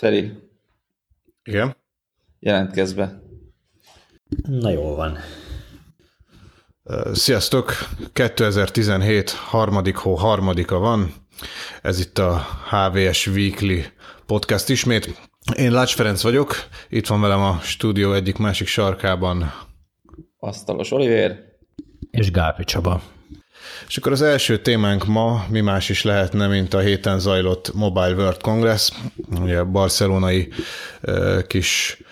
Feri, 0.00 0.32
Igen? 1.44 1.76
jelentkezz 2.38 2.92
be. 2.92 3.22
Na 4.46 4.70
jól 4.70 4.94
van. 4.94 5.18
Sziasztok! 7.12 7.72
2017 8.12 9.30
harmadik 9.30 9.96
hó 9.96 10.14
harmadika 10.14 10.78
van. 10.78 11.14
Ez 11.82 11.98
itt 11.98 12.18
a 12.18 12.46
HVS 12.70 13.26
Weekly 13.26 13.80
podcast 14.26 14.68
ismét. 14.68 15.30
Én 15.56 15.72
Lács 15.72 15.94
Ferenc 15.94 16.22
vagyok, 16.22 16.54
itt 16.88 17.06
van 17.06 17.20
velem 17.20 17.40
a 17.40 17.58
stúdió 17.62 18.12
egyik 18.12 18.36
másik 18.36 18.66
sarkában. 18.66 19.52
Asztalos 20.38 20.90
Oliver. 20.90 21.38
És 22.10 22.30
Gálpi 22.30 22.64
Csaba. 22.64 23.02
És 23.88 23.96
akkor 23.96 24.12
az 24.12 24.22
első 24.22 24.58
témánk 24.58 25.06
ma 25.06 25.44
mi 25.48 25.60
más 25.60 25.88
is 25.88 26.02
lehetne, 26.02 26.46
mint 26.46 26.74
a 26.74 26.78
héten 26.78 27.18
zajlott 27.18 27.74
Mobile 27.74 28.14
World 28.14 28.40
Congress, 28.40 28.90
ugye 29.40 29.58
a 29.58 29.64
barcelonai 29.64 30.48
kis 31.46 32.02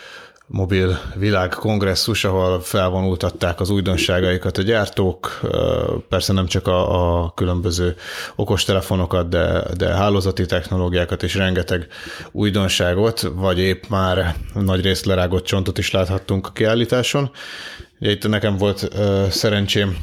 mobil 0.49 1.01
világkongresszus, 1.15 2.25
ahol 2.25 2.61
felvonultatták 2.61 3.61
az 3.61 3.71
újdonságaikat 3.71 4.59
a 4.59 4.63
gyártók, 4.63 5.41
persze 6.09 6.33
nem 6.33 6.47
csak 6.47 6.67
a, 6.67 7.23
a 7.25 7.33
különböző 7.35 7.97
okostelefonokat, 8.37 9.29
de, 9.29 9.63
de 9.77 9.89
hálózati 9.89 10.47
technológiákat 10.47 11.23
és 11.23 11.35
rengeteg 11.35 11.87
újdonságot, 12.33 13.21
vagy 13.35 13.59
épp 13.59 13.83
már 13.89 14.35
nagy 14.55 14.83
részt 14.83 15.05
lerágott 15.05 15.45
csontot 15.45 15.79
is 15.79 15.91
láthattunk 15.91 16.47
a 16.47 16.53
kiállításon. 16.53 17.31
Ugye 18.01 18.11
itt 18.11 18.29
nekem 18.29 18.57
volt 18.57 18.89
szerencsém 19.31 19.97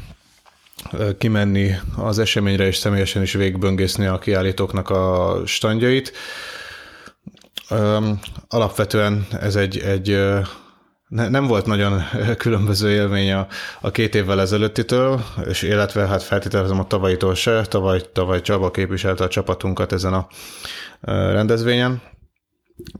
kimenni 1.18 1.74
az 1.96 2.18
eseményre 2.18 2.66
és 2.66 2.76
személyesen 2.76 3.22
is 3.22 3.32
végböngészni 3.32 4.06
a 4.06 4.18
kiállítóknak 4.18 4.90
a 4.90 5.36
standjait. 5.44 6.12
Alapvetően 8.48 9.26
ez 9.40 9.56
egy, 9.56 9.78
egy 9.78 10.18
nem 11.08 11.46
volt 11.46 11.66
nagyon 11.66 12.02
különböző 12.38 12.90
élmény 12.90 13.32
a, 13.32 13.46
a 13.80 13.90
két 13.90 14.14
évvel 14.14 14.40
ezelőttitől, 14.40 15.24
és 15.48 15.62
illetve 15.62 16.06
hát 16.06 16.22
feltételezem 16.22 16.78
a 16.78 16.86
tavalyitól 16.86 17.34
se, 17.34 17.62
tavaly, 17.62 18.00
tavaly 18.12 18.40
Csaba 18.40 18.70
képviselte 18.70 19.24
a 19.24 19.28
csapatunkat 19.28 19.92
ezen 19.92 20.12
a 20.12 20.26
rendezvényen. 21.32 22.02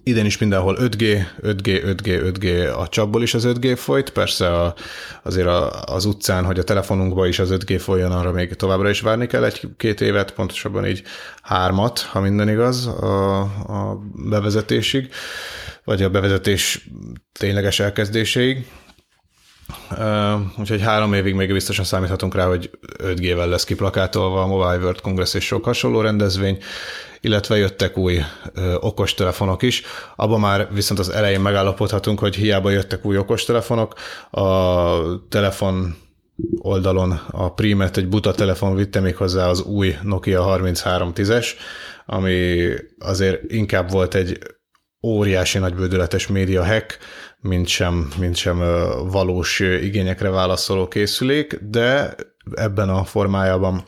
Idén 0.02 0.24
is 0.24 0.38
mindenhol 0.38 0.76
5G, 0.80 1.26
5G, 1.42 1.82
5G, 1.84 2.34
5G, 2.34 2.76
a 2.76 2.88
csapból 2.88 3.22
is 3.22 3.34
az 3.34 3.44
5G 3.46 3.74
folyt, 3.76 4.10
persze 4.10 4.52
a, 4.52 4.74
azért 5.22 5.46
a, 5.46 5.82
az 5.82 6.04
utcán, 6.04 6.44
hogy 6.44 6.58
a 6.58 6.64
telefonunkba 6.64 7.26
is 7.26 7.38
az 7.38 7.48
5G 7.52 7.76
folyjon, 7.80 8.12
arra 8.12 8.32
még 8.32 8.54
továbbra 8.54 8.88
is 8.88 9.00
várni 9.00 9.26
kell 9.26 9.44
egy-két 9.44 10.00
évet, 10.00 10.32
pontosabban 10.32 10.86
így 10.86 11.02
hármat, 11.42 11.98
ha 11.98 12.20
minden 12.20 12.48
igaz, 12.48 12.86
a, 12.86 13.40
a 13.40 14.00
bevezetésig, 14.14 15.08
vagy 15.84 16.02
a 16.02 16.10
bevezetés 16.10 16.88
tényleges 17.32 17.80
elkezdéséig. 17.80 18.66
Úgyhogy 20.58 20.80
három 20.80 21.12
évig 21.12 21.34
még 21.34 21.52
biztosan 21.52 21.84
számíthatunk 21.84 22.34
rá, 22.34 22.46
hogy 22.46 22.70
5G-vel 22.98 23.48
lesz 23.48 23.64
kiplakátolva 23.64 24.42
a 24.42 24.46
Mobile 24.46 24.78
World 24.78 25.00
Congress 25.00 25.34
és 25.34 25.44
sok 25.44 25.64
hasonló 25.64 26.00
rendezvény, 26.00 26.58
illetve 27.20 27.56
jöttek 27.56 27.96
új 27.98 28.20
okostelefonok 28.80 29.62
is. 29.62 29.82
Abban 30.16 30.40
már 30.40 30.68
viszont 30.72 31.00
az 31.00 31.08
elején 31.08 31.40
megállapodhatunk, 31.40 32.18
hogy 32.18 32.34
hiába 32.34 32.70
jöttek 32.70 33.04
új 33.04 33.16
okostelefonok, 33.16 33.94
a 34.30 35.28
telefon 35.28 35.96
oldalon 36.58 37.20
a 37.30 37.52
Primet 37.54 37.96
egy 37.96 38.08
buta 38.08 38.32
telefon 38.32 38.74
vitte 38.74 39.00
még 39.00 39.16
hozzá 39.16 39.48
az 39.48 39.62
új 39.62 39.96
Nokia 40.02 40.58
3310-es, 40.58 41.46
ami 42.06 42.68
azért 42.98 43.52
inkább 43.52 43.90
volt 43.90 44.14
egy 44.14 44.38
óriási 45.02 45.58
nagybődületes 45.58 46.26
média 46.26 46.64
hack, 46.64 46.98
mint 47.40 47.66
sem, 47.66 48.12
mint 48.18 48.36
sem 48.36 48.58
valós 49.10 49.60
igényekre 49.60 50.30
válaszoló 50.30 50.88
készülék, 50.88 51.58
de 51.62 52.14
ebben 52.54 52.88
a 52.88 53.04
formájában 53.04 53.84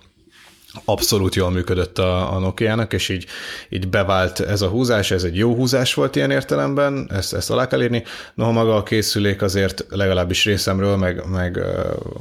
abszolút 0.84 1.34
jól 1.34 1.50
működött 1.50 1.98
a, 1.98 2.34
a 2.34 2.38
Nokia-nak, 2.38 2.92
és 2.92 3.08
így, 3.08 3.26
így 3.68 3.88
bevált 3.88 4.40
ez 4.40 4.62
a 4.62 4.68
húzás, 4.68 5.10
ez 5.10 5.22
egy 5.22 5.36
jó 5.36 5.54
húzás 5.54 5.94
volt 5.94 6.16
ilyen 6.16 6.30
értelemben, 6.30 7.10
ezt, 7.12 7.34
ezt 7.34 7.50
alá 7.50 7.66
kell 7.66 7.82
írni. 7.82 8.04
Noha 8.34 8.52
maga 8.52 8.76
a 8.76 8.82
készülék 8.82 9.42
azért 9.42 9.86
legalábbis 9.88 10.44
részemről, 10.44 10.96
meg, 10.96 11.28
meg 11.30 11.60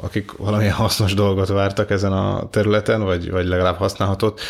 akik 0.01 0.31
valamilyen 0.31 0.73
hasznos 0.83 1.13
dolgot 1.13 1.47
vártak 1.47 1.89
ezen 1.89 2.11
a 2.11 2.49
területen, 2.49 3.03
vagy, 3.03 3.31
vagy 3.31 3.47
legalább 3.47 3.77
használhatott, 3.77 4.41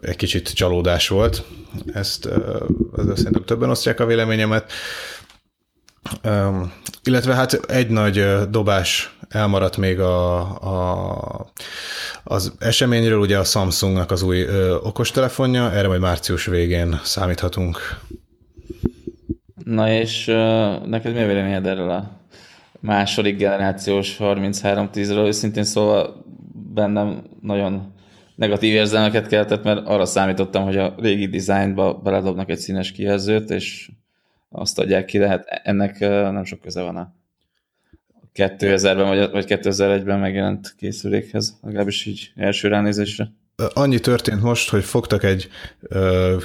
egy 0.00 0.16
kicsit 0.16 0.52
csalódás 0.52 1.08
volt. 1.08 1.44
Ezt 1.92 2.26
uh, 2.26 2.34
szerintem 3.14 3.44
többen 3.44 3.70
osztják 3.70 4.00
a 4.00 4.06
véleményemet. 4.06 4.72
Illetve 7.02 7.34
hát 7.34 7.52
egy 7.52 7.88
nagy 7.88 8.24
dobás 8.50 9.16
elmaradt 9.28 9.76
még 9.76 10.00
a, 10.00 10.40
a, 10.40 11.52
az 12.24 12.52
eseményről, 12.58 13.18
ugye 13.18 13.38
a 13.38 13.44
Samsungnak 13.44 14.10
az 14.10 14.22
új 14.22 14.40
ö, 14.40 14.74
okostelefonja, 14.74 15.72
erre 15.72 15.88
majd 15.88 16.00
március 16.00 16.46
végén 16.46 17.00
számíthatunk. 17.02 17.78
Na 19.64 19.90
és 19.92 20.28
uh, 20.28 20.34
neked 20.86 21.14
mi 21.14 21.22
a 21.22 21.26
véleményed 21.26 21.66
erről 21.66 21.90
a 21.90 22.20
második 22.80 23.36
generációs 23.36 24.16
3310-ről? 24.18 25.26
Őszintén 25.26 25.64
szóval 25.64 26.24
bennem 26.74 27.22
nagyon 27.40 27.94
negatív 28.36 28.74
érzelmeket 28.74 29.26
keltett, 29.26 29.64
mert 29.64 29.86
arra 29.86 30.04
számítottam, 30.04 30.64
hogy 30.64 30.76
a 30.76 30.94
régi 30.98 31.26
dizájnba 31.26 31.94
beledobnak 31.94 32.50
egy 32.50 32.58
színes 32.58 32.92
kijelzőt, 32.92 33.50
és 33.50 33.90
azt 34.52 34.78
adják 34.78 35.04
ki, 35.04 35.18
de 35.18 35.28
hát 35.28 35.44
ennek 35.62 35.96
uh, 36.00 36.08
nem 36.08 36.44
sok 36.44 36.60
köze 36.60 36.82
van 36.82 36.96
a 36.96 37.20
2000-ben 38.34 39.06
vagy, 39.06 39.30
vagy 39.30 39.44
2001-ben 39.48 40.18
megjelent 40.18 40.74
készülékhez, 40.76 41.58
legalábbis 41.62 42.04
így 42.04 42.32
első 42.36 42.68
ránézésre. 42.68 43.32
Annyi 43.72 43.98
történt 43.98 44.42
most, 44.42 44.70
hogy 44.70 44.84
fogtak 44.84 45.22
egy 45.24 45.48
ö, 45.80 46.36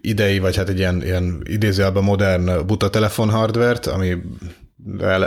idei, 0.00 0.38
vagy 0.38 0.56
hát 0.56 0.68
egy 0.68 0.78
ilyen, 0.78 1.02
ilyen 1.02 1.42
idézőjelben 1.44 2.02
modern 2.02 2.66
buta 2.66 2.90
telefon 2.90 3.30
hardvert, 3.30 3.86
ami 3.86 4.16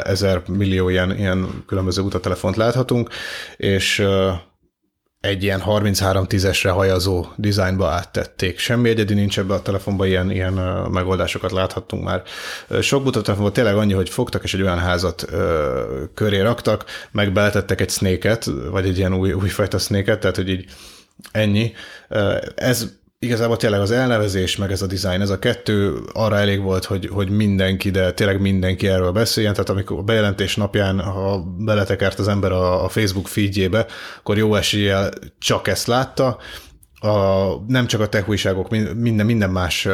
ezer 0.03 0.41
millió 0.47 0.89
ilyen, 0.89 1.17
ilyen 1.17 1.63
különböző 1.67 2.01
buta 2.01 2.19
telefont 2.19 2.55
láthatunk, 2.55 3.09
és 3.57 4.03
egy 5.23 5.43
ilyen 5.43 5.61
3310-esre 5.65 6.69
hajazó 6.73 7.25
dizájnba 7.35 7.87
áttették. 7.87 8.59
Semmi 8.59 8.89
egyedi 8.89 9.13
nincs 9.13 9.39
ebbe 9.39 9.53
a 9.53 9.61
telefonban, 9.61 10.07
ilyen, 10.07 10.31
ilyen 10.31 10.53
megoldásokat 10.91 11.51
láthattunk 11.51 12.03
már. 12.03 12.23
Sok 12.81 13.03
buta 13.03 13.21
telefonban 13.21 13.53
tényleg 13.53 13.75
annyi, 13.75 13.93
hogy 13.93 14.09
fogtak 14.09 14.43
és 14.43 14.53
egy 14.53 14.61
olyan 14.61 14.79
házat 14.79 15.25
ö, 15.31 16.03
köré 16.13 16.39
raktak, 16.39 16.85
meg 17.11 17.31
beletettek 17.31 17.81
egy 17.81 17.89
snake 17.89 18.37
vagy 18.69 18.87
egy 18.87 18.97
ilyen 18.97 19.13
új, 19.13 19.33
újfajta 19.33 19.77
snake 19.77 20.17
tehát 20.17 20.35
hogy 20.35 20.49
így 20.49 20.65
ennyi. 21.31 21.73
Ez 22.55 22.87
igazából 23.23 23.57
tényleg 23.57 23.79
az 23.79 23.91
elnevezés, 23.91 24.57
meg 24.57 24.71
ez 24.71 24.81
a 24.81 24.87
design, 24.87 25.21
ez 25.21 25.29
a 25.29 25.39
kettő 25.39 25.95
arra 26.13 26.37
elég 26.37 26.61
volt, 26.61 26.85
hogy, 26.85 27.09
hogy 27.11 27.29
mindenki, 27.29 27.89
de 27.89 28.11
tényleg 28.11 28.41
mindenki 28.41 28.87
erről 28.87 29.11
beszéljen, 29.11 29.53
tehát 29.53 29.69
amikor 29.69 29.97
a 29.97 30.01
bejelentés 30.01 30.55
napján, 30.55 30.99
ha 30.99 31.43
beletekert 31.57 32.19
az 32.19 32.27
ember 32.27 32.51
a, 32.51 32.83
a 32.83 32.89
Facebook 32.89 33.27
feedjébe, 33.27 33.85
akkor 34.17 34.37
jó 34.37 34.55
eséllyel 34.55 35.09
csak 35.39 35.67
ezt 35.67 35.87
látta, 35.87 36.37
a, 37.03 37.47
nem 37.67 37.87
csak 37.87 38.01
a 38.01 38.07
tech 38.07 38.29
újságok, 38.29 38.69
minden, 38.95 39.25
minden 39.25 39.49
más 39.49 39.87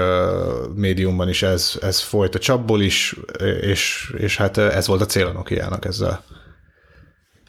médiumban 0.76 1.30
is 1.30 1.44
ez, 1.44 1.78
ez 1.82 2.00
folyt 2.00 2.36
a 2.36 2.40
csapból 2.40 2.82
is, 2.82 3.16
és, 3.62 4.14
és 4.18 4.38
hát 4.38 4.58
ez 4.58 4.88
volt 4.88 5.02
a 5.02 5.06
cél 5.06 5.26
a 5.26 5.32
Nokia-nak 5.32 5.86
ezzel. 5.86 6.24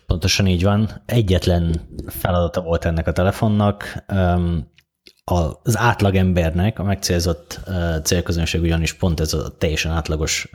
Pontosan 0.07 0.47
így 0.47 0.63
van. 0.63 1.03
Egyetlen 1.07 1.89
feladata 2.07 2.61
volt 2.61 2.85
ennek 2.85 3.07
a 3.07 3.13
telefonnak, 3.13 4.05
az 5.25 5.79
átlagembernek, 5.79 6.79
a 6.79 6.83
megcélzott 6.83 7.61
célközönség 8.03 8.61
ugyanis 8.61 8.93
pont 8.93 9.21
ez 9.21 9.33
a 9.33 9.57
teljesen 9.59 9.93
átlagos 9.93 10.51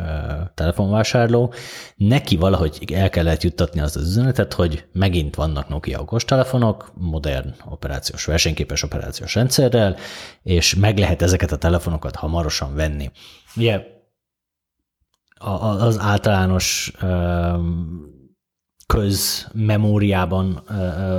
telefonvásárló, 0.53 1.53
neki 1.95 2.35
valahogy 2.35 2.93
el 2.93 3.09
kellett 3.09 3.43
juttatni 3.43 3.79
azt 3.79 3.95
az 3.95 4.07
üzenetet, 4.07 4.53
hogy 4.53 4.85
megint 4.91 5.35
vannak 5.35 5.69
Nokia 5.69 5.99
okostelefonok, 5.99 6.91
modern 6.95 7.53
operációs, 7.69 8.25
versenyképes 8.25 8.83
operációs 8.83 9.35
rendszerrel, 9.35 9.95
és 10.43 10.75
meg 10.75 10.97
lehet 10.97 11.21
ezeket 11.21 11.51
a 11.51 11.57
telefonokat 11.57 12.15
hamarosan 12.15 12.75
venni. 12.75 13.11
Ugye 13.55 13.81
az 15.37 15.99
általános 15.99 16.91
közmemóriában, 18.87 20.63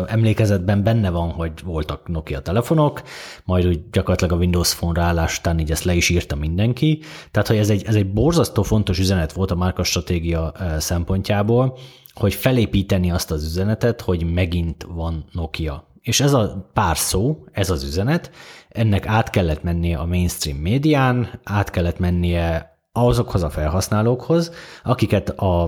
emlékezetben 0.07 0.83
benne 0.83 1.11
van, 1.11 1.31
hogy 1.31 1.53
voltak 1.65 2.09
Nokia 2.09 2.41
telefonok, 2.41 3.03
majd 3.45 3.67
úgy 3.67 3.91
gyakorlatilag 3.91 4.33
a 4.33 4.37
Windows 4.37 4.75
Phone 4.75 5.01
ráállás 5.01 5.39
után 5.39 5.59
így 5.59 5.71
ezt 5.71 5.85
le 5.85 5.95
is 5.95 6.09
írta 6.09 6.37
mindenki. 6.37 7.03
Tehát, 7.31 7.49
hogy 7.49 7.57
ez 7.57 7.71
egy, 7.71 7.85
ez 7.87 7.95
egy 7.95 8.13
borzasztó 8.13 8.63
fontos 8.63 8.99
üzenet 8.99 9.33
volt 9.33 9.51
a 9.51 9.55
márka 9.55 9.83
stratégia 9.83 10.53
szempontjából, 10.79 11.79
hogy 12.15 12.35
felépíteni 12.35 13.11
azt 13.11 13.31
az 13.31 13.45
üzenetet, 13.45 14.01
hogy 14.01 14.33
megint 14.33 14.87
van 14.89 15.25
Nokia 15.33 15.89
És 16.01 16.21
ez 16.21 16.33
a 16.33 16.71
pár 16.73 16.97
szó, 16.97 17.45
ez 17.53 17.71
az 17.71 17.85
üzenet, 17.85 18.31
ennek 18.69 19.07
át 19.07 19.31
kellett 19.31 19.63
mennie 19.63 19.99
a 19.99 20.07
mainstream 20.07 20.59
médián, 20.59 21.41
át 21.45 21.71
kellett 21.71 21.99
mennie 21.99 22.79
azokhoz 22.93 23.43
a 23.43 23.51
felhasználókhoz, 23.51 24.51
akiket 24.83 25.29
a, 25.29 25.63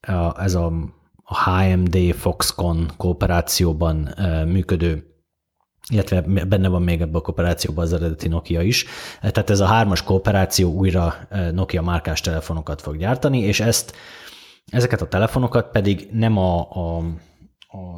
a, 0.00 0.42
ez 0.42 0.54
a, 0.54 0.72
a 1.24 1.50
HMD 1.50 2.14
Foxconn 2.14 2.86
kooperációban 2.96 4.14
működő 4.46 5.08
illetve 5.88 6.20
benne 6.20 6.68
van 6.68 6.82
még 6.82 7.00
ebben 7.00 7.14
a 7.14 7.20
kooperációban 7.20 7.84
az 7.84 7.92
eredeti 7.92 8.28
Nokia 8.28 8.62
is. 8.62 8.84
Tehát 9.20 9.50
ez 9.50 9.60
a 9.60 9.66
hármas 9.66 10.02
kooperáció 10.02 10.72
újra 10.72 11.14
Nokia 11.52 11.82
márkás 11.82 12.20
telefonokat 12.20 12.80
fog 12.80 12.96
gyártani, 12.96 13.38
és 13.38 13.60
ezt, 13.60 13.94
ezeket 14.66 15.00
a 15.00 15.08
telefonokat 15.08 15.70
pedig 15.70 16.08
nem 16.12 16.38
a, 16.38 16.60
a, 16.60 17.02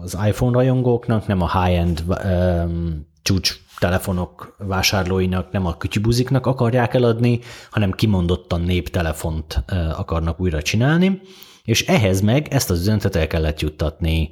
az 0.03 0.19
iPhone 0.27 0.53
rajongóknak, 0.53 1.27
nem 1.27 1.43
a 1.43 1.63
high-end 1.63 2.03
um, 2.25 3.07
csúcs 3.23 3.61
telefonok 3.79 4.57
vásárlóinak, 4.59 5.51
nem 5.51 5.67
a 5.67 5.77
kütyübuziknak 5.77 6.47
akarják 6.47 6.95
eladni, 6.95 7.41
hanem 7.71 7.93
kimondottan 7.93 8.61
néptelefont 8.61 9.65
akarnak 9.97 10.41
újra 10.41 10.63
csinálni, 10.63 11.21
és 11.67 11.87
ehhez 11.87 12.21
meg 12.21 12.49
ezt 12.51 12.71
az 12.71 12.81
üzenetet 12.81 13.17
el 13.17 13.27
kellett 13.27 13.61
juttatni 13.61 14.31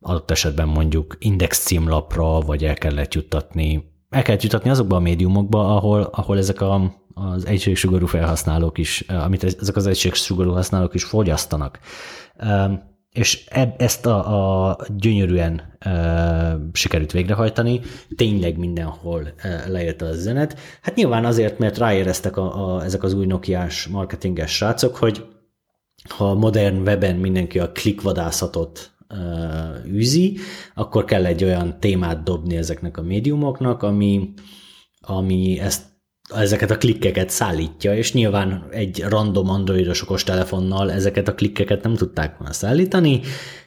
adott 0.00 0.30
esetben 0.30 0.68
mondjuk 0.68 1.16
index 1.18 1.64
címlapra, 1.64 2.40
vagy 2.40 2.64
el 2.64 2.74
kellett 2.74 3.14
juttatni, 3.14 3.92
el 4.10 4.22
kellett 4.22 4.42
juttatni 4.42 4.70
azokba 4.70 4.96
a 4.96 5.00
médiumokba, 5.00 5.76
ahol, 5.76 6.02
ahol 6.12 6.38
ezek 6.38 6.60
a, 6.60 6.94
az 7.14 7.46
egységsugarú 7.46 8.06
felhasználók 8.06 8.78
is, 8.78 9.00
amit 9.00 9.44
ezek 9.44 9.76
az 9.76 9.86
egységsugarú 9.86 10.52
használók 10.52 10.94
is 10.94 11.04
fogyasztanak. 11.04 11.78
És 13.12 13.46
ezt 13.76 14.06
a, 14.06 14.68
a 14.68 14.78
gyönyörűen 14.96 15.76
e, 15.78 16.58
sikerült 16.72 17.12
végrehajtani, 17.12 17.80
tényleg 18.16 18.58
mindenhol 18.58 19.32
e, 19.36 19.68
leírta 19.68 20.06
a 20.06 20.12
zenet. 20.12 20.58
Hát 20.82 20.94
nyilván 20.94 21.24
azért, 21.24 21.58
mert 21.58 21.78
ráéreztek 21.78 22.36
a, 22.36 22.76
a, 22.76 22.84
ezek 22.84 23.02
az 23.02 23.14
új 23.14 23.26
Nokiás 23.26 23.86
marketinges 23.86 24.50
srácok, 24.54 24.96
hogy 24.96 25.24
ha 26.08 26.30
a 26.30 26.34
modern 26.34 26.76
weben 26.76 27.16
mindenki 27.16 27.58
a 27.58 27.72
klikvadászatot 27.72 28.92
űzi, 29.86 30.38
akkor 30.74 31.04
kell 31.04 31.26
egy 31.26 31.44
olyan 31.44 31.80
témát 31.80 32.22
dobni 32.22 32.56
ezeknek 32.56 32.96
a 32.96 33.02
médiumoknak, 33.02 33.82
ami, 33.82 34.32
ami 35.00 35.58
ezt 35.60 35.82
ezeket 36.34 36.70
a 36.70 36.78
klikkeket 36.78 37.30
szállítja, 37.30 37.96
és 37.96 38.12
nyilván 38.12 38.68
egy 38.70 39.02
random 39.02 39.48
androidos 39.48 40.24
telefonnal 40.24 40.92
ezeket 40.92 41.28
a 41.28 41.34
klikkeket 41.34 41.82
nem 41.82 41.94
tudták 41.94 42.38
volna 42.38 42.52
szállítani, 42.52 43.20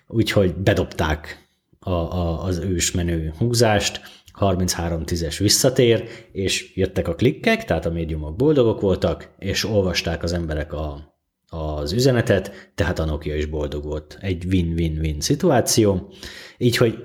úgyhogy 0.08 0.56
bedobták 0.56 1.50
a, 1.80 1.92
a, 1.92 2.44
az 2.44 2.58
ősmenő 2.58 3.34
húzást, 3.38 4.02
33-10-es 4.40 5.36
visszatér, 5.40 6.08
és 6.32 6.76
jöttek 6.76 7.08
a 7.08 7.16
klikkek, 7.16 7.66
tehát 7.66 7.86
a 7.86 7.92
médiumok 7.92 8.36
boldogok 8.36 8.82
voltak, 8.82 9.30
és 9.38 9.66
olvasták 9.66 10.24
az 10.24 10.34
emberek 10.34 10.74
a, 10.74 11.11
az 11.54 11.92
üzenetet, 11.92 12.72
tehát 12.76 13.00
a 13.00 13.06
Nokia 13.06 13.36
is 13.36 13.46
boldog 13.46 13.84
volt. 13.84 14.18
Egy 14.22 14.46
win-win-win 14.46 15.22
szituáció. 15.22 16.14
Így, 16.58 16.78
hogy 16.78 17.04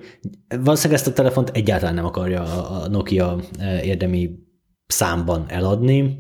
valószínűleg 0.49 0.99
ezt 0.99 1.07
a 1.07 1.13
telefont 1.13 1.51
egyáltalán 1.51 1.95
nem 1.95 2.05
akarja 2.05 2.43
a 2.69 2.89
Nokia 2.89 3.41
e, 3.59 3.83
érdemi 3.83 4.31
számban 4.87 5.45
eladni. 5.49 6.19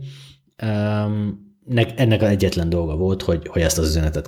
Ennek 1.96 2.22
az 2.22 2.28
egyetlen 2.28 2.68
dolga 2.68 2.96
volt, 2.96 3.22
hogy, 3.22 3.48
hogy 3.48 3.62
ezt 3.62 3.78
az 3.78 3.88
üzenetet 3.88 4.26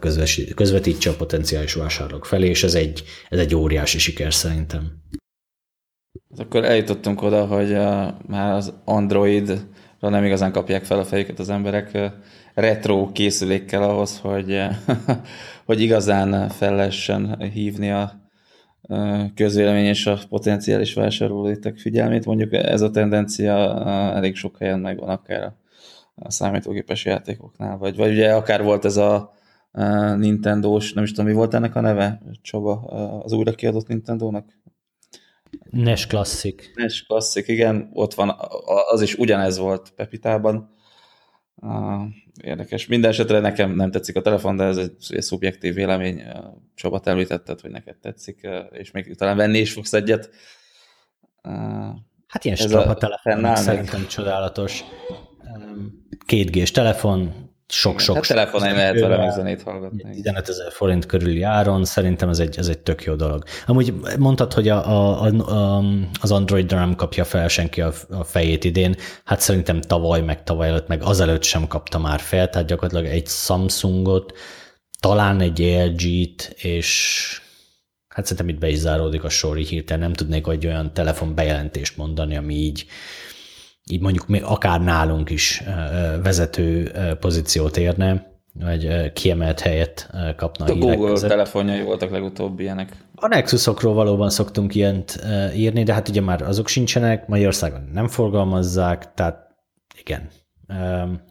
közvetítse 0.55 1.11
a 1.11 1.17
potenciális 1.17 1.75
vásárlók 1.75 2.25
felé, 2.25 2.49
és 2.49 2.62
ez 2.62 2.75
egy, 2.75 3.03
ez 3.29 3.39
egy 3.39 3.55
óriási 3.55 3.99
siker 3.99 4.35
szerintem. 4.35 5.03
Hát 6.31 6.47
akkor 6.47 6.65
eljutottunk 6.65 7.23
oda, 7.23 7.47
hogy 7.47 7.75
a, 7.75 8.19
már 8.27 8.53
az 8.53 8.73
Android 8.85 9.67
nem 10.00 10.25
igazán 10.25 10.53
kapják 10.53 10.85
fel 10.85 10.99
a 10.99 11.05
fejüket 11.05 11.39
az 11.39 11.49
emberek 11.49 12.12
retro 12.55 13.12
készülékkel 13.12 13.83
ahhoz, 13.83 14.19
hogy, 14.19 14.61
hogy 15.67 15.81
igazán 15.81 16.49
fel 16.49 16.75
lehessen 16.75 17.50
hívni 17.53 17.91
a 17.91 18.27
közvélemény 19.35 19.85
és 19.85 20.06
a 20.06 20.19
potenciális 20.29 20.95
vásárlóitek 20.95 21.79
figyelmét. 21.79 22.25
Mondjuk 22.25 22.53
ez 22.53 22.81
a 22.81 22.91
tendencia 22.91 23.85
elég 24.15 24.37
sok 24.37 24.59
helyen 24.59 24.79
megvan, 24.79 25.09
akár 25.09 25.53
a 26.15 26.31
számítógépes 26.31 27.05
játékoknál, 27.05 27.77
vagy, 27.77 27.97
vagy 27.97 28.11
ugye 28.11 28.35
akár 28.35 28.62
volt 28.62 28.85
ez 28.85 28.97
a 28.97 29.33
Nintendo-s, 30.17 30.93
nem 30.93 31.05
is 31.05 31.11
tudom, 31.11 31.27
mi 31.27 31.33
volt 31.33 31.55
ennek 31.55 31.77
a 31.77 31.81
neve, 31.81 32.21
Csaba, 32.43 32.81
az 33.23 33.33
újra 33.33 33.53
kiadott 33.53 33.87
Nintendo-nak? 33.87 34.59
NES 35.71 36.06
Classic. 36.06 36.65
NES 36.75 37.03
Classic, 37.03 37.49
igen, 37.49 37.91
ott 37.93 38.15
van, 38.15 38.37
az 38.91 39.03
is 39.03 39.15
ugyanez 39.15 39.59
volt 39.59 39.91
Pepitában. 39.91 40.77
Érdekes. 42.43 42.87
Minden 42.87 43.11
esetre 43.11 43.41
nekem 43.41 43.75
nem 43.75 43.91
tetszik 43.91 44.17
a 44.17 44.23
telefon, 44.23 44.56
de 44.56 44.65
ez 44.65 44.77
egy, 44.77 44.95
egy 45.09 45.23
szubjektív 45.23 45.75
vélemény. 45.75 46.23
Csaba, 46.75 47.00
te 47.00 47.11
említetted, 47.11 47.61
hogy 47.61 47.71
neked 47.71 47.97
tetszik, 47.97 48.49
és 48.73 48.91
még 48.91 49.17
talán 49.17 49.37
venni 49.37 49.59
is 49.59 49.73
fogsz 49.73 49.93
egyet. 49.93 50.31
Hát 52.27 52.45
ilyen 52.45 52.56
strapa 52.56 52.95
telefon, 52.95 53.56
szerintem 53.56 54.06
csodálatos. 54.06 54.85
Két 56.27 56.50
g 56.50 56.62
telefon, 56.62 57.48
sok-sok. 57.69 58.15
Hát 58.15 58.26
telefonaim 58.26 58.75
lehet 58.75 59.00
vele 59.00 59.17
meg 59.17 59.32
zenét 59.32 59.62
hallgatni. 59.62 60.11
15 60.11 60.49
ezer 60.49 60.73
forint 60.73 61.06
körüli 61.06 61.43
áron, 61.43 61.85
szerintem 61.85 62.29
ez 62.29 62.38
egy, 62.38 62.59
ez 62.59 62.69
egy 62.69 62.79
tök 62.79 63.03
jó 63.03 63.15
dolog. 63.15 63.44
Amúgy 63.67 63.94
mondtad, 64.19 64.53
hogy 64.53 64.69
a, 64.69 64.88
a, 65.23 65.26
a, 65.26 65.85
az 66.20 66.32
android 66.32 66.70
nem 66.70 66.94
kapja 66.94 67.25
fel 67.25 67.49
senki 67.49 67.81
a, 67.81 67.93
a 68.11 68.25
fejét 68.25 68.65
idén, 68.65 68.97
hát 69.25 69.41
szerintem 69.41 69.81
tavaly, 69.81 70.20
meg 70.20 70.43
tavaly 70.43 70.69
előtt, 70.69 70.88
meg 70.88 71.03
azelőtt 71.03 71.43
sem 71.43 71.67
kapta 71.67 71.99
már 71.99 72.20
fel, 72.20 72.49
tehát 72.49 72.69
gyakorlatilag 72.69 73.12
egy 73.12 73.26
Samsungot, 73.26 74.32
talán 75.00 75.41
egy 75.41 75.59
LG-t, 75.59 76.55
és 76.56 77.41
hát 78.09 78.26
szerintem 78.26 78.49
itt 78.49 78.61
be 78.61 78.69
is 78.69 78.79
záródik 78.79 79.25
a 79.25 79.29
sor, 79.29 79.59
így 79.59 79.69
hirtelen 79.69 80.03
nem 80.03 80.12
tudnék 80.12 80.47
egy 80.47 80.67
olyan 80.67 80.93
telefon 80.93 81.35
bejelentést 81.35 81.97
mondani, 81.97 82.37
ami 82.37 82.55
így 82.55 82.87
így 83.88 84.00
mondjuk 84.00 84.26
még 84.26 84.43
akár 84.44 84.81
nálunk 84.81 85.31
is 85.31 85.62
vezető 86.23 86.93
pozíciót 87.20 87.76
érne, 87.76 88.26
vagy 88.52 89.12
kiemelt 89.12 89.61
helyet 89.61 90.11
kapna 90.37 90.64
a, 90.64 90.70
a 90.70 90.75
Google 90.75 91.08
között. 91.08 91.31
telefonjai 91.31 91.82
voltak 91.82 92.11
legutóbb 92.11 92.61
ilyenek. 92.61 92.93
A 93.14 93.26
Nexusokról 93.26 93.94
valóban 93.94 94.31
szoktunk 94.31 94.75
ilyent 94.75 95.19
írni, 95.55 95.82
de 95.82 95.93
hát 95.93 96.08
ugye 96.08 96.20
már 96.20 96.43
azok 96.43 96.69
sincsenek, 96.69 97.26
Magyarországon 97.26 97.90
nem 97.93 98.08
forgalmazzák, 98.08 99.14
tehát 99.14 99.46
igen. 100.00 100.29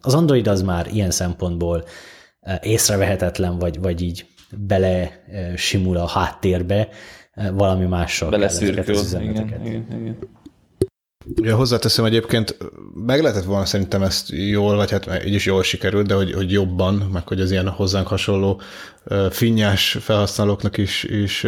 Az 0.02 0.14
Android 0.14 0.48
az 0.48 0.62
már 0.62 0.88
ilyen 0.94 1.12
szempontból 1.12 1.84
észrevehetetlen, 2.62 3.60
vagy, 3.60 3.80
vagy 3.80 4.02
így 4.02 4.26
bele 4.58 5.24
simul 5.56 5.98
a 5.98 6.08
háttérbe, 6.08 6.88
valami 7.54 7.86
mással 7.86 8.30
Bele 8.30 8.50
szürkül, 8.50 8.96
igen, 9.22 9.66
igen, 9.66 9.66
igen. 9.66 10.18
Ugye 11.36 11.52
hozzáteszem 11.52 12.06
egyébként, 12.06 12.58
meg 13.06 13.22
lehetett 13.22 13.44
volna 13.44 13.66
szerintem 13.66 14.02
ezt 14.02 14.30
jól, 14.30 14.76
vagy 14.76 14.92
hát 14.92 15.26
így 15.26 15.34
is 15.34 15.46
jól 15.46 15.64
sikerült, 15.64 16.08
de 16.08 16.14
hogy, 16.14 16.34
hogy 16.34 16.52
jobban, 16.52 16.94
meg 17.14 17.28
hogy 17.28 17.42
az 17.42 17.52
ilyen 17.52 17.70
hozzánk 17.70 18.08
hasonló 18.08 18.62
finnyás 19.30 19.98
felhasználóknak 20.02 20.78
is, 20.78 21.04
is 21.04 21.46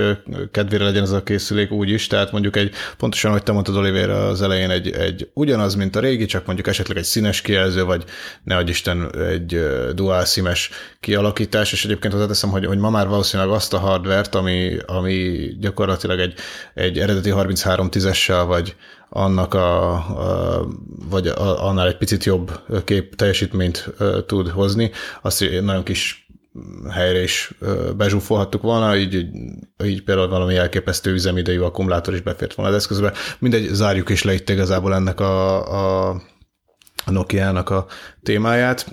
kedvére 0.51 0.83
legyen 0.83 1.03
ez 1.03 1.11
a 1.11 1.23
készülék 1.23 1.71
úgy 1.71 1.89
is, 1.89 2.07
tehát 2.07 2.31
mondjuk 2.31 2.55
egy, 2.55 2.71
pontosan, 2.97 3.31
hogy 3.31 3.43
te 3.43 3.51
mondtad 3.51 3.75
Oliver 3.75 4.09
az 4.09 4.41
elején, 4.41 4.69
egy, 4.69 4.89
egy 4.89 5.29
ugyanaz, 5.33 5.75
mint 5.75 5.95
a 5.95 5.99
régi, 5.99 6.25
csak 6.25 6.45
mondjuk 6.45 6.67
esetleg 6.67 6.97
egy 6.97 7.03
színes 7.03 7.41
kijelző, 7.41 7.83
vagy 7.83 8.03
ne 8.43 8.55
adj 8.55 8.69
Isten 8.69 9.15
egy 9.29 9.59
dual 9.95 10.25
színes 10.25 10.69
kialakítás, 10.99 11.71
és 11.71 11.85
egyébként 11.85 12.13
hozzáteszem, 12.13 12.49
hogy, 12.49 12.65
hogy 12.65 12.77
ma 12.77 12.89
már 12.89 13.07
valószínűleg 13.07 13.51
azt 13.51 13.73
a 13.73 13.77
hardvert, 13.77 14.35
ami, 14.35 14.77
ami 14.85 15.47
gyakorlatilag 15.59 16.19
egy, 16.19 16.33
egy 16.73 16.99
eredeti 16.99 17.31
3310-essel, 17.33 18.43
vagy 18.47 18.75
annak 19.09 19.53
a, 19.53 19.93
a 19.93 20.67
vagy 21.09 21.27
a, 21.27 21.67
annál 21.67 21.87
egy 21.87 21.97
picit 21.97 22.23
jobb 22.23 22.59
kép 22.83 23.15
teljesítményt 23.15 23.93
tud 24.25 24.49
hozni, 24.49 24.91
azt 25.21 25.45
nagyon 25.61 25.83
kis 25.83 26.27
helyre 26.89 27.23
is 27.23 27.51
bezsúfolhattuk 27.97 28.61
volna, 28.61 28.97
így, 28.97 29.25
így 29.83 30.03
például 30.03 30.27
valami 30.27 30.55
elképesztő 30.55 31.11
üzemidejű 31.11 31.59
akkumulátor 31.59 32.13
is 32.13 32.21
befért 32.21 32.53
volna 32.53 32.71
az 32.71 32.77
eszközbe. 32.77 33.13
Mindegy, 33.39 33.67
zárjuk 33.71 34.09
is 34.09 34.23
le 34.23 34.33
itt 34.33 34.49
igazából 34.49 34.93
ennek 34.93 35.19
a, 35.19 36.09
a 36.09 36.21
a 37.09 37.11
Nokia-nak 37.11 37.69
a 37.69 37.85
témáját. 38.23 38.85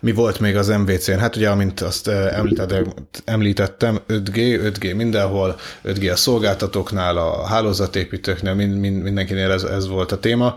Mi 0.00 0.12
volt 0.12 0.40
még 0.40 0.56
az 0.56 0.68
MVC-n? 0.68 1.18
Hát 1.18 1.36
ugye, 1.36 1.48
amint 1.48 1.80
azt 1.80 2.10
említettem, 3.24 3.98
5G, 4.08 4.60
5G 4.74 4.96
mindenhol, 4.96 5.56
5G 5.84 6.12
a 6.12 6.16
szolgáltatóknál, 6.16 7.16
a 7.16 7.46
hálózatépítőknél, 7.46 8.54
mind, 8.54 8.78
mind, 8.78 9.02
mindenkinél 9.02 9.50
ez, 9.50 9.62
ez 9.62 9.88
volt 9.88 10.12
a 10.12 10.18
téma. 10.18 10.54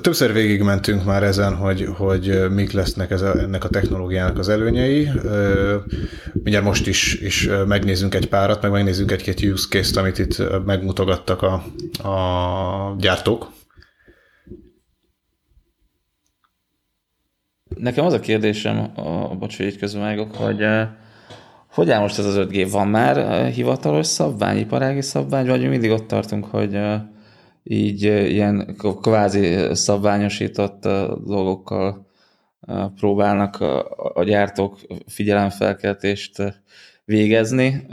Többször 0.00 0.32
végigmentünk 0.32 1.04
már 1.04 1.22
ezen, 1.22 1.54
hogy, 1.54 1.88
hogy 1.96 2.50
mik 2.50 2.72
lesznek 2.72 3.10
ez 3.10 3.20
a, 3.20 3.38
ennek 3.38 3.64
a 3.64 3.68
technológiának 3.68 4.38
az 4.38 4.48
előnyei. 4.48 5.08
Mindjárt 6.32 6.64
most 6.64 6.86
is, 6.86 7.14
is 7.14 7.48
megnézzünk 7.66 8.14
egy 8.14 8.28
párat, 8.28 8.62
meg 8.62 8.70
megnézzünk 8.70 9.10
egy-két 9.10 9.42
use 9.42 9.66
case-t, 9.68 9.96
amit 9.96 10.18
itt 10.18 10.42
megmutogattak 10.64 11.42
a, 11.42 11.52
a 12.08 12.96
gyártók 12.98 13.50
Nekem 17.82 18.04
az 18.04 18.12
a 18.12 18.20
kérdésem, 18.20 18.90
a, 18.94 19.34
bocs, 19.34 19.56
hogy 19.56 19.78
hogy 20.34 20.64
hogy 21.70 21.90
áll 21.90 22.00
most 22.00 22.18
ez 22.18 22.24
az 22.24 22.46
5G? 22.48 22.68
Van 22.70 22.88
már 22.88 23.46
hivatalos 23.46 24.06
szabvány, 24.06 24.58
iparági 24.58 25.00
szabvány, 25.00 25.46
vagy 25.46 25.68
mindig 25.68 25.90
ott 25.90 26.06
tartunk, 26.06 26.44
hogy 26.44 26.78
így 27.62 28.02
ilyen 28.02 28.76
kvázi 29.00 29.74
szabványosított 29.74 30.82
dolgokkal 31.26 32.06
próbálnak 32.96 33.60
a 34.14 34.24
gyártók 34.24 34.78
figyelemfelkeltést 35.06 36.62
végezni. 37.04 37.86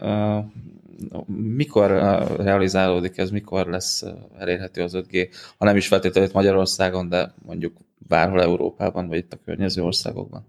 Mikor 1.55 1.91
realizálódik 2.37 3.17
ez, 3.17 3.29
mikor 3.29 3.67
lesz 3.67 4.03
elérhető 4.37 4.83
az 4.83 4.93
5G, 4.95 5.29
ha 5.57 5.65
nem 5.65 5.75
is 5.75 5.87
feltétlenül 5.87 6.29
Magyarországon, 6.33 7.09
de 7.09 7.33
mondjuk 7.45 7.73
bárhol 8.09 8.41
Európában, 8.41 9.07
vagy 9.07 9.17
itt 9.17 9.33
a 9.33 9.39
környező 9.45 9.81
országokban? 9.83 10.47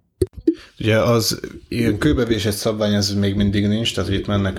Ugye 0.79 0.99
az 0.99 1.41
ilyen 1.69 1.99
kőbevésett 1.99 2.53
szabvány 2.53 2.95
ez 2.95 3.15
még 3.15 3.35
mindig 3.35 3.67
nincs, 3.67 3.95
tehát 3.95 4.11
itt 4.11 4.27
mennek, 4.27 4.57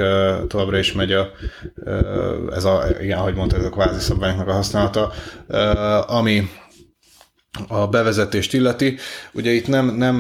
továbbra 0.48 0.78
is 0.78 0.94
megy 0.94 1.12
a, 1.12 1.28
ez 2.56 2.64
a, 2.64 2.84
igen, 3.02 3.18
ahogy 3.18 3.36
mondtad, 3.36 3.66
a 3.66 3.70
kvázi 3.70 4.00
szabványoknak 4.00 4.48
a 4.48 4.54
használata, 4.54 5.12
ami 6.08 6.50
a 7.68 7.88
bevezetést 7.88 8.54
illeti. 8.54 8.98
Ugye 9.34 9.52
itt 9.52 9.68
nem, 9.68 9.96
nem, 9.96 10.18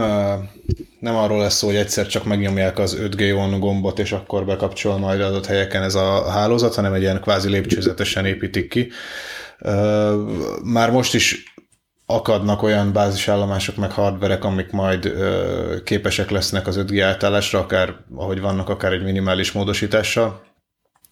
nem 1.00 1.16
arról 1.16 1.40
lesz 1.40 1.56
szó, 1.56 1.68
hogy 1.68 1.76
egyszer 1.76 2.08
csak 2.08 2.26
megnyomják 2.26 2.80
az 2.80 2.98
5G 3.02 3.38
on 3.38 3.60
gombot, 3.60 4.00
és 4.00 4.12
akkor 4.12 4.46
bekapcsol 4.46 4.98
majd 4.98 5.22
adott 5.22 5.46
helyeken 5.46 5.84
ez 5.84 5.96
a 5.96 6.30
hálózat, 6.30 6.76
hanem 6.76 6.94
egy 6.94 7.02
ilyen 7.02 7.22
kvázi 7.22 7.50
lépcsőzetesen 7.50 8.26
építik 8.26 8.70
ki. 8.70 8.92
Már 10.64 10.92
most 10.92 11.14
is 11.14 11.54
akadnak 12.14 12.64
olyan 12.64 12.94
bázisállomások, 12.94 13.76
meg 13.76 13.92
hardverek, 13.92 14.44
amik 14.44 14.72
majd 14.72 15.06
ö, 15.06 15.76
képesek 15.84 16.30
lesznek 16.30 16.68
az 16.68 16.80
5G 16.80 17.02
átállásra, 17.02 17.60
akár 17.60 17.96
ahogy 18.16 18.42
vannak, 18.42 18.70
akár 18.70 18.92
egy 18.92 19.04
minimális 19.04 19.52
módosítással. 19.52 20.42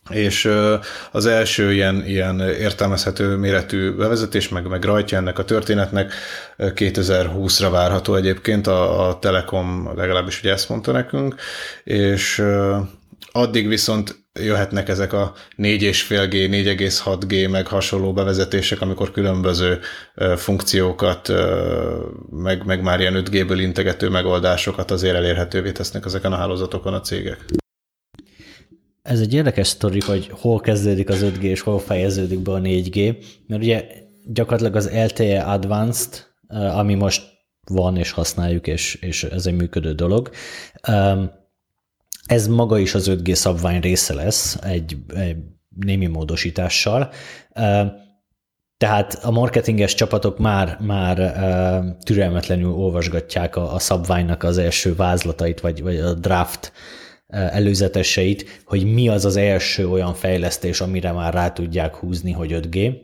És 0.10 0.46
ö, 0.46 0.76
az 1.12 1.26
első 1.26 1.74
ilyen, 1.74 2.06
ilyen 2.06 2.40
értelmezhető 2.40 3.36
méretű 3.36 3.92
bevezetés, 3.92 4.50
meg, 4.50 4.68
meg 4.68 4.84
rajtja 4.84 5.18
ennek 5.18 5.40
a 5.40 5.46
történetnek 5.46 6.14
2020-ra 6.58 7.68
várható 7.72 8.16
egyébként, 8.16 8.68
a, 8.68 9.08
a 9.08 9.20
Telekom 9.20 9.92
legalábbis 9.96 10.40
ugye 10.40 10.52
ezt 10.52 10.70
mondta 10.70 10.92
nekünk, 10.92 11.36
és 11.84 12.38
ö, 12.38 12.78
addig 13.32 13.68
viszont 13.68 14.19
jöhetnek 14.34 14.90
ezek 14.90 15.14
a 15.14 15.34
4,5G, 15.58 16.32
4,6G, 16.32 17.50
meg 17.50 17.68
hasonló 17.68 18.14
bevezetések, 18.14 18.82
amikor 18.82 19.12
különböző 19.12 19.80
funkciókat, 20.36 21.32
meg, 22.30 22.66
meg 22.66 22.82
már 22.82 23.00
ilyen 23.00 23.24
5G-ből 23.26 23.58
integető 23.60 24.10
megoldásokat 24.10 24.92
azért 24.92 25.16
elérhetővé 25.16 25.72
tesznek 25.72 26.06
ezeken 26.06 26.34
a 26.34 26.36
hálózatokon 26.36 26.94
a 26.94 27.02
cégek. 27.02 27.46
Ez 29.02 29.20
egy 29.20 29.34
érdekes 29.34 29.68
sztori, 29.68 30.00
hogy 30.06 30.30
hol 30.32 30.60
kezdődik 30.60 31.10
az 31.10 31.24
5G 31.24 31.42
és 31.42 31.62
hol 31.62 31.80
fejeződik 31.80 32.40
be 32.40 32.52
a 32.52 32.60
4G, 32.60 33.26
mert 33.48 33.62
ugye 33.62 33.86
gyakorlatilag 34.26 34.76
az 34.76 34.92
LTE 34.94 35.42
Advanced, 35.44 36.26
ami 36.48 36.96
most 36.96 37.24
van 37.64 37.98
és 37.98 38.12
használjuk, 38.12 38.68
és, 38.68 38.96
és 38.96 39.24
ez 39.24 39.46
egy 39.46 39.56
működő 39.56 39.94
dolog, 39.94 40.30
ez 42.30 42.48
maga 42.48 42.78
is 42.78 42.94
az 42.94 43.10
5G 43.12 43.34
szabvány 43.34 43.80
része 43.80 44.14
lesz 44.14 44.58
egy, 44.62 44.98
egy 45.16 45.38
némi 45.80 46.06
módosítással. 46.06 47.12
Tehát 48.78 49.20
a 49.24 49.32
marketinges 49.32 49.94
csapatok 49.94 50.38
már, 50.38 50.78
már 50.80 51.34
türelmetlenül 52.04 52.72
olvasgatják 52.72 53.56
a, 53.56 53.74
a 53.74 53.80
szabványnak 53.80 54.44
az 54.44 54.58
első 54.58 54.96
vázlatait, 54.96 55.60
vagy, 55.60 55.82
vagy 55.82 55.98
a 55.98 56.14
draft 56.14 56.72
előzeteseit, 57.28 58.62
hogy 58.66 58.94
mi 58.94 59.10
az 59.10 59.26
az 59.26 59.36
első 59.36 59.90
olyan 59.90 60.14
fejlesztés, 60.14 60.82
amire 60.82 61.12
már 61.12 61.34
rá 61.34 61.52
tudják 61.52 61.96
húzni, 61.96 62.32
hogy 62.32 62.52
5G. 62.54 62.96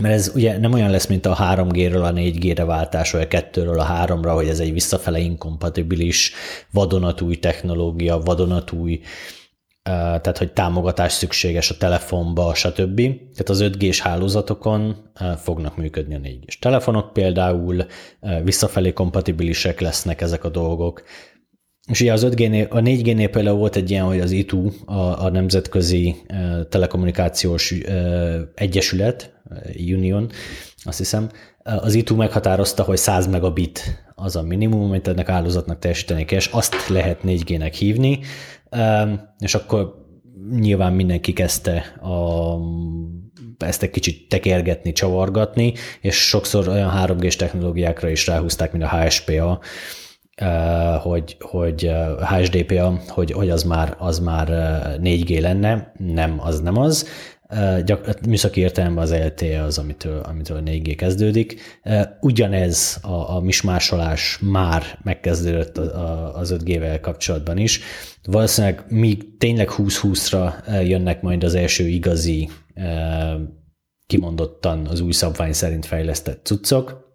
Mert 0.00 0.14
ez 0.14 0.32
ugye 0.34 0.58
nem 0.58 0.72
olyan 0.72 0.90
lesz, 0.90 1.06
mint 1.06 1.26
a 1.26 1.36
3G-ről 1.36 2.04
a 2.04 2.12
4G-re 2.12 2.64
váltás, 2.64 3.10
vagy 3.10 3.22
a 3.30 3.36
2-ről 3.36 3.78
a 3.78 4.04
3-ra, 4.06 4.32
hogy 4.34 4.48
ez 4.48 4.60
egy 4.60 4.72
visszafele 4.72 5.18
inkompatibilis, 5.18 6.32
vadonatúj 6.70 7.36
technológia, 7.36 8.18
vadonatúj, 8.18 9.00
tehát 9.82 10.38
hogy 10.38 10.52
támogatás 10.52 11.12
szükséges 11.12 11.70
a 11.70 11.76
telefonba, 11.76 12.54
stb. 12.54 12.96
Tehát 12.96 13.48
az 13.48 13.60
5G-s 13.62 14.00
hálózatokon 14.00 14.96
fognak 15.36 15.76
működni 15.76 16.14
a 16.14 16.18
4G-s 16.18 16.58
telefonok 16.58 17.12
például, 17.12 17.86
visszafelé 18.42 18.92
kompatibilisek 18.92 19.80
lesznek 19.80 20.20
ezek 20.20 20.44
a 20.44 20.48
dolgok, 20.48 21.02
és 21.88 22.00
ugye 22.00 22.12
az 22.12 22.26
5G-nél, 22.30 22.68
a 22.68 22.78
4G-nél 22.78 23.28
például 23.32 23.56
volt 23.56 23.76
egy 23.76 23.90
ilyen, 23.90 24.04
hogy 24.04 24.20
az 24.20 24.30
ITU, 24.30 24.70
a, 24.84 25.24
a 25.24 25.30
Nemzetközi 25.30 26.16
Telekommunikációs 26.68 27.74
Egyesület, 28.54 29.41
Union, 29.76 30.30
azt 30.84 30.98
hiszem, 30.98 31.28
az 31.62 31.94
ITU 31.94 32.16
meghatározta, 32.16 32.82
hogy 32.82 32.96
100 32.96 33.26
megabit 33.26 34.04
az 34.14 34.36
a 34.36 34.42
minimum, 34.42 34.82
amit 34.82 35.08
ennek 35.08 35.28
állózatnak 35.28 35.78
teljesíteni 35.78 36.24
kell, 36.24 36.38
és 36.38 36.46
azt 36.46 36.88
lehet 36.88 37.18
4G-nek 37.24 37.74
hívni, 37.78 38.20
és 39.38 39.54
akkor 39.54 40.06
nyilván 40.50 40.92
mindenki 40.92 41.32
kezdte 41.32 41.78
a, 42.00 42.56
ezt 43.64 43.82
egy 43.82 43.90
kicsit 43.90 44.28
tekergetni, 44.28 44.92
csavargatni, 44.92 45.72
és 46.00 46.16
sokszor 46.16 46.68
olyan 46.68 46.92
3G-s 46.96 47.36
technológiákra 47.36 48.08
is 48.08 48.26
ráhúzták, 48.26 48.72
mint 48.72 48.84
a 48.84 48.88
HSPA, 48.88 49.60
hogy, 51.02 51.36
hogy 51.40 51.90
HSDPA, 52.28 53.00
hogy, 53.08 53.32
hogy 53.32 53.50
az 53.50 53.62
már, 53.62 53.96
az 53.98 54.18
már 54.18 54.48
4G 55.02 55.40
lenne, 55.40 55.92
nem, 55.98 56.40
az 56.40 56.60
nem 56.60 56.78
az. 56.78 57.06
Gyak, 57.84 58.20
műszaki 58.26 58.60
értelemben 58.60 59.02
az 59.02 59.14
LTE 59.14 59.62
az, 59.62 59.78
amitől, 59.78 60.20
amitől 60.20 60.62
4G 60.64 60.94
kezdődik. 60.96 61.60
Ugyanez 62.20 62.98
a, 63.02 63.34
a 63.36 63.40
mismásolás 63.40 64.38
már 64.40 64.98
megkezdődött 65.02 65.78
az 66.34 66.54
5G-vel 66.58 66.98
kapcsolatban 67.00 67.58
is. 67.58 67.80
Valószínűleg 68.22 68.84
míg 68.88 69.36
tényleg 69.38 69.68
2020-ra 69.76 70.54
jönnek 70.88 71.22
majd 71.22 71.44
az 71.44 71.54
első 71.54 71.88
igazi 71.88 72.48
kimondottan 74.06 74.86
az 74.86 75.00
új 75.00 75.12
szabvány 75.12 75.52
szerint 75.52 75.86
fejlesztett 75.86 76.44
cuccok, 76.44 77.10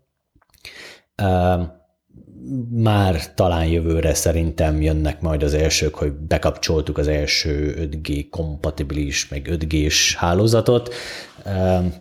már 2.69 3.33
talán 3.33 3.65
jövőre 3.65 4.13
szerintem 4.13 4.81
jönnek 4.81 5.21
majd 5.21 5.43
az 5.43 5.53
elsők, 5.53 5.95
hogy 5.95 6.11
bekapcsoltuk 6.11 6.97
az 6.97 7.07
első 7.07 7.89
5G 7.91 8.25
kompatibilis, 8.29 9.27
meg 9.29 9.49
5G-s 9.51 10.15
hálózatot, 10.15 10.93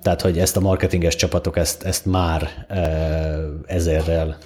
tehát 0.02 0.20
hogy 0.20 0.38
ezt 0.38 0.56
a 0.56 0.60
marketinges 0.60 1.16
csapatok 1.16 1.56
ezt, 1.56 1.82
ezt 1.82 2.06
már 2.06 2.66
ezerrel 3.66 4.38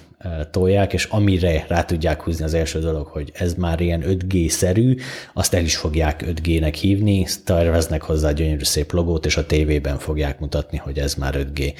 tolják, 0.51 0.93
és 0.93 1.05
amire 1.05 1.65
rá 1.67 1.83
tudják 1.83 2.21
húzni 2.21 2.43
az 2.43 2.53
első 2.53 2.79
dolog, 2.79 3.07
hogy 3.07 3.31
ez 3.33 3.53
már 3.53 3.79
ilyen 3.79 4.03
5G-szerű, 4.05 4.99
azt 5.33 5.53
el 5.53 5.63
is 5.63 5.75
fogják 5.75 6.23
5G-nek 6.27 6.75
hívni, 6.81 7.25
terveznek 7.45 8.01
hozzá 8.01 8.31
gyönyörű 8.31 8.63
szép 8.63 8.91
logót, 8.91 9.25
és 9.25 9.37
a 9.37 9.45
tévében 9.45 9.97
fogják 9.97 10.39
mutatni, 10.39 10.77
hogy 10.77 10.97
ez 10.97 11.15
már 11.15 11.35
5G. 11.37 11.73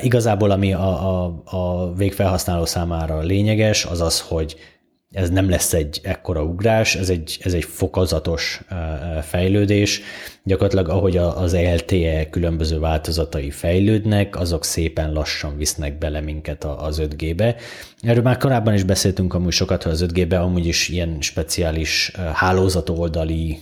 Igazából 0.00 0.50
ami 0.50 0.72
a, 0.72 1.24
a, 1.24 1.42
a 1.44 1.94
végfelhasználó 1.94 2.64
számára 2.64 3.20
lényeges, 3.20 3.84
az 3.84 4.00
az, 4.00 4.20
hogy 4.20 4.56
ez 5.12 5.30
nem 5.30 5.50
lesz 5.50 5.72
egy 5.72 6.00
ekkora 6.02 6.42
ugrás, 6.42 6.94
ez 6.96 7.08
egy, 7.08 7.38
ez 7.42 7.52
egy 7.52 7.64
fokozatos 7.64 8.62
fejlődés. 9.22 10.00
Gyakorlatilag 10.44 10.88
ahogy 10.88 11.16
az 11.16 11.56
LTE 11.56 12.28
különböző 12.30 12.78
változatai 12.78 13.50
fejlődnek, 13.50 14.40
azok 14.40 14.64
szépen 14.64 15.12
lassan 15.12 15.56
visznek 15.56 15.98
bele 15.98 16.20
minket 16.20 16.64
az 16.64 17.02
5G-be. 17.02 17.56
Erről 18.00 18.22
már 18.22 18.36
korábban 18.36 18.74
is 18.74 18.82
beszéltünk 18.82 19.34
amúgy 19.34 19.52
sokat, 19.52 19.82
hogy 19.82 19.92
az 19.92 20.06
5G-be 20.08 20.40
amúgy 20.40 20.66
is 20.66 20.88
ilyen 20.88 21.16
speciális 21.20 22.12
hálózatoldali 22.32 23.58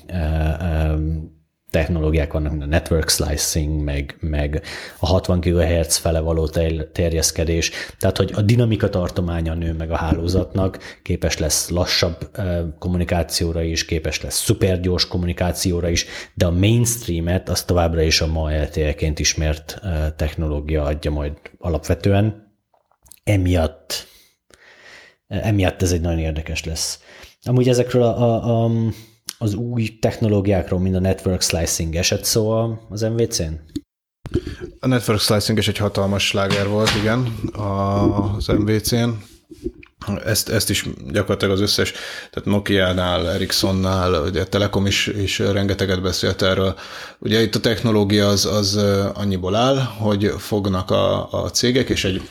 technológiák 1.70 2.32
vannak, 2.32 2.50
mint 2.50 2.62
a 2.62 2.66
network 2.66 3.08
slicing, 3.08 3.82
meg, 3.82 4.16
meg 4.20 4.62
a 4.98 5.06
60 5.06 5.40
GHz 5.40 5.96
fele 5.96 6.20
való 6.20 6.48
terjeszkedés, 6.92 7.70
tehát 7.98 8.16
hogy 8.16 8.32
a 8.34 8.42
dinamika 8.42 8.88
tartománya 8.88 9.54
nő 9.54 9.72
meg 9.72 9.90
a 9.90 9.96
hálózatnak, 9.96 10.78
képes 11.02 11.38
lesz 11.38 11.68
lassabb 11.68 12.30
kommunikációra 12.78 13.62
is, 13.62 13.84
képes 13.84 14.22
lesz 14.22 14.42
szupergyors 14.42 15.06
kommunikációra 15.06 15.88
is, 15.88 16.06
de 16.34 16.46
a 16.46 16.50
mainstreamet 16.50 17.48
az 17.48 17.62
továbbra 17.62 18.02
is 18.02 18.20
a 18.20 18.26
ma 18.26 18.50
LTE-ként 18.62 19.18
ismert 19.18 19.80
technológia 20.16 20.84
adja 20.84 21.10
majd 21.10 21.32
alapvetően. 21.58 22.54
Emiatt, 23.24 24.06
emiatt 25.28 25.82
ez 25.82 25.92
egy 25.92 26.00
nagyon 26.00 26.18
érdekes 26.18 26.64
lesz. 26.64 27.00
Amúgy 27.42 27.68
ezekről 27.68 28.02
a, 28.02 28.44
a, 28.44 28.64
a 28.64 28.70
az 29.42 29.54
új 29.54 29.98
technológiákról, 30.00 30.80
mint 30.80 30.94
a 30.94 31.00
network 31.00 31.42
slicing 31.42 31.96
esett 31.96 32.24
szó 32.24 32.50
az 32.88 33.00
MVC-n? 33.00 33.52
A 34.80 34.86
network 34.86 35.20
slicing 35.20 35.58
is 35.58 35.68
egy 35.68 35.76
hatalmas 35.76 36.26
sláger 36.26 36.68
volt, 36.68 36.90
igen, 36.94 37.34
az 38.36 38.46
MVC-n. 38.46 39.08
Ezt, 40.24 40.48
ezt 40.48 40.70
is 40.70 40.86
gyakorlatilag 41.10 41.54
az 41.54 41.60
összes, 41.60 41.92
tehát 42.30 42.48
Nokia-nál, 42.48 43.30
Ericssonnál, 43.30 44.22
ugye 44.22 44.44
Telekom 44.44 44.86
is, 44.86 45.06
is 45.06 45.38
rengeteget 45.38 46.02
beszélt 46.02 46.42
erről. 46.42 46.74
Ugye 47.18 47.42
itt 47.42 47.54
a 47.54 47.60
technológia 47.60 48.28
az, 48.28 48.46
az 48.46 48.76
annyiból 49.14 49.54
áll, 49.54 49.76
hogy 49.76 50.34
fognak 50.38 50.90
a, 50.90 51.32
a 51.32 51.50
cégek, 51.50 51.88
és 51.88 52.04
egy 52.04 52.22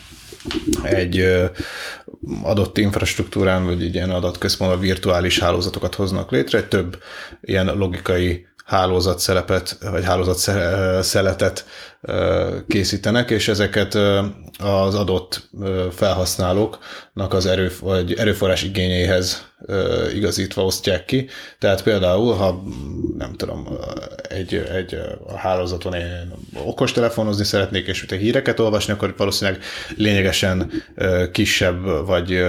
egy 0.84 1.26
adott 2.44 2.78
infrastruktúrán, 2.78 3.66
vagy 3.66 3.96
ilyen 3.96 4.10
adatközpontban 4.10 4.80
virtuális 4.80 5.40
hálózatokat 5.40 5.96
hoznak 5.96 6.32
létre, 6.32 6.64
több 6.64 7.02
ilyen 7.42 7.78
logikai 7.78 8.48
hálózatszerepet, 8.70 9.78
vagy 9.92 10.06
hálózatszeletet 10.06 11.66
készítenek, 12.68 13.30
és 13.30 13.48
ezeket 13.48 13.96
az 14.58 14.96
adott 14.96 15.50
felhasználóknak 15.92 17.34
az 17.34 17.46
erő, 17.46 17.72
vagy 17.82 18.14
erőforrás 18.14 18.64
igényeihez 18.64 19.48
igazítva 20.14 20.66
osztják 20.66 21.06
ki. 21.06 21.28
Tehát 21.60 21.84
például, 21.84 22.34
ha 22.34 22.64
nem 23.18 23.34
tudom, 23.34 23.68
egy, 24.30 24.56
egy 24.56 24.98
a 25.28 25.38
hálózaton 25.38 25.94
én 25.94 26.34
okostelefonozni 26.66 27.44
szeretnék, 27.44 27.88
és 27.88 28.06
a 28.10 28.16
híreket 28.16 28.60
olvasni, 28.60 28.94
akkor 28.94 29.14
valószínűleg 29.18 29.62
lényegesen 29.96 30.72
kisebb, 31.32 32.06
vagy 32.06 32.44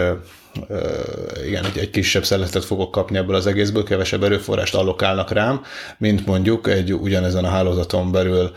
igen, 1.47 1.65
egy, 1.65 1.79
egy 1.79 1.91
kisebb 1.91 2.25
szeletet 2.25 2.65
fogok 2.65 2.91
kapni 2.91 3.17
ebből 3.17 3.35
az 3.35 3.47
egészből, 3.47 3.85
kevesebb 3.85 4.23
erőforrást 4.23 4.75
allokálnak 4.75 5.31
rám, 5.31 5.63
mint 5.99 6.27
mondjuk 6.27 6.69
egy 6.69 6.93
ugyanezen 6.95 7.45
a 7.45 7.49
hálózaton 7.49 8.13
belül 8.13 8.51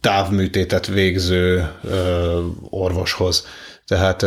távműtétet 0.00 0.86
végző 0.86 1.70
orvoshoz. 2.70 3.46
Tehát 3.86 4.26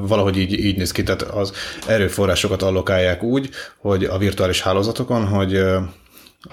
valahogy 0.00 0.38
így, 0.38 0.52
így 0.52 0.76
néz 0.76 0.92
ki, 0.92 1.02
tehát 1.02 1.22
az 1.22 1.52
erőforrásokat 1.86 2.62
allokálják 2.62 3.22
úgy, 3.22 3.50
hogy 3.78 4.04
a 4.04 4.18
virtuális 4.18 4.62
hálózatokon, 4.62 5.26
hogy 5.26 5.62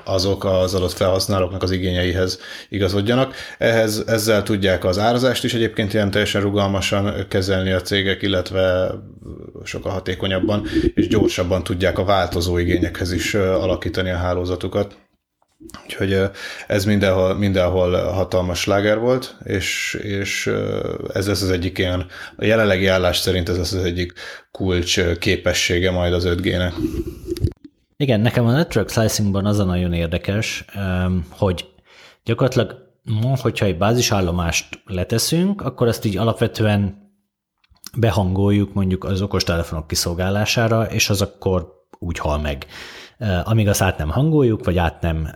azok 0.04 0.46
az 0.46 0.74
adott 0.74 0.92
felhasználóknak 0.92 1.64
az 1.64 1.72
igényeihez 1.72 2.40
igazodjanak. 2.70 3.36
Ehhez, 3.58 4.04
ezzel 4.08 4.44
tudják 4.44 4.86
az 4.86 4.98
árazást 4.98 5.44
is 5.44 5.54
egyébként 5.54 5.94
ilyen 5.94 6.12
teljesen 6.12 6.42
rugalmasan 6.42 7.28
kezelni 7.28 7.72
a 7.72 7.82
cégek, 7.82 8.22
illetve 8.22 8.92
sokkal 9.64 9.92
hatékonyabban 9.92 10.68
és 10.94 11.08
gyorsabban 11.08 11.64
tudják 11.64 11.98
a 11.98 12.06
változó 12.06 12.58
igényekhez 12.58 13.12
is 13.12 13.34
alakítani 13.34 14.10
a 14.10 14.18
hálózatukat. 14.18 14.98
Úgyhogy 15.84 16.22
ez 16.68 16.86
mindenhol, 16.86 17.38
mindenhol 17.38 17.96
hatalmas 17.96 18.60
sláger 18.60 19.00
volt, 19.00 19.36
és, 19.44 20.00
és 20.04 20.52
ez 21.14 21.28
lesz 21.28 21.42
az 21.42 21.50
egyik 21.50 21.78
ilyen, 21.78 22.06
a 22.36 22.46
jelenlegi 22.46 22.88
állás 22.88 23.18
szerint 23.18 23.50
ez 23.50 23.58
lesz 23.58 23.74
az 23.74 23.84
egyik 23.84 24.14
kulcs 24.52 25.02
képessége 25.20 25.92
majd 25.92 26.14
az 26.14 26.24
5G-nek. 26.28 26.74
Igen, 27.98 28.20
nekem 28.20 28.46
a 28.46 28.52
network 28.52 28.90
slicingban 28.90 29.46
az 29.46 29.60
a 29.60 29.64
nagyon 29.64 29.94
érdekes, 29.94 30.66
hogy 31.30 31.74
gyakorlatilag 32.24 32.76
ma, 33.22 33.36
hogyha 33.38 33.66
egy 33.66 33.78
bázisállomást 33.78 34.82
leteszünk, 34.86 35.62
akkor 35.62 35.88
azt 35.88 36.06
így 36.06 36.18
alapvetően 36.18 37.12
behangoljuk 37.98 38.74
mondjuk 38.74 39.04
az 39.04 39.22
okostelefonok 39.22 39.88
kiszolgálására, 39.88 40.84
és 40.84 41.10
az 41.10 41.22
akkor 41.22 41.86
úgy 42.00 42.18
hal 42.18 42.40
meg. 42.40 42.66
Amíg 43.44 43.68
azt 43.68 43.82
át 43.82 43.98
nem 43.98 44.10
hangoljuk, 44.10 44.66
vagy 44.66 44.78
át 44.78 45.02
nem 45.02 45.32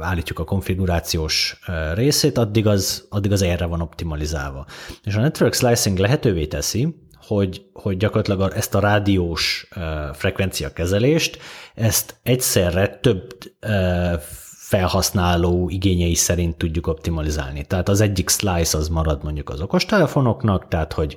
állítjuk 0.00 0.38
a 0.38 0.44
konfigurációs 0.44 1.60
részét, 1.94 2.38
addig 2.38 2.66
az, 2.66 3.06
addig 3.08 3.32
az 3.32 3.42
erre 3.42 3.66
van 3.66 3.80
optimalizálva. 3.80 4.66
És 5.04 5.14
a 5.14 5.20
network 5.20 5.54
slicing 5.54 5.98
lehetővé 5.98 6.46
teszi, 6.46 7.07
hogy, 7.28 7.62
hogy 7.72 7.96
gyakorlatilag 7.96 8.52
ezt 8.56 8.74
a 8.74 8.80
rádiós 8.80 9.68
frekvencia 10.12 10.72
kezelést, 10.72 11.38
ezt 11.74 12.16
egyszerre 12.22 12.88
több 12.88 13.26
felhasználó 14.68 15.68
igényei 15.68 16.14
szerint 16.14 16.56
tudjuk 16.56 16.86
optimalizálni. 16.86 17.64
Tehát 17.64 17.88
az 17.88 18.00
egyik 18.00 18.28
slice 18.28 18.78
az 18.78 18.88
marad 18.88 19.22
mondjuk 19.22 19.50
az 19.50 19.60
okostelefonoknak, 19.60 20.68
tehát 20.68 20.92
hogy 20.92 21.16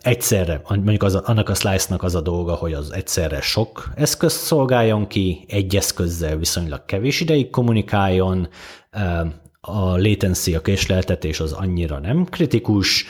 egyszerre, 0.00 0.60
mondjuk 0.68 1.02
az, 1.02 1.14
annak 1.14 1.48
a 1.48 1.54
slice-nak 1.54 2.02
az 2.02 2.14
a 2.14 2.20
dolga, 2.20 2.54
hogy 2.54 2.72
az 2.72 2.92
egyszerre 2.92 3.40
sok 3.40 3.90
eszközt 3.94 4.40
szolgáljon 4.40 5.06
ki, 5.06 5.44
egy 5.48 5.76
eszközzel 5.76 6.36
viszonylag 6.36 6.84
kevés 6.84 7.20
ideig 7.20 7.50
kommunikáljon, 7.50 8.48
a 9.60 9.96
latency, 9.96 10.54
a 10.54 10.60
késleltetés 10.60 11.40
az 11.40 11.52
annyira 11.52 11.98
nem 11.98 12.24
kritikus, 12.24 13.04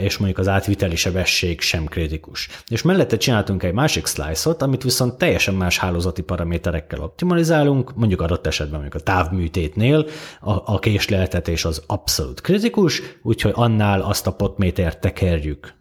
és 0.00 0.16
mondjuk 0.16 0.38
az 0.38 0.48
átviteli 0.48 0.96
sebesség 0.96 1.60
sem 1.60 1.84
kritikus. 1.84 2.48
És 2.68 2.82
mellette 2.82 3.16
csináltunk 3.16 3.62
egy 3.62 3.72
másik 3.72 4.06
slice-ot, 4.06 4.62
amit 4.62 4.82
viszont 4.82 5.18
teljesen 5.18 5.54
más 5.54 5.78
hálózati 5.78 6.22
paraméterekkel 6.22 7.00
optimalizálunk, 7.00 7.94
mondjuk 7.94 8.20
adott 8.20 8.46
esetben 8.46 8.80
mondjuk 8.80 9.02
a 9.02 9.04
távműtétnél 9.04 10.06
a, 10.40 10.50
a 10.50 10.78
késleltetés 10.78 11.64
az 11.64 11.82
abszolút 11.86 12.40
kritikus, 12.40 13.02
úgyhogy 13.22 13.52
annál 13.54 14.00
azt 14.00 14.26
a 14.26 14.32
potmétert 14.32 15.00
tekerjük 15.00 15.74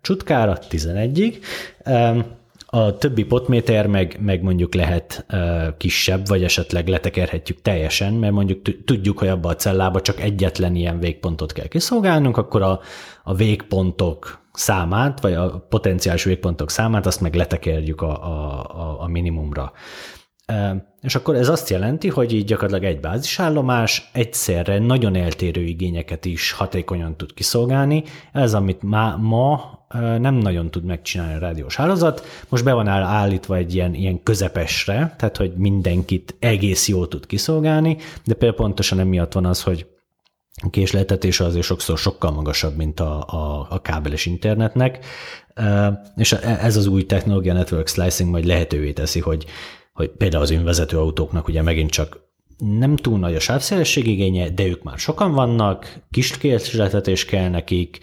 csutkára 0.00 0.58
11-ig, 0.70 1.36
a 2.74 2.96
többi 2.98 3.24
potméter 3.24 3.86
meg, 3.86 4.16
meg 4.20 4.42
mondjuk 4.42 4.74
lehet 4.74 5.26
kisebb, 5.76 6.26
vagy 6.28 6.44
esetleg 6.44 6.88
letekerhetjük 6.88 7.62
teljesen, 7.62 8.12
mert 8.12 8.32
mondjuk 8.32 8.84
tudjuk, 8.84 9.18
hogy 9.18 9.28
abba 9.28 9.48
a 9.48 9.56
cellába 9.56 10.00
csak 10.00 10.20
egyetlen 10.20 10.74
ilyen 10.74 10.98
végpontot 10.98 11.52
kell 11.52 11.66
kiszolgálnunk, 11.66 12.36
akkor 12.36 12.62
a, 12.62 12.80
a 13.24 13.34
végpontok 13.34 14.40
számát, 14.52 15.20
vagy 15.20 15.32
a 15.32 15.66
potenciális 15.68 16.24
végpontok 16.24 16.70
számát, 16.70 17.06
azt 17.06 17.20
meg 17.20 17.34
letekerjük 17.34 18.02
a, 18.02 18.24
a, 18.24 19.00
a 19.00 19.06
minimumra. 19.06 19.72
És 21.00 21.14
akkor 21.14 21.34
ez 21.34 21.48
azt 21.48 21.68
jelenti, 21.68 22.08
hogy 22.08 22.32
így 22.32 22.44
gyakorlatilag 22.44 22.94
egy 22.94 23.00
bázisállomás 23.00 24.10
egyszerre 24.12 24.78
nagyon 24.78 25.16
eltérő 25.16 25.62
igényeket 25.62 26.24
is 26.24 26.52
hatékonyan 26.52 27.16
tud 27.16 27.34
kiszolgálni. 27.34 28.04
Ez, 28.32 28.54
amit 28.54 28.82
má, 28.82 29.16
ma 29.16 29.78
nem 30.18 30.34
nagyon 30.34 30.70
tud 30.70 30.84
megcsinálni 30.84 31.34
a 31.34 31.38
rádiós 31.38 31.76
hálózat. 31.76 32.26
Most 32.48 32.64
be 32.64 32.72
van 32.72 32.88
állítva 32.88 33.56
egy 33.56 33.74
ilyen, 33.74 33.94
ilyen 33.94 34.22
közepesre, 34.22 35.14
tehát 35.18 35.36
hogy 35.36 35.52
mindenkit 35.56 36.36
egész 36.38 36.88
jól 36.88 37.08
tud 37.08 37.26
kiszolgálni, 37.26 37.96
de 38.24 38.34
például 38.34 38.62
pontosan 38.62 38.98
emiatt 38.98 39.32
van 39.32 39.46
az, 39.46 39.62
hogy 39.62 39.86
a 40.62 40.70
késleltetése 40.70 41.44
azért 41.44 41.64
sokszor 41.64 41.98
sokkal 41.98 42.30
magasabb, 42.30 42.76
mint 42.76 43.00
a, 43.00 43.24
a, 43.26 43.66
a 43.70 43.80
kábeles 43.82 44.26
internetnek, 44.26 45.04
és 46.16 46.32
e, 46.32 46.58
ez 46.62 46.76
az 46.76 46.86
új 46.86 47.06
technológia 47.06 47.52
network 47.52 47.88
slicing 47.88 48.30
majd 48.30 48.44
lehetővé 48.44 48.92
teszi, 48.92 49.20
hogy, 49.20 49.44
hogy 49.94 50.10
például 50.10 50.42
az 50.42 50.50
önvezető 50.50 50.98
autóknak 50.98 51.48
ugye 51.48 51.62
megint 51.62 51.90
csak 51.90 52.22
nem 52.58 52.96
túl 52.96 53.18
nagy 53.18 53.34
a 53.34 53.40
sávszélesség 53.40 54.06
igénye, 54.06 54.50
de 54.50 54.66
ők 54.66 54.82
már 54.82 54.98
sokan 54.98 55.32
vannak, 55.32 56.00
kis 56.10 56.38
késleltetés 56.38 57.24
kell 57.24 57.48
nekik, 57.48 57.98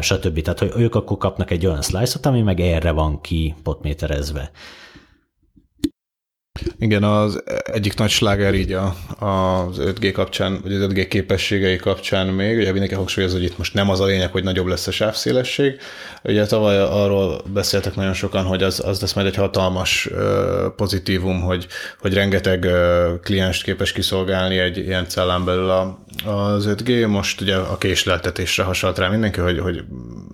stb. 0.00 0.40
Tehát, 0.40 0.58
hogy 0.58 0.72
ők 0.76 0.94
akkor 0.94 1.16
kapnak 1.16 1.50
egy 1.50 1.66
olyan 1.66 1.82
slice-ot, 1.82 2.26
ami 2.26 2.42
meg 2.42 2.60
erre 2.60 2.90
van 2.90 3.20
ki 3.20 3.54
potméterezve. 3.62 4.50
Igen, 6.78 7.02
az 7.02 7.42
egyik 7.64 7.94
nagy 7.98 8.10
sláger 8.10 8.54
így 8.54 8.72
a, 8.72 8.94
az 9.18 9.76
5G 9.80 10.10
kapcsán, 10.12 10.58
vagy 10.62 10.72
az 10.72 10.86
5G 10.92 11.06
képességei 11.08 11.76
kapcsán 11.76 12.26
még, 12.26 12.56
ugye 12.56 12.70
mindenki 12.70 12.94
hangsúlyozza, 12.94 13.36
hogy 13.36 13.44
itt 13.44 13.58
most 13.58 13.74
nem 13.74 13.90
az 13.90 14.00
a 14.00 14.04
lényeg, 14.04 14.32
hogy 14.32 14.42
nagyobb 14.42 14.66
lesz 14.66 14.86
a 14.86 14.90
sávszélesség. 14.90 15.78
Ugye 16.24 16.46
tavaly 16.46 16.78
arról 16.78 17.42
beszéltek 17.52 17.94
nagyon 17.94 18.12
sokan, 18.12 18.44
hogy 18.44 18.62
az, 18.62 18.84
az 18.84 19.00
lesz 19.00 19.12
majd 19.12 19.26
egy 19.26 19.34
hatalmas 19.34 20.08
pozitívum, 20.76 21.40
hogy, 21.40 21.66
hogy 22.00 22.14
rengeteg 22.14 22.66
klienst 23.22 23.62
képes 23.62 23.92
kiszolgálni 23.92 24.58
egy 24.58 24.76
ilyen 24.76 25.08
cellán 25.08 25.44
belül 25.44 25.70
a, 25.70 26.04
az 26.24 26.68
5G. 26.68 27.08
Most 27.08 27.40
ugye 27.40 27.56
a 27.56 27.78
késleltetésre 27.78 28.62
hasonlít 28.62 28.98
rá 28.98 29.08
mindenki, 29.08 29.40
hogy, 29.40 29.58
hogy 29.58 29.84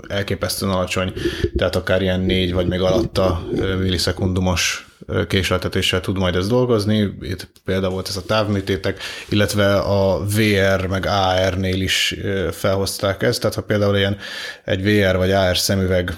elképesztően 0.09 0.73
alacsony, 0.73 1.13
tehát 1.57 1.77
akár 1.77 2.03
ilyen 2.03 2.21
négy 2.21 2.53
vagy 2.53 2.67
még 2.67 2.81
alatta 2.81 3.47
millisekundumos 3.79 4.86
késletetéssel 5.29 6.01
tud 6.01 6.19
majd 6.19 6.37
ez 6.37 6.49
dolgozni. 6.49 7.17
Itt 7.21 7.51
például 7.65 7.93
volt 7.93 8.09
ez 8.09 8.17
a 8.17 8.25
távműtétek, 8.25 9.01
illetve 9.29 9.77
a 9.77 10.25
VR 10.25 10.87
meg 10.87 11.07
AR-nél 11.07 11.81
is 11.81 12.15
felhozták 12.51 13.23
ezt, 13.23 13.41
tehát 13.41 13.57
ha 13.57 13.63
például 13.63 13.97
ilyen 13.97 14.17
egy 14.65 14.83
VR 14.83 15.17
vagy 15.17 15.31
AR 15.31 15.59
szemüveg 15.59 16.17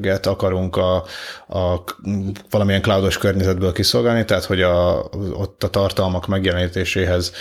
get 0.00 0.26
akarunk 0.26 0.76
a, 0.76 0.94
a 1.48 1.84
valamilyen 2.50 2.82
cloudos 2.82 3.18
környezetből 3.18 3.72
kiszolgálni, 3.72 4.24
tehát 4.24 4.44
hogy 4.44 4.62
a, 4.62 5.08
ott 5.32 5.64
a 5.64 5.70
tartalmak 5.70 6.26
megjelenítéséhez 6.26 7.32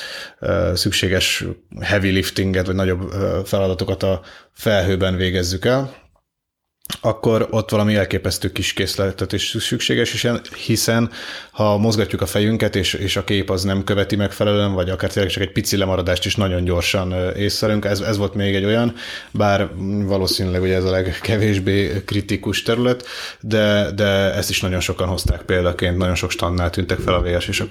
szükséges 0.74 1.44
heavy 1.82 2.10
liftinget, 2.10 2.66
vagy 2.66 2.76
nagyobb 2.76 3.12
feladatokat 3.46 4.04
a 4.04 4.22
felhőben 4.54 5.16
végezzük 5.16 5.66
el, 5.66 6.07
akkor 7.02 7.48
ott 7.50 7.70
valami 7.70 7.96
elképesztő 7.96 8.52
kis 8.52 8.74
készletet 8.74 9.34
is 9.34 9.56
szükséges, 9.60 10.26
hiszen 10.66 11.12
ha 11.52 11.78
mozgatjuk 11.78 12.22
a 12.22 12.26
fejünket, 12.26 12.76
és, 12.76 12.94
és 12.94 13.16
a 13.16 13.24
kép 13.24 13.50
az 13.50 13.64
nem 13.64 13.84
követi 13.84 14.16
megfelelően, 14.16 14.74
vagy 14.74 14.90
akár 14.90 15.12
tényleg 15.12 15.32
csak 15.32 15.44
egy 15.44 15.52
pici 15.52 15.78
lemaradást 15.78 16.26
is 16.26 16.36
nagyon 16.36 16.64
gyorsan 16.64 17.36
észrelünk, 17.36 17.86
ez, 17.86 18.00
ez 18.00 18.18
volt 18.18 18.34
még 18.34 18.56
egy 18.56 18.66
olyan, 18.66 18.94
bár 19.32 19.70
valószínűleg 20.06 20.62
ugye 20.62 20.76
ez 20.76 20.84
a 20.84 20.92
legkevésbé 20.92 22.04
kritikus 22.06 22.62
terület, 22.64 23.06
de, 23.40 23.92
de 23.92 24.34
ezt 24.34 24.50
is 24.50 24.62
nagyon 24.62 24.80
sokan 24.80 25.08
hozták 25.08 25.42
példaként, 25.42 25.98
nagyon 25.98 26.16
sok 26.16 26.32
standnál 26.32 26.70
tűntek 26.70 27.00
fel 27.00 27.14
a 27.14 27.22
VS. 27.22 27.62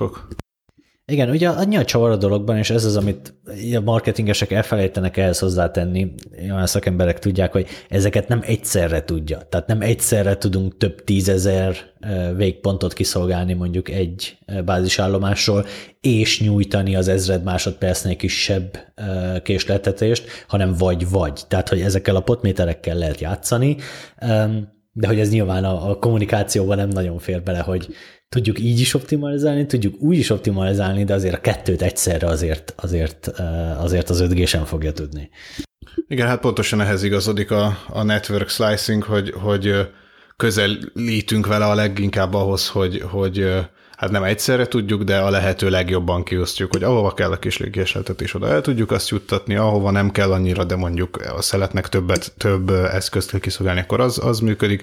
Igen, 1.12 1.30
ugye 1.30 1.48
annyi 1.48 1.76
a 1.76 1.84
csavar 1.84 2.10
a 2.10 2.16
dologban, 2.16 2.56
és 2.56 2.70
ez 2.70 2.84
az, 2.84 2.96
amit 2.96 3.34
a 3.74 3.80
marketingesek 3.80 4.50
elfelejtenek 4.50 5.16
ehhez 5.16 5.38
hozzátenni, 5.38 6.14
olyan 6.50 6.66
szakemberek 6.66 7.18
tudják, 7.18 7.52
hogy 7.52 7.66
ezeket 7.88 8.28
nem 8.28 8.40
egyszerre 8.42 9.04
tudja. 9.04 9.38
Tehát 9.48 9.66
nem 9.66 9.80
egyszerre 9.80 10.36
tudunk 10.36 10.76
több 10.76 11.04
tízezer 11.04 11.76
végpontot 12.36 12.92
kiszolgálni 12.92 13.52
mondjuk 13.52 13.88
egy 13.90 14.38
bázisállomásról, 14.64 15.66
és 16.00 16.40
nyújtani 16.40 16.96
az 16.96 17.08
ezred 17.08 17.42
másodpercnél 17.42 18.16
kisebb 18.16 18.78
késletetést, 19.42 20.28
hanem 20.48 20.74
vagy-vagy. 20.78 21.40
Tehát, 21.48 21.68
hogy 21.68 21.80
ezekkel 21.80 22.16
a 22.16 22.20
potméterekkel 22.20 22.96
lehet 22.96 23.20
játszani, 23.20 23.76
de 24.98 25.06
hogy 25.06 25.20
ez 25.20 25.30
nyilván 25.30 25.64
a, 25.64 25.90
a 25.90 25.98
kommunikációban 25.98 26.76
nem 26.76 26.88
nagyon 26.88 27.18
fér 27.18 27.42
bele, 27.42 27.58
hogy 27.58 27.94
tudjuk 28.28 28.58
így 28.58 28.80
is 28.80 28.94
optimalizálni, 28.94 29.66
tudjuk 29.66 30.00
úgy 30.00 30.18
is 30.18 30.30
optimalizálni, 30.30 31.04
de 31.04 31.14
azért 31.14 31.34
a 31.34 31.40
kettőt 31.40 31.82
egyszerre 31.82 32.26
azért, 32.26 32.74
azért, 32.76 33.26
azért 33.78 34.10
az 34.10 34.26
5G 34.28 34.46
sem 34.46 34.64
fogja 34.64 34.92
tudni. 34.92 35.30
Igen, 36.08 36.26
hát 36.26 36.40
pontosan 36.40 36.80
ehhez 36.80 37.02
igazodik 37.02 37.50
a, 37.50 37.78
a 37.88 38.02
network 38.02 38.48
slicing, 38.48 39.02
hogy, 39.02 39.30
hogy 39.30 39.74
közelítünk 40.36 41.46
vele 41.46 41.64
a 41.64 41.74
leginkább 41.74 42.34
ahhoz, 42.34 42.68
hogy, 42.68 43.00
hogy 43.00 43.48
hát 43.96 44.10
nem 44.10 44.22
egyszerre 44.22 44.66
tudjuk, 44.66 45.02
de 45.02 45.18
a 45.18 45.30
lehető 45.30 45.70
legjobban 45.70 46.22
kiosztjuk, 46.22 46.72
hogy 46.72 46.82
ahova 46.82 47.14
kell 47.14 47.30
a 47.30 47.38
kis 47.38 47.56
légésletet 47.56 48.34
oda 48.34 48.48
el 48.48 48.60
tudjuk 48.60 48.90
azt 48.90 49.08
juttatni, 49.08 49.56
ahova 49.56 49.90
nem 49.90 50.10
kell 50.10 50.32
annyira, 50.32 50.64
de 50.64 50.76
mondjuk 50.76 51.16
a 51.36 51.42
szeletnek 51.42 51.88
többet, 51.88 52.32
több 52.38 52.70
eszközt 52.70 53.30
kell 53.30 53.40
kiszolgálni, 53.40 53.80
akkor 53.80 54.00
az, 54.00 54.18
az 54.24 54.40
működik. 54.40 54.82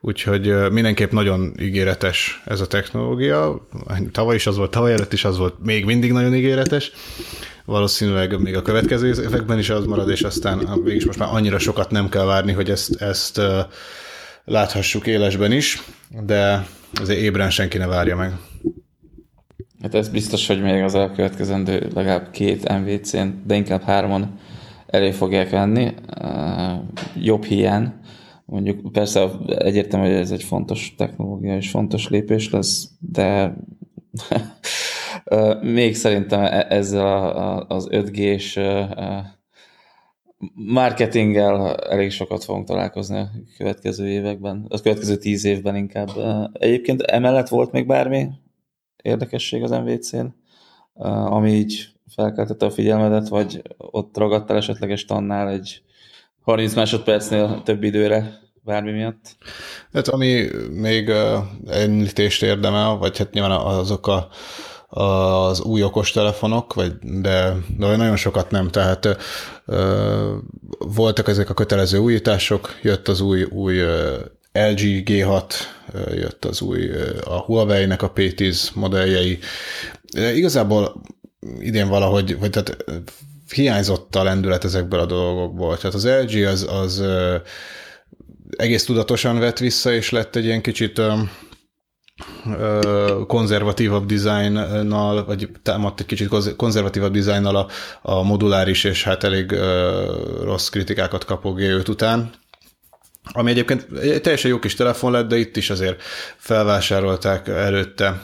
Úgyhogy 0.00 0.70
mindenképp 0.70 1.10
nagyon 1.10 1.54
ígéretes 1.60 2.42
ez 2.44 2.60
a 2.60 2.66
technológia. 2.66 3.66
Tavaly 4.12 4.34
is 4.34 4.46
az 4.46 4.56
volt, 4.56 4.70
tavaly 4.70 4.92
előtt 4.92 5.12
is 5.12 5.24
az 5.24 5.38
volt, 5.38 5.54
még 5.62 5.84
mindig 5.84 6.12
nagyon 6.12 6.34
ígéretes. 6.34 6.92
Valószínűleg 7.64 8.40
még 8.40 8.56
a 8.56 8.62
következő 8.62 9.08
években 9.08 9.58
is 9.58 9.70
az 9.70 9.84
marad, 9.84 10.10
és 10.10 10.22
aztán 10.22 10.58
mégis 10.84 11.04
most 11.04 11.18
már 11.18 11.28
annyira 11.32 11.58
sokat 11.58 11.90
nem 11.90 12.08
kell 12.08 12.24
várni, 12.24 12.52
hogy 12.52 12.70
ezt, 12.70 13.02
ezt 13.02 13.40
láthassuk 14.44 15.06
élesben 15.06 15.52
is, 15.52 15.82
de 16.24 16.66
azért 17.00 17.20
ébren 17.20 17.50
senki 17.50 17.78
ne 17.78 17.86
várja 17.86 18.16
meg. 18.16 18.32
Hát 19.82 19.94
ez 19.94 20.08
biztos, 20.08 20.46
hogy 20.46 20.62
még 20.62 20.82
az 20.82 20.94
elkövetkezendő 20.94 21.90
legalább 21.94 22.30
két 22.30 22.78
MVC-n, 22.78 23.26
de 23.46 23.54
inkább 23.54 23.82
háromon 23.82 24.38
elé 24.86 25.10
fogják 25.10 25.50
venni. 25.50 25.94
Jobb 27.16 27.44
hiány. 27.44 27.92
Mondjuk 28.44 28.92
persze 28.92 29.30
egyértelmű, 29.46 30.06
hogy 30.06 30.16
ez 30.16 30.30
egy 30.30 30.42
fontos 30.42 30.94
technológia 30.96 31.56
és 31.56 31.70
fontos 31.70 32.08
lépés 32.08 32.50
lesz, 32.50 32.88
de 33.00 33.56
még 35.60 35.96
szerintem 35.96 36.40
e-, 36.40 36.66
ezzel 36.68 37.28
az 37.68 37.88
5G-s 37.90 38.60
marketinggel 40.54 41.74
elég 41.76 42.10
sokat 42.10 42.44
fogunk 42.44 42.66
találkozni 42.66 43.18
a 43.18 43.30
következő 43.58 44.08
években, 44.08 44.66
a 44.68 44.80
következő 44.80 45.16
tíz 45.16 45.44
évben 45.44 45.76
inkább. 45.76 46.08
Egyébként 46.52 47.02
emellett 47.02 47.48
volt 47.48 47.72
még 47.72 47.86
bármi 47.86 48.28
érdekesség 49.02 49.62
az 49.62 49.70
MVC-n, 49.70 50.26
ami 51.26 51.50
így 51.50 51.88
felkeltette 52.14 52.66
a 52.66 52.70
figyelmedet, 52.70 53.28
vagy 53.28 53.62
ott 53.76 54.16
ragadtál 54.16 54.56
esetleges 54.56 55.04
tannál 55.04 55.48
egy 55.48 55.82
30 56.42 56.74
másodpercnél 56.74 57.62
több 57.64 57.82
időre 57.82 58.40
bármi 58.64 58.92
miatt? 58.92 59.36
Hát 59.92 60.08
ami 60.08 60.46
még 60.70 61.10
említést 61.66 62.42
érdemel, 62.42 62.96
vagy 62.96 63.18
hát 63.18 63.32
nyilván 63.32 63.60
azok 63.60 64.06
a 64.06 64.28
az 64.94 65.60
új 65.60 65.82
okostelefonok, 65.82 66.74
vagy, 66.74 66.92
de, 66.98 67.56
de 67.76 67.96
nagyon 67.96 68.16
sokat 68.16 68.50
nem, 68.50 68.68
tehát 68.68 69.16
voltak 70.78 71.28
ezek 71.28 71.50
a 71.50 71.54
kötelező 71.54 71.98
újítások, 71.98 72.78
jött 72.82 73.08
az 73.08 73.20
új, 73.20 73.42
új 73.42 73.80
LG 74.52 74.80
G6, 74.80 75.44
jött 76.14 76.44
az 76.44 76.60
új, 76.60 76.90
a 77.24 77.38
Huawei-nek 77.38 78.02
a 78.02 78.12
P10 78.12 78.72
modelljei. 78.74 79.38
Igazából 80.34 81.00
idén 81.58 81.88
valahogy, 81.88 82.38
vagy 82.38 82.50
tehát 82.50 82.84
hiányzott 83.54 84.16
a 84.16 84.22
lendület 84.22 84.64
ezekből 84.64 85.00
a 85.00 85.06
dolgokból. 85.06 85.76
Tehát 85.76 85.94
az 85.94 86.06
LG 86.06 86.44
az, 86.44 86.66
az 86.70 87.02
egész 88.56 88.84
tudatosan 88.84 89.38
vett 89.38 89.58
vissza, 89.58 89.92
és 89.92 90.10
lett 90.10 90.36
egy 90.36 90.44
ilyen 90.44 90.62
kicsit 90.62 91.00
konzervatívabb 93.26 94.06
dizájnnal, 94.06 95.24
vagy 95.24 95.48
támadt 95.62 96.00
egy 96.00 96.06
kicsit 96.06 96.56
konzervatívabb 96.56 97.12
dizájnnal 97.12 97.56
a, 97.56 97.66
a 98.02 98.22
moduláris 98.22 98.84
és 98.84 99.04
hát 99.04 99.24
elég 99.24 99.52
rossz 100.42 100.68
kritikákat 100.68 101.24
kapó 101.24 101.54
G5 101.58 101.88
után, 101.88 102.30
ami 103.32 103.50
egyébként 103.50 103.86
egy 104.00 104.20
teljesen 104.20 104.50
jó 104.50 104.58
kis 104.58 104.74
telefon 104.74 105.12
lett, 105.12 105.28
de 105.28 105.36
itt 105.36 105.56
is 105.56 105.70
azért 105.70 106.02
felvásárolták 106.36 107.48
előtte 107.48 108.20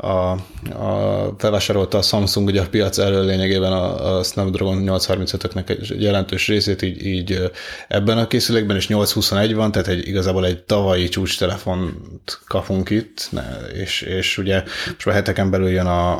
a, 0.00 0.30
a, 0.72 1.34
felvásárolta 1.38 1.98
a 1.98 2.02
Samsung 2.02 2.46
ugye 2.46 2.60
a 2.60 2.68
piac 2.68 2.98
elől 2.98 3.24
lényegében 3.24 3.72
a, 3.72 4.16
a 4.16 4.22
Snapdragon 4.22 4.82
835-öknek 4.86 5.68
egy 5.68 6.02
jelentős 6.02 6.46
részét, 6.46 6.82
így, 6.82 7.06
így 7.06 7.50
ebben 7.88 8.18
a 8.18 8.26
készülékben, 8.26 8.76
és 8.76 8.88
821 8.88 9.54
van, 9.54 9.72
tehát 9.72 9.88
egy, 9.88 10.08
igazából 10.08 10.46
egy 10.46 10.62
tavalyi 10.62 11.08
csúcs 11.08 11.38
telefont 11.38 12.40
kapunk 12.46 12.90
itt, 12.90 13.28
ne, 13.30 13.56
és, 13.74 14.00
és 14.00 14.38
ugye 14.38 14.62
most 14.86 15.06
már 15.06 15.14
heteken 15.14 15.50
belül 15.50 15.70
jön 15.70 15.86
a, 15.86 16.10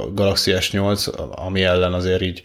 a 0.00 0.12
Galaxy 0.12 0.52
S8, 0.54 1.14
ami 1.30 1.62
ellen 1.62 1.92
azért 1.92 2.22
így 2.22 2.42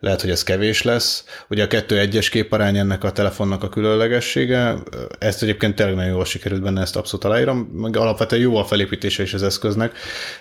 lehet, 0.00 0.20
hogy 0.20 0.30
ez 0.30 0.42
kevés 0.42 0.82
lesz. 0.82 1.24
Ugye 1.48 1.64
a 1.64 1.66
2-1-es 1.66 2.26
képarány 2.30 2.76
ennek 2.76 3.04
a 3.04 3.12
telefonnak 3.12 3.62
a 3.62 3.68
különlegessége, 3.68 4.74
ezt 5.18 5.42
egyébként 5.42 5.74
tényleg 5.74 5.94
nagyon 5.94 6.10
jól 6.10 6.24
sikerült 6.24 6.62
benne, 6.62 6.80
ezt 6.80 6.96
abszolút 6.96 7.24
aláírom, 7.24 7.58
meg 7.58 7.96
alapvetően 7.96 8.42
jó 8.42 8.56
a 8.56 8.64
felépítése 8.64 9.22
is 9.22 9.34
az 9.34 9.42
eszköznek, 9.42 9.92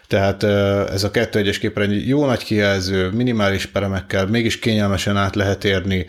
tehát 0.07 0.43
ez 0.89 1.03
a 1.03 1.11
2-1-es 1.11 1.57
képarány 1.59 2.07
jó 2.07 2.25
nagy 2.25 2.43
kijelző, 2.43 3.09
minimális 3.09 3.65
peremekkel, 3.65 4.25
mégis 4.25 4.59
kényelmesen 4.59 5.17
át 5.17 5.35
lehet 5.35 5.63
érni, 5.63 6.05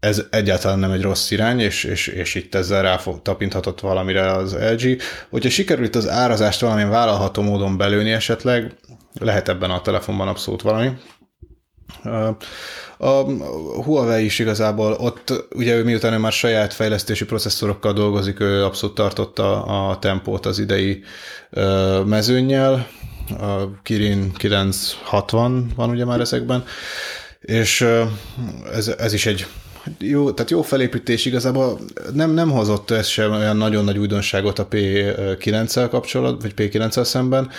ez 0.00 0.24
egyáltalán 0.30 0.78
nem 0.78 0.90
egy 0.90 1.02
rossz 1.02 1.30
irány, 1.30 1.60
és, 1.60 1.84
és, 1.84 2.06
és 2.06 2.34
itt 2.34 2.54
ezzel 2.54 2.82
rá 2.82 3.00
tapinthatott 3.22 3.80
valamire 3.80 4.32
az 4.32 4.56
LG. 4.70 5.00
Hogyha 5.30 5.50
sikerült 5.50 5.96
az 5.96 6.08
árazást 6.08 6.60
valamilyen 6.60 6.90
vállalható 6.90 7.42
módon 7.42 7.76
belőni 7.76 8.10
esetleg, 8.10 8.74
lehet 9.20 9.48
ebben 9.48 9.70
a 9.70 9.80
telefonban 9.80 10.28
abszolút 10.28 10.62
valami. 10.62 10.90
A 12.98 13.22
Huawei 13.82 14.24
is 14.24 14.38
igazából 14.38 14.92
ott, 14.92 15.46
ugye 15.54 15.76
ő 15.76 15.84
miután 15.84 16.12
ő 16.12 16.18
már 16.18 16.32
saját 16.32 16.72
fejlesztési 16.72 17.24
processzorokkal 17.24 17.92
dolgozik, 17.92 18.40
ő 18.40 18.64
abszolút 18.64 18.94
tartotta 18.94 19.64
a 19.64 19.98
tempót 19.98 20.46
az 20.46 20.58
idei 20.58 21.02
mezőnnyel, 22.04 22.86
a 23.38 23.82
Kirin 23.82 24.32
960 24.32 25.72
van 25.76 25.90
ugye 25.90 26.04
már 26.04 26.20
ezekben, 26.20 26.64
és 27.40 27.86
ez, 28.72 28.88
ez 28.88 29.12
is 29.12 29.26
egy 29.26 29.46
jó, 29.98 30.32
tehát 30.32 30.50
jó 30.50 30.62
felépítés 30.62 31.24
igazából 31.24 31.78
nem, 32.14 32.30
nem 32.30 32.50
hozott 32.50 32.90
ez 32.90 33.06
sem 33.06 33.32
olyan 33.32 33.56
nagyon 33.56 33.84
nagy 33.84 33.98
újdonságot 33.98 34.58
a 34.58 34.68
P9-el 34.68 35.86
kapcsolat, 35.90 36.42
vagy 36.42 36.52
P9-el 36.56 37.04
szemben. 37.04 37.50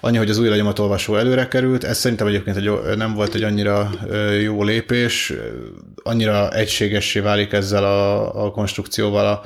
Annyi, 0.00 0.16
hogy 0.16 0.30
az 0.30 0.38
új 0.38 0.48
lenyomatolvasó 0.48 1.16
előre 1.16 1.48
került, 1.48 1.84
ez 1.84 1.98
szerintem 1.98 2.26
egyébként 2.26 2.56
egy, 2.56 2.96
nem 2.96 3.14
volt 3.14 3.34
egy 3.34 3.42
annyira 3.42 3.90
jó 4.42 4.62
lépés, 4.62 5.32
annyira 6.02 6.50
egységessé 6.50 7.20
válik 7.20 7.52
ezzel 7.52 7.84
a, 7.84 8.44
a 8.44 8.50
konstrukcióval 8.50 9.26
a, 9.26 9.42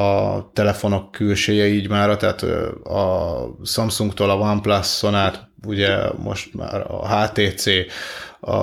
a 0.00 0.50
telefonok 0.52 1.10
külséje 1.10 1.66
így 1.66 1.88
már, 1.88 2.16
tehát 2.16 2.42
a 2.84 3.36
Samsungtól 3.64 4.30
a 4.30 4.36
OnePlus-on 4.36 5.14
át, 5.14 5.48
ugye 5.66 5.98
most 6.16 6.54
már 6.54 6.86
a 6.88 7.08
HTC, 7.08 7.66
a, 8.40 8.54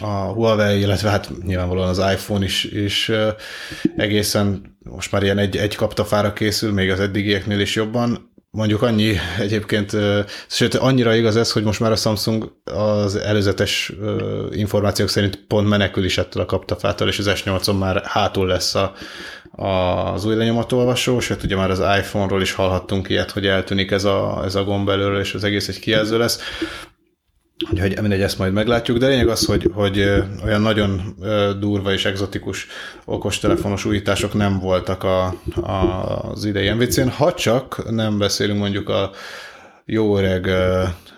a 0.00 0.32
Huawei, 0.32 0.80
illetve 0.80 1.10
hát 1.10 1.30
nyilvánvalóan 1.44 1.88
az 1.88 1.98
iPhone 1.98 2.44
is, 2.44 2.64
is 2.64 3.10
egészen 3.96 4.78
most 4.90 5.12
már 5.12 5.22
ilyen 5.22 5.38
egy, 5.38 5.56
egy 5.56 5.74
kaptafára 5.74 6.32
készül, 6.32 6.72
még 6.72 6.90
az 6.90 7.00
eddigieknél 7.00 7.60
is 7.60 7.74
jobban. 7.74 8.28
Mondjuk 8.50 8.82
annyi 8.82 9.16
egyébként, 9.38 9.96
sőt 10.48 10.74
annyira 10.74 11.14
igaz 11.14 11.36
ez, 11.36 11.52
hogy 11.52 11.62
most 11.62 11.80
már 11.80 11.92
a 11.92 11.96
Samsung 11.96 12.52
az 12.64 13.16
előzetes 13.16 13.92
információk 14.50 15.08
szerint 15.08 15.44
pont 15.46 15.68
menekül 15.68 16.04
is 16.04 16.18
ettől 16.18 16.42
a 16.42 16.46
kaptafától, 16.46 17.08
és 17.08 17.18
az 17.18 17.30
S8-on 17.34 17.78
már 17.78 18.02
hátul 18.04 18.46
lesz 18.46 18.74
a, 18.74 18.92
az 19.50 20.24
új 20.24 20.34
lenyomatolvasó, 20.34 21.20
sőt 21.20 21.42
ugye 21.42 21.56
már 21.56 21.70
az 21.70 21.78
iPhone-ról 21.78 22.40
is 22.40 22.52
hallhattunk 22.52 23.08
ilyet, 23.08 23.30
hogy 23.30 23.46
eltűnik 23.46 23.90
ez 23.90 24.04
a, 24.04 24.42
ez 24.44 24.54
a 24.54 24.64
gomb 24.64 24.88
előről, 24.88 25.20
és 25.20 25.34
az 25.34 25.44
egész 25.44 25.68
egy 25.68 25.78
kijelző 25.78 26.18
lesz. 26.18 26.40
Úgyhogy 27.68 28.00
mindegy, 28.00 28.20
ezt 28.20 28.38
majd 28.38 28.52
meglátjuk, 28.52 28.98
de 28.98 29.06
lényeg 29.06 29.28
az, 29.28 29.44
hogy, 29.44 29.70
hogy 29.72 29.98
olyan 30.44 30.60
nagyon 30.60 31.14
durva 31.58 31.92
és 31.92 32.04
egzotikus 32.04 32.66
okostelefonos 33.04 33.84
újítások 33.84 34.34
nem 34.34 34.58
voltak 34.58 35.02
a, 35.02 35.34
a, 35.54 35.70
az 36.30 36.44
idei 36.44 36.70
MVC-n, 36.70 37.08
ha 37.08 37.34
csak 37.34 37.90
nem 37.90 38.18
beszélünk 38.18 38.58
mondjuk 38.58 38.88
a 38.88 39.10
jó 39.84 40.18
öreg 40.18 40.50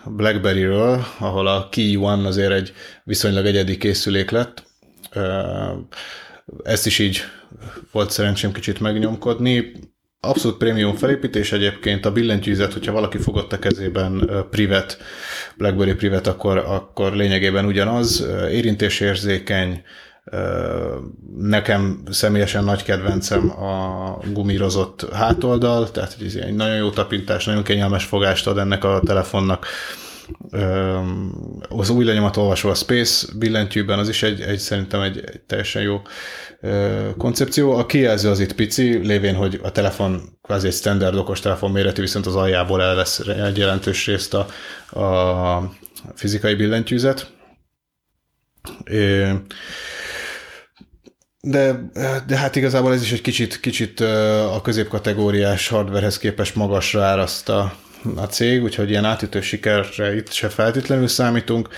BlackBerry-ről, 0.04 1.04
ahol 1.18 1.46
a 1.46 1.68
Key 1.70 1.96
One 1.96 2.26
azért 2.26 2.52
egy 2.52 2.72
viszonylag 3.04 3.46
egyedi 3.46 3.76
készülék 3.76 4.30
lett. 4.30 4.64
Ezt 6.62 6.86
is 6.86 6.98
így 6.98 7.20
volt 7.92 8.10
szerencsém 8.10 8.52
kicsit 8.52 8.80
megnyomkodni. 8.80 9.72
Abszolút 10.26 10.56
prémium 10.56 10.94
felépítés 10.94 11.52
egyébként, 11.52 12.06
a 12.06 12.12
billentyűzet, 12.12 12.72
hogyha 12.72 12.92
valaki 12.92 13.18
fogott 13.18 13.58
kezében 13.58 14.30
Privet, 14.50 14.98
BlackBerry 15.56 15.94
Privet, 15.94 16.26
akkor, 16.26 16.58
akkor 16.58 17.12
lényegében 17.12 17.64
ugyanaz, 17.64 18.26
érintésérzékeny, 18.50 19.82
Nekem 21.36 22.02
személyesen 22.10 22.64
nagy 22.64 22.82
kedvencem 22.82 23.50
a 23.50 24.18
gumírozott 24.32 25.06
hátoldal, 25.12 25.90
tehát 25.90 26.16
ez 26.26 26.34
egy 26.34 26.54
nagyon 26.54 26.76
jó 26.76 26.90
tapintás, 26.90 27.44
nagyon 27.44 27.62
kényelmes 27.62 28.04
fogást 28.04 28.46
ad 28.46 28.58
ennek 28.58 28.84
a 28.84 29.00
telefonnak. 29.04 29.66
Az 31.68 31.90
új 31.90 32.04
lenyomatolvasó 32.04 32.68
a 32.68 32.74
Space 32.74 33.26
billentyűben, 33.38 33.98
az 33.98 34.08
is 34.08 34.22
egy, 34.22 34.40
egy 34.40 34.58
szerintem 34.58 35.00
egy, 35.00 35.18
egy 35.18 35.40
teljesen 35.40 35.82
jó 35.82 36.02
koncepció. 37.16 37.72
A 37.72 37.86
kijelző 37.86 38.30
az 38.30 38.40
itt 38.40 38.54
pici, 38.54 39.06
lévén, 39.06 39.34
hogy 39.34 39.60
a 39.62 39.72
telefon 39.72 40.38
kvázi 40.42 40.66
egy 40.66 40.72
standard 40.72 41.16
okos 41.16 41.40
telefon 41.40 41.70
méretű, 41.70 42.00
viszont 42.00 42.26
az 42.26 42.36
aljából 42.36 42.82
elvesz 42.82 43.18
egy 43.18 43.58
jelentős 43.58 44.06
részt 44.06 44.34
a, 44.34 44.46
a 45.00 45.72
fizikai 46.14 46.54
billentyűzet. 46.54 47.32
De, 51.40 51.90
de 52.26 52.36
hát 52.36 52.56
igazából 52.56 52.92
ez 52.92 53.02
is 53.02 53.12
egy 53.12 53.20
kicsit, 53.20 53.60
kicsit 53.60 54.00
a 54.50 54.60
középkategóriás 54.62 55.68
hardwarehez 55.68 56.18
képest 56.18 56.54
magasra 56.54 57.02
áraszt 57.02 57.48
a, 57.48 57.72
a 58.16 58.24
cég, 58.26 58.62
úgyhogy 58.62 58.90
ilyen 58.90 59.04
átütő 59.04 59.40
sikerre 59.40 60.14
itt 60.14 60.30
se 60.30 60.48
feltétlenül 60.48 61.08
számítunk. 61.08 61.68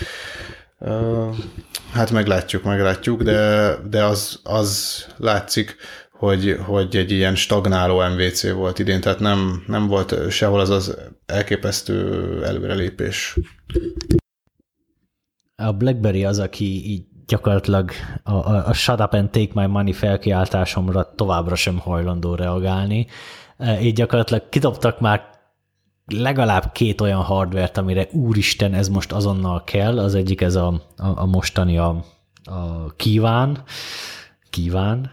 Hát 1.93 2.11
meglátjuk, 2.11 2.63
meglátjuk, 2.63 3.23
de, 3.23 3.75
de 3.91 4.05
az, 4.05 4.41
az 4.43 5.05
látszik, 5.17 5.77
hogy, 6.13 6.59
hogy 6.65 6.97
egy 6.97 7.11
ilyen 7.11 7.35
stagnáló 7.35 8.03
MVC 8.09 8.51
volt 8.51 8.79
idén, 8.79 9.01
tehát 9.01 9.19
nem, 9.19 9.65
nem 9.67 9.87
volt 9.87 10.31
sehol 10.31 10.61
az 10.61 10.71
az 10.71 10.97
elképesztő 11.27 12.45
előrelépés. 12.45 13.39
A 15.57 15.73
BlackBerry 15.73 16.25
az, 16.25 16.39
aki 16.39 16.91
így 16.91 17.05
gyakorlatilag 17.27 17.91
a, 18.23 18.33
a, 18.33 18.67
a 18.67 18.73
shut 18.73 19.01
up 19.01 19.13
and 19.13 19.31
take 19.31 19.51
my 19.55 19.67
money 19.67 19.93
felkiáltásomra 19.93 21.15
továbbra 21.15 21.55
sem 21.55 21.79
hajlandó 21.79 22.35
reagálni. 22.35 23.07
Így 23.81 23.95
gyakorlatilag 23.95 24.49
kidobtak 24.49 25.01
már 25.01 25.34
legalább 26.07 26.73
két 26.73 27.01
olyan 27.01 27.23
hardvert, 27.23 27.77
amire 27.77 28.09
úristen, 28.13 28.75
ez 28.75 28.89
most 28.89 29.13
azonnal 29.13 29.65
kell, 29.65 29.99
az 29.99 30.15
egyik 30.15 30.41
ez 30.41 30.55
a, 30.55 30.67
a, 30.97 31.07
a 31.15 31.27
mostani 31.27 31.79
a, 31.79 32.05
a 32.45 32.93
kíván, 32.97 33.63
kíván, 34.51 35.13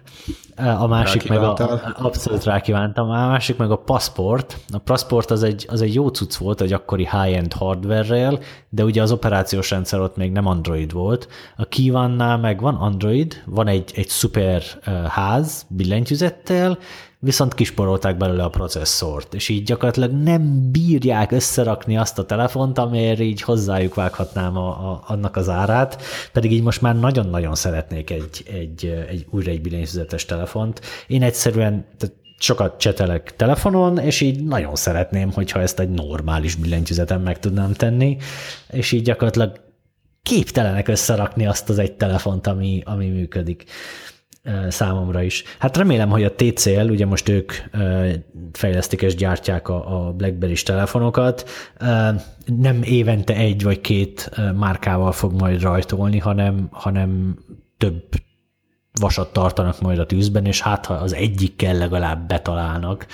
a 0.56 0.88
másik 0.88 1.30
meg 1.30 1.44
a, 1.44 1.82
abszolút 1.98 2.44
rákívántam, 2.44 3.10
a 3.10 3.28
másik 3.28 3.58
meg 3.58 3.72
a 3.72 3.76
passport. 3.76 4.58
A 4.70 4.78
passport 4.78 5.32
az 5.32 5.44
egy, 5.44 5.66
az 5.70 5.82
egy 5.82 5.94
jó 5.94 6.08
cucc 6.08 6.36
volt 6.36 6.62
egy 6.62 6.74
akkori 6.74 7.08
high-end 7.12 7.54
hardware 7.54 8.40
de 8.70 8.84
ugye 8.84 9.02
az 9.02 9.12
operációs 9.12 9.70
rendszer 9.70 10.00
ott 10.00 10.16
még 10.16 10.32
nem 10.32 10.46
Android 10.46 10.92
volt. 10.92 11.28
A 11.58 11.66
kívánnál 11.66 12.38
meg 12.38 12.62
van 12.62 12.76
Android, 12.76 13.44
van 13.46 13.68
egy, 13.68 13.92
egy 13.96 14.08
szuper 14.08 14.64
ház 15.08 15.66
billentyűzettel, 15.70 16.78
viszont 17.24 17.54
kisporolták 17.54 18.18
belőle 18.18 18.44
a 18.44 18.50
processzort, 18.50 19.34
és 19.34 19.50
így 19.50 19.64
gyakorlatilag 19.64 20.12
nem 20.12 20.72
bírják 20.72 21.32
összerakni 21.32 21.98
azt 21.98 22.20
a 22.20 22.26
telefont, 22.26 22.78
amelyre 22.78 23.24
így 23.24 23.42
hozzájuk 23.42 23.96
vághatnám 23.96 24.58
a, 24.58 24.92
a, 24.92 25.04
annak 25.08 25.36
az 25.36 25.50
árát, 25.50 26.02
pedig 26.32 26.52
így 26.52 26.64
most 26.64 26.82
már 26.82 27.00
nagyon-nagyon 27.00 27.56
szeretnék 27.56 28.10
egy, 28.10 28.44
egy, 28.52 29.06
egy 29.10 29.26
újra 29.30 29.52
egy 29.52 29.62
billentyűzetes 29.62 30.26
telefont. 30.26 30.82
Én 31.08 31.24
egyszerűen 31.24 31.86
tehát 31.98 32.16
sokat 32.38 32.80
csetelek 32.80 33.36
telefonon, 33.36 33.98
és 33.98 34.22
így 34.22 34.44
nagyon 34.44 34.76
szeretném, 34.76 35.32
hogyha 35.32 35.62
ezt 35.62 35.80
egy 35.80 35.90
normális 35.90 36.56
billentyűzeten 36.56 37.22
meg 37.22 37.40
tudnám 37.40 37.74
tenni, 37.74 38.18
és 38.72 38.92
így 38.92 39.04
gyakorlatilag 39.04 39.60
képtelenek 40.24 40.88
összerakni 40.88 41.46
azt 41.46 41.70
az 41.70 41.80
egy 41.80 41.94
telefont, 41.94 42.48
ami, 42.48 42.82
ami 42.86 43.08
működik 43.08 43.64
számomra 44.70 45.22
is. 45.22 45.44
Hát 45.60 45.78
remélem, 45.78 46.10
hogy 46.10 46.24
a 46.24 46.36
TCL, 46.36 46.90
ugye 46.90 47.06
most 47.06 47.30
ők 47.30 47.54
fejlesztik 48.52 49.02
és 49.02 49.16
gyártják 49.16 49.70
a, 49.70 50.14
BlackBerry-s 50.18 50.64
telefonokat, 50.64 51.50
nem 52.46 52.82
évente 52.84 53.36
egy 53.36 53.64
vagy 53.64 53.82
két 53.82 54.30
márkával 54.56 55.12
fog 55.12 55.34
majd 55.34 55.62
rajtolni, 55.62 56.18
hanem, 56.18 56.68
hanem 56.72 57.38
több 57.78 58.04
vasat 59.00 59.34
tartanak 59.34 59.82
majd 59.82 60.00
a 60.00 60.06
tűzben, 60.06 60.46
és 60.46 60.62
hát 60.62 60.86
ha 60.86 60.94
az 60.94 61.14
egyikkel 61.14 61.78
legalább 61.78 62.28
betalálnak, 62.28 63.06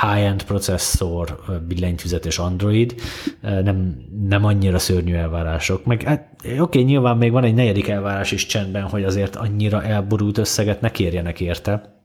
high-end 0.00 0.42
processzor, 0.42 1.40
billentyűzet 1.68 2.26
és 2.26 2.38
Android, 2.38 2.94
nem, 3.40 4.04
nem 4.28 4.44
annyira 4.44 4.78
szörnyű 4.78 5.14
elvárások. 5.14 5.84
Meg 5.84 6.02
hát, 6.02 6.36
oké, 6.58 6.80
nyilván 6.80 7.16
még 7.16 7.30
van 7.30 7.44
egy 7.44 7.54
negyedik 7.54 7.88
elvárás 7.88 8.32
is 8.32 8.46
csendben, 8.46 8.82
hogy 8.82 9.04
azért 9.04 9.36
annyira 9.36 9.82
elborult 9.82 10.38
összeget 10.38 10.80
ne 10.80 10.90
kérjenek 10.90 11.40
érte. 11.40 12.00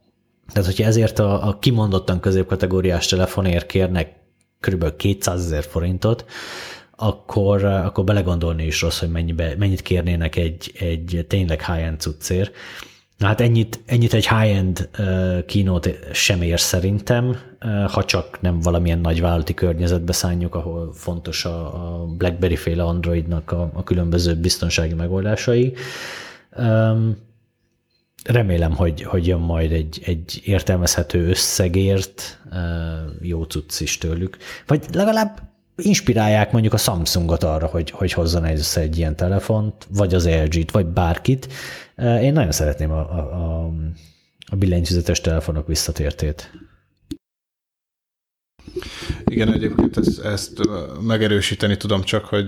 Tehát, 0.52 0.70
hogyha 0.70 0.86
ezért 0.88 1.20
a, 1.20 1.48
a 1.48 1.60
kimondottan 1.60 2.20
középkategóriás 2.20 3.06
telefonért 3.06 3.66
kérnek 3.66 4.16
kb. 4.60 4.96
200 4.96 5.46
ezer 5.46 5.64
forintot, 5.64 6.26
akkor, 6.96 7.64
akkor 7.64 8.04
belegondolni 8.04 8.66
is 8.66 8.82
rossz, 8.82 9.00
hogy 9.00 9.10
mennyibe, 9.10 9.56
mennyit 9.58 9.82
kérnének 9.82 10.36
egy, 10.36 10.72
egy 10.80 11.26
tényleg 11.28 11.66
high-end 11.66 12.00
cuccért. 12.00 12.52
Na 13.18 13.28
hát 13.28 13.42
ennyit, 13.42 13.80
ennyit 13.86 14.14
egy 14.14 14.28
high-end 14.28 14.90
uh, 15.00 15.46
keynote 15.46 15.90
sem 16.12 16.42
ér 16.42 16.60
szerintem, 16.60 17.38
ha 17.88 18.06
csak 18.06 18.42
nem 18.42 18.60
valamilyen 18.60 19.00
nagyvállalati 19.00 19.54
környezetbe 19.54 20.12
szánjuk, 20.12 20.56
ahol 20.56 20.94
fontos 20.94 21.46
a, 21.46 22.06
BlackBerry-féle 22.18 22.84
Androidnak 22.84 23.52
a, 23.52 23.72
a 23.74 23.84
különböző 23.84 24.36
biztonsági 24.36 24.94
megoldásai. 24.94 25.74
Remélem, 28.24 28.76
hogy, 28.76 29.02
hogy 29.02 29.28
jön 29.28 29.40
majd 29.40 29.72
egy, 29.72 30.02
egy 30.06 30.42
értelmezhető 30.44 31.28
összegért 31.28 32.42
uh, 32.52 32.58
jó 33.22 33.44
cucc 33.44 33.80
is 33.80 33.98
tőlük. 33.98 34.38
Vagy 34.68 34.86
legalább 34.94 35.42
inspirálják 35.78 36.52
mondjuk 36.52 36.74
a 36.74 36.78
Samsungot 36.78 37.44
arra, 37.44 37.66
hogy, 37.66 37.90
hogy 37.90 38.14
hozzon 38.14 38.46
össze 38.46 38.82
egy 38.82 38.98
ilyen 38.98 39.16
telefont, 39.16 39.88
vagy 39.90 40.14
az 40.14 40.30
LG-t, 40.30 40.72
vagy 40.72 40.86
bárkit. 40.86 41.48
Én 41.98 42.34
nagyon 42.34 42.52
szeretném 42.52 42.92
a, 42.92 43.00
a, 43.00 43.18
a, 43.18 43.72
a 44.46 44.56
billentyűzetes 44.56 45.22
telefonok 45.22 45.68
visszatértét. 45.68 46.52
Igen, 49.32 49.54
egyébként 49.54 49.98
ezt, 49.98 50.20
ezt 50.20 50.60
megerősíteni 51.02 51.78
tudom 51.78 52.02
csak, 52.02 52.26
hogy 52.26 52.48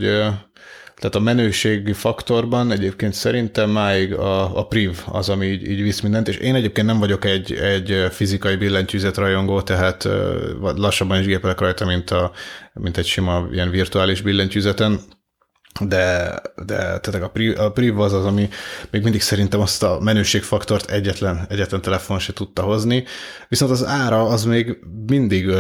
tehát 0.96 1.16
a 1.16 1.20
menőségi 1.20 1.94
faktorban 1.94 2.72
egyébként 2.72 3.14
szerintem 3.14 3.70
máig 3.70 4.14
a, 4.14 4.58
a 4.58 4.68
priv 4.68 5.00
az, 5.06 5.30
ami 5.30 5.46
így, 5.46 5.70
így 5.70 5.82
visz 5.82 6.00
mindent, 6.00 6.28
és 6.28 6.38
én 6.38 6.56
egyébként 6.56 6.88
nem 6.88 7.00
vagyok 7.00 7.26
egy, 7.26 7.54
egy 7.54 8.06
fizikai 8.10 8.56
billentyűzet 8.56 9.18
rajongó, 9.18 9.62
tehát 9.62 10.08
lassabban 10.62 11.20
is 11.20 11.26
gépelek 11.26 11.60
rajta, 11.60 11.86
mint, 11.86 12.12
a, 12.12 12.32
mint 12.74 12.98
egy 12.98 13.06
sima 13.06 13.48
ilyen 13.52 13.70
virtuális 13.70 14.22
billentyűzeten, 14.22 15.00
de, 15.80 16.42
de 16.66 16.76
tehát 16.76 17.22
a, 17.24 17.30
Priv, 17.30 17.60
a 17.60 17.72
Priv 17.72 18.00
az 18.00 18.14
az, 18.14 18.26
ami 18.26 18.50
még 18.90 19.04
mindig 19.04 19.22
szerintem 19.22 19.60
azt 19.60 19.84
a 19.84 20.00
menőségfaktort 20.02 20.92
egyetlen, 20.92 21.46
egyetlen 21.50 21.82
telefon 21.82 22.20
se 22.20 22.34
tudta 22.34 22.62
hozni, 22.62 23.04
viszont 23.48 23.72
az 23.72 23.86
ára 23.86 24.28
az 24.28 24.44
még 24.44 24.78
mindig 25.08 25.48
uh, 25.48 25.56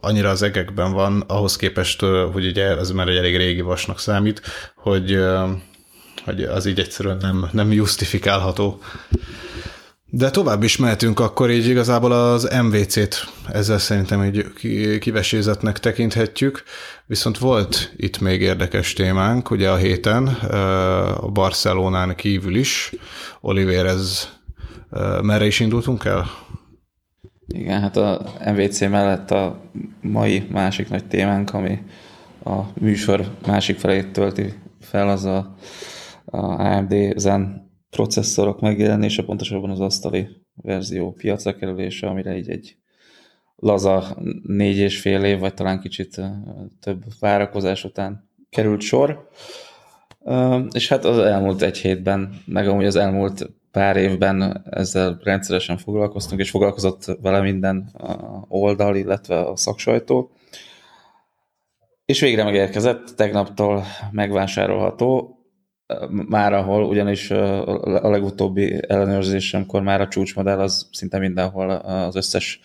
annyira 0.00 0.30
az 0.30 0.42
egekben 0.42 0.92
van, 0.92 1.24
ahhoz 1.26 1.56
képest, 1.56 2.02
uh, 2.02 2.32
hogy 2.32 2.46
ugye 2.46 2.76
ez 2.78 2.90
már 2.90 3.08
egy 3.08 3.16
elég 3.16 3.36
régi 3.36 3.60
vasnak 3.60 3.98
számít, 3.98 4.42
hogy, 4.76 5.14
uh, 5.14 5.48
hogy 6.24 6.42
az 6.42 6.66
így 6.66 6.78
egyszerűen 6.78 7.16
nem, 7.20 7.48
nem 7.52 7.72
justifikálható. 7.72 8.80
De 10.16 10.30
tovább 10.30 10.62
is 10.62 10.76
mehetünk, 10.76 11.20
akkor 11.20 11.50
így 11.50 11.68
igazából 11.68 12.12
az 12.12 12.56
MVC-t 12.62 13.32
ezzel 13.52 13.78
szerintem 13.78 14.20
egy 14.20 14.52
kivesézetnek 15.00 15.78
tekinthetjük, 15.78 16.62
viszont 17.06 17.38
volt 17.38 17.92
itt 17.96 18.20
még 18.20 18.40
érdekes 18.40 18.92
témánk, 18.92 19.50
ugye 19.50 19.70
a 19.70 19.76
héten, 19.76 20.26
a 21.16 21.28
Barcelonán 21.28 22.14
kívül 22.14 22.56
is. 22.56 22.92
Oliver, 23.40 23.86
ez 23.86 24.28
merre 25.22 25.46
is 25.46 25.60
indultunk 25.60 26.04
el? 26.04 26.30
Igen, 27.46 27.80
hát 27.80 27.96
a 27.96 28.32
MVC 28.52 28.80
mellett 28.80 29.30
a 29.30 29.60
mai 30.00 30.46
másik 30.50 30.88
nagy 30.88 31.04
témánk, 31.04 31.54
ami 31.54 31.82
a 32.44 32.60
műsor 32.80 33.24
másik 33.46 33.78
felét 33.78 34.12
tölti 34.12 34.54
fel, 34.80 35.08
az 35.08 35.24
a, 35.24 35.56
a 36.24 36.36
AMD 36.36 36.94
Zen 37.16 37.63
processzorok 37.94 38.60
megjelenése, 38.60 39.22
pontosabban 39.22 39.70
az 39.70 39.80
asztali 39.80 40.28
verzió 40.54 41.12
piacra 41.12 41.54
kerülése, 41.56 42.06
amire 42.06 42.36
így 42.36 42.48
egy 42.48 42.76
laza 43.56 44.16
négy 44.42 44.76
és 44.76 45.00
fél 45.00 45.24
év, 45.24 45.38
vagy 45.38 45.54
talán 45.54 45.80
kicsit 45.80 46.20
több 46.80 47.04
várakozás 47.20 47.84
után 47.84 48.28
került 48.50 48.80
sor. 48.80 49.28
És 50.72 50.88
hát 50.88 51.04
az 51.04 51.18
elmúlt 51.18 51.62
egy 51.62 51.78
hétben, 51.78 52.40
meg 52.46 52.68
amúgy 52.68 52.84
az 52.84 52.96
elmúlt 52.96 53.50
pár 53.70 53.96
évben 53.96 54.64
ezzel 54.70 55.18
rendszeresen 55.22 55.76
foglalkoztunk, 55.76 56.40
és 56.40 56.50
foglalkozott 56.50 57.18
vele 57.22 57.40
minden 57.40 57.90
oldal, 58.48 58.96
illetve 58.96 59.40
a 59.40 59.56
szaksajtó. 59.56 60.30
És 62.04 62.20
végre 62.20 62.44
megérkezett, 62.44 63.08
tegnaptól 63.16 63.84
megvásárolható 64.10 65.33
már 66.28 66.52
ahol, 66.52 66.84
ugyanis 66.84 67.30
a 67.30 68.10
legutóbbi 68.10 68.80
ellenőrzésemkor 68.88 69.82
már 69.82 70.00
a 70.00 70.08
csúcsmodell 70.08 70.60
az 70.60 70.88
szinte 70.92 71.18
mindenhol 71.18 71.70
az 71.70 72.16
összes 72.16 72.60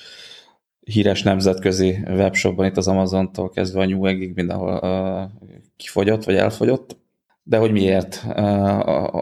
híres 0.79 1.23
nemzetközi 1.23 1.97
webshopban, 2.07 2.65
itt 2.65 2.77
az 2.77 2.87
Amazontól 2.87 3.49
kezdve 3.49 3.81
a 3.81 3.85
Newegg-ig 3.85 4.35
mindenhol 4.35 5.31
kifogyott, 5.77 6.23
vagy 6.23 6.35
elfogyott. 6.35 6.97
De 7.43 7.57
hogy 7.57 7.71
miért? 7.71 8.23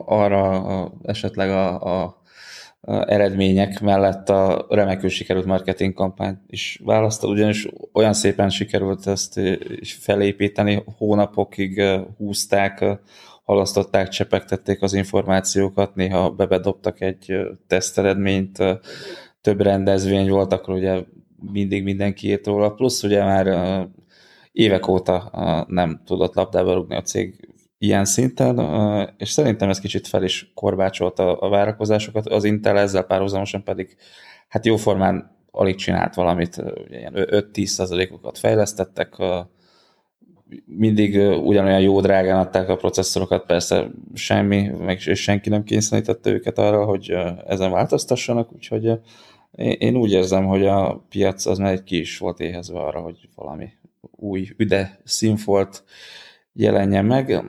Arra 0.06 0.92
esetleg 1.04 1.50
a, 1.50 1.82
a, 2.04 2.22
eredmények 3.06 3.82
mellett 3.82 4.30
a 4.30 4.66
remekül 4.70 5.10
sikerült 5.10 5.46
marketing 5.46 5.94
kampányt 5.94 6.40
is 6.48 6.82
választod, 6.84 7.30
ugyanis 7.30 7.68
olyan 7.94 8.14
szépen 8.14 8.50
sikerült 8.50 9.08
ezt 9.08 9.40
felépíteni, 9.82 10.84
hónapokig 10.98 11.84
húzták 12.18 12.86
halasztották, 13.48 14.08
csepegtették 14.08 14.82
az 14.82 14.94
információkat, 14.94 15.96
néha 15.96 16.30
bebedobtak 16.30 17.02
egy 17.02 17.36
teszteredményt, 17.68 18.58
több 19.42 19.62
rendezvény 19.62 20.30
volt, 20.30 20.54
akkor 20.54 20.74
ugye 20.74 21.04
mindig 21.52 21.84
mindenki 21.84 22.28
írt 22.28 22.46
róla, 22.46 22.74
plusz 22.74 23.04
ugye 23.04 23.24
már 23.24 23.48
évek 24.52 24.88
óta 24.88 25.32
nem 25.68 26.02
tudott 26.06 26.36
labdába 26.36 26.74
rúgni 26.74 26.96
a 26.96 27.02
cég 27.02 27.50
ilyen 27.78 28.06
szinten, 28.06 28.60
és 29.18 29.30
szerintem 29.30 29.70
ez 29.70 29.80
kicsit 29.80 30.08
fel 30.08 30.24
is 30.24 30.52
korbácsolta 30.54 31.38
a 31.38 31.50
várakozásokat, 31.50 32.28
az 32.28 32.44
Intel 32.44 32.80
ezzel 32.80 33.04
párhuzamosan 33.04 33.64
pedig 33.64 33.98
hát 34.48 34.66
jóformán 34.66 35.36
alig 35.52 35.76
csinált 35.76 36.14
valamit, 36.14 36.64
ilyen 36.90 37.14
5-10 37.16 37.66
százalékokat 37.66 38.38
fejlesztettek, 38.38 39.16
mindig 40.66 41.16
ugyanolyan 41.44 41.82
jó 41.82 42.02
drágán 42.02 42.40
adták 42.40 42.70
a 42.70 42.76
processzorokat, 42.76 43.46
persze 43.46 43.88
semmi, 44.14 44.72
meg 44.80 45.00
senki 45.00 45.50
nem 45.50 45.64
kényszerítette 45.64 46.30
őket 46.30 46.58
arra, 46.58 46.86
hogy 46.86 47.16
ezen 47.48 47.72
változtassanak, 47.72 48.54
úgyhogy 48.54 48.92
én 49.78 49.96
úgy 49.96 50.12
érzem, 50.12 50.46
hogy 50.46 50.66
a 50.66 51.06
piac 51.10 51.46
az 51.46 51.58
már 51.58 51.72
egy 51.72 51.84
ki 51.84 52.00
is 52.00 52.18
volt 52.18 52.40
éhezve 52.40 52.80
arra, 52.80 53.00
hogy 53.00 53.30
valami 53.36 53.70
új, 54.12 54.48
üde 54.58 55.00
színfolt 55.04 55.84
jelenjen 56.54 57.06
meg, 57.06 57.44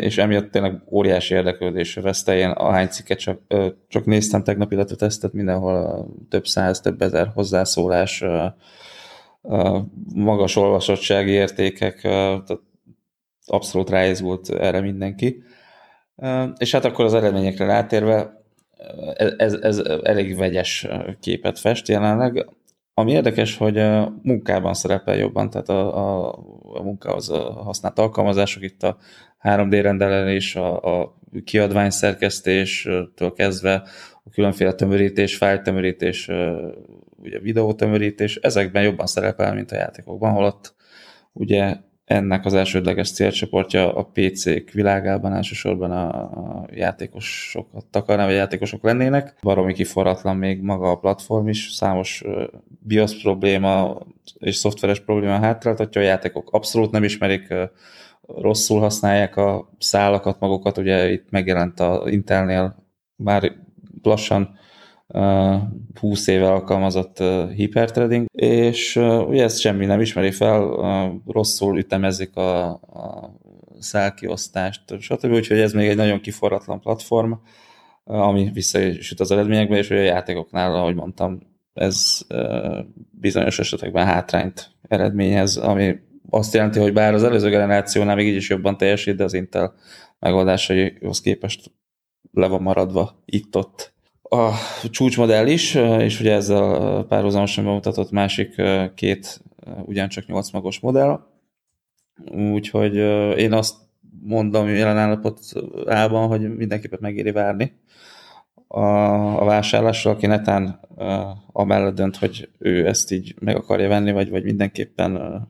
és 0.00 0.18
emiatt 0.18 0.50
tényleg 0.50 0.82
óriási 0.90 1.34
érdeklődésre 1.34 2.00
veszte. 2.00 2.36
Én 2.36 2.48
ahány 2.48 2.86
cikket 2.86 3.18
csak, 3.18 3.40
csak 3.88 4.04
néztem 4.04 4.42
tegnap, 4.42 4.72
illetve 4.72 4.96
tesztet 4.96 5.32
mindenhol 5.32 6.06
több 6.28 6.46
száz, 6.46 6.80
több 6.80 7.02
ezer 7.02 7.30
hozzászólás, 7.34 8.24
magas 10.14 10.56
olvasottsági 10.56 11.30
értékek, 11.30 12.00
tehát 12.00 12.58
abszolút 13.46 13.90
ráizgult 13.90 14.50
erre 14.50 14.80
mindenki. 14.80 15.42
És 16.56 16.72
hát 16.72 16.84
akkor 16.84 17.04
az 17.04 17.14
eredményekre 17.14 17.66
rátérve, 17.66 18.44
ez, 19.36 19.52
ez 19.52 19.78
elég 20.02 20.36
vegyes 20.36 20.86
képet 21.20 21.58
fest 21.58 21.88
jelenleg. 21.88 22.46
Ami 22.94 23.12
érdekes, 23.12 23.56
hogy 23.56 23.74
munkában 24.22 24.74
szerepel 24.74 25.16
jobban, 25.16 25.50
tehát 25.50 25.68
a, 25.68 25.96
a, 25.96 26.32
a 26.62 26.82
munkához 26.82 27.28
használt 27.64 27.98
alkalmazások, 27.98 28.62
itt 28.62 28.82
a 28.82 28.96
3D 29.42 29.78
rendelés, 29.82 30.56
a, 30.56 31.00
a 31.00 31.18
kiadványszerkesztéstől 31.44 33.32
kezdve 33.34 33.82
a 34.24 34.30
különféle 34.30 34.72
tömörítés, 34.72 35.36
fájltömörítés, 35.36 36.30
ugye 37.26 37.38
videótömörítés, 37.38 38.36
ezekben 38.36 38.82
jobban 38.82 39.06
szerepel, 39.06 39.54
mint 39.54 39.72
a 39.72 39.76
játékokban, 39.76 40.32
holott 40.32 40.74
ugye 41.32 41.76
ennek 42.04 42.44
az 42.44 42.54
elsődleges 42.54 43.12
célcsoportja 43.12 43.94
a 43.94 44.10
PC-k 44.12 44.70
világában 44.70 45.32
elsősorban 45.32 45.90
a 45.90 46.64
játékosokat 46.70 47.96
akarná, 47.96 48.24
vagy 48.24 48.34
játékosok 48.34 48.82
lennének. 48.82 49.34
Baromi 49.42 49.72
kiforratlan 49.72 50.36
még 50.36 50.60
maga 50.60 50.90
a 50.90 50.98
platform 50.98 51.48
is, 51.48 51.70
számos 51.72 52.24
BIOS 52.78 53.22
probléma 53.22 53.98
és 54.38 54.56
szoftveres 54.56 55.00
probléma 55.00 55.38
hátráltatja, 55.38 56.00
a 56.00 56.04
játékok 56.04 56.52
abszolút 56.52 56.90
nem 56.90 57.04
ismerik, 57.04 57.54
rosszul 58.26 58.80
használják 58.80 59.36
a 59.36 59.72
szálakat 59.78 60.40
magukat, 60.40 60.78
ugye 60.78 61.10
itt 61.10 61.30
megjelent 61.30 61.80
a 61.80 62.02
Intelnél 62.06 62.76
már 63.16 63.52
lassan 64.02 64.58
20 66.00 66.26
éve 66.26 66.52
alkalmazott 66.52 67.22
hipertrading, 67.54 68.26
és 68.32 68.96
ugye 68.96 69.42
ezt 69.42 69.60
semmi 69.60 69.86
nem 69.86 70.00
ismeri 70.00 70.30
fel, 70.30 70.70
rosszul 71.26 71.78
ütemezik 71.78 72.36
a, 72.36 72.70
a 72.72 73.32
szálkiosztást, 73.78 75.00
stb. 75.00 75.32
Úgyhogy 75.32 75.58
ez 75.58 75.72
még 75.72 75.88
egy 75.88 75.96
nagyon 75.96 76.20
kiforratlan 76.20 76.80
platform, 76.80 77.32
ami 78.04 78.50
visszaüt 78.52 79.20
az 79.20 79.30
eredményekbe, 79.30 79.76
és 79.76 79.90
ugye 79.90 80.00
a 80.00 80.04
játékoknál, 80.04 80.74
ahogy 80.74 80.94
mondtam, 80.94 81.40
ez 81.72 82.20
bizonyos 83.10 83.58
esetekben 83.58 84.06
hátrányt 84.06 84.70
eredményez, 84.82 85.56
ami 85.56 85.96
azt 86.30 86.54
jelenti, 86.54 86.78
hogy 86.78 86.92
bár 86.92 87.14
az 87.14 87.24
előző 87.24 87.48
generációnál 87.48 88.14
még 88.14 88.26
így 88.26 88.34
is 88.34 88.48
jobban 88.48 88.76
teljesít, 88.76 89.16
de 89.16 89.24
az 89.24 89.34
Intel 89.34 89.74
megoldásaihoz 90.18 91.20
képest 91.20 91.70
le 92.32 92.46
van 92.46 92.62
maradva 92.62 93.22
itt-ott 93.24 93.95
a 94.28 94.52
csúcsmodell 94.90 95.46
is, 95.46 95.74
és 95.74 96.20
ugye 96.20 96.32
ezzel 96.32 97.04
párhuzamosan 97.08 97.64
bemutatott 97.64 98.10
másik 98.10 98.62
két 98.94 99.42
ugyancsak 99.84 100.26
8 100.26 100.50
magos 100.50 100.80
modell. 100.80 101.20
Úgyhogy 102.52 102.94
én 103.38 103.52
azt 103.52 103.74
mondom 104.22 104.68
jelen 104.68 104.98
állapotában, 104.98 106.28
hogy 106.28 106.56
mindenképpen 106.56 106.98
megéri 107.02 107.30
várni 107.32 107.80
a, 108.66 108.80
a 109.40 109.44
vásárlásra, 109.44 110.10
aki 110.10 110.26
netán 110.26 110.80
amellett 111.52 111.94
dönt, 111.94 112.16
hogy 112.16 112.48
ő 112.58 112.86
ezt 112.86 113.12
így 113.12 113.34
meg 113.40 113.56
akarja 113.56 113.88
venni, 113.88 114.12
vagy, 114.12 114.30
vagy 114.30 114.44
mindenképpen 114.44 115.42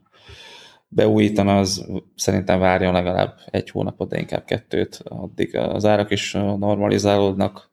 beújítana, 0.89 1.59
az 1.59 1.87
szerintem 2.15 2.59
várjon 2.59 2.93
legalább 2.93 3.35
egy 3.51 3.71
hónapot, 3.71 4.09
de 4.09 4.19
inkább 4.19 4.45
kettőt, 4.45 5.03
addig 5.05 5.57
az 5.57 5.85
árak 5.85 6.11
is 6.11 6.33
normalizálódnak, 6.33 7.71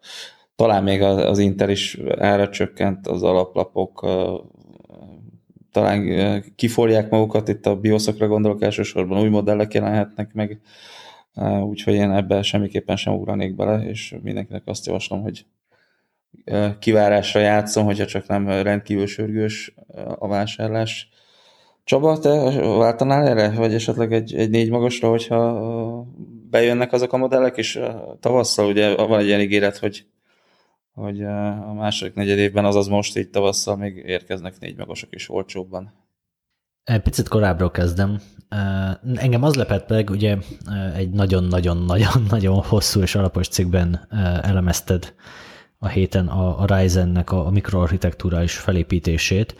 talán 0.55 0.83
még 0.83 1.01
az 1.01 1.39
Inter 1.39 1.69
is 1.69 1.99
ára 2.17 2.49
csökkent, 2.49 3.07
az 3.07 3.23
alaplapok 3.23 4.05
talán 5.71 6.43
kiforják 6.55 7.09
magukat, 7.09 7.47
itt 7.47 7.65
a 7.65 7.75
bioszokra 7.75 8.27
gondolok 8.27 8.61
elsősorban 8.61 9.21
új 9.21 9.29
modellek 9.29 9.73
jelenhetnek 9.73 10.33
meg, 10.33 10.61
úgyhogy 11.63 11.93
én 11.93 12.11
ebben 12.11 12.43
semmiképpen 12.43 12.95
sem 12.95 13.13
ugranék 13.13 13.55
bele, 13.55 13.83
és 13.83 14.15
mindenkinek 14.21 14.61
azt 14.65 14.85
javaslom, 14.85 15.21
hogy 15.21 15.45
kivárásra 16.79 17.39
játszom, 17.39 17.85
hogyha 17.85 18.05
csak 18.05 18.27
nem 18.27 18.47
rendkívül 18.47 19.07
sürgős 19.07 19.73
a 20.17 20.27
vásárlás. 20.27 21.09
Csaba, 21.83 22.19
te 22.19 22.29
váltanál 22.59 23.27
erre? 23.27 23.51
Vagy 23.51 23.73
esetleg 23.73 24.13
egy, 24.13 24.35
egy 24.35 24.49
négy 24.49 24.69
magasra, 24.69 25.09
hogyha 25.09 26.07
bejönnek 26.49 26.93
azok 26.93 27.13
a 27.13 27.17
modellek, 27.17 27.57
és 27.57 27.79
tavasszal 28.19 28.67
ugye 28.67 28.95
van 28.95 29.19
egy 29.19 29.25
ilyen 29.25 29.39
ígéret, 29.39 29.77
hogy, 29.77 30.05
hogy 30.93 31.23
a 31.23 31.73
második 31.73 32.13
negyed 32.13 32.37
évben, 32.37 32.65
azaz 32.65 32.87
most 32.87 33.17
így 33.17 33.29
tavasszal 33.29 33.77
még 33.77 33.95
érkeznek 33.95 34.59
négy 34.59 34.77
magasok 34.77 35.15
is 35.15 35.29
olcsóbban. 35.29 35.93
Picit 37.03 37.27
korábbról 37.27 37.71
kezdem. 37.71 38.19
Engem 39.15 39.43
az 39.43 39.55
lepett 39.55 39.89
meg, 39.89 40.09
ugye 40.09 40.37
egy 40.95 41.09
nagyon-nagyon-nagyon-nagyon 41.09 42.61
hosszú 42.61 43.01
és 43.01 43.15
alapos 43.15 43.47
cikkben 43.47 44.07
elemezted 44.41 45.13
a 45.77 45.87
héten 45.87 46.27
a, 46.27 46.59
a 46.59 46.65
Ryzen-nek 46.65 47.31
a, 47.31 47.45
a 47.45 47.49
mikroarchitektúrális 47.49 48.57
felépítését, 48.57 49.55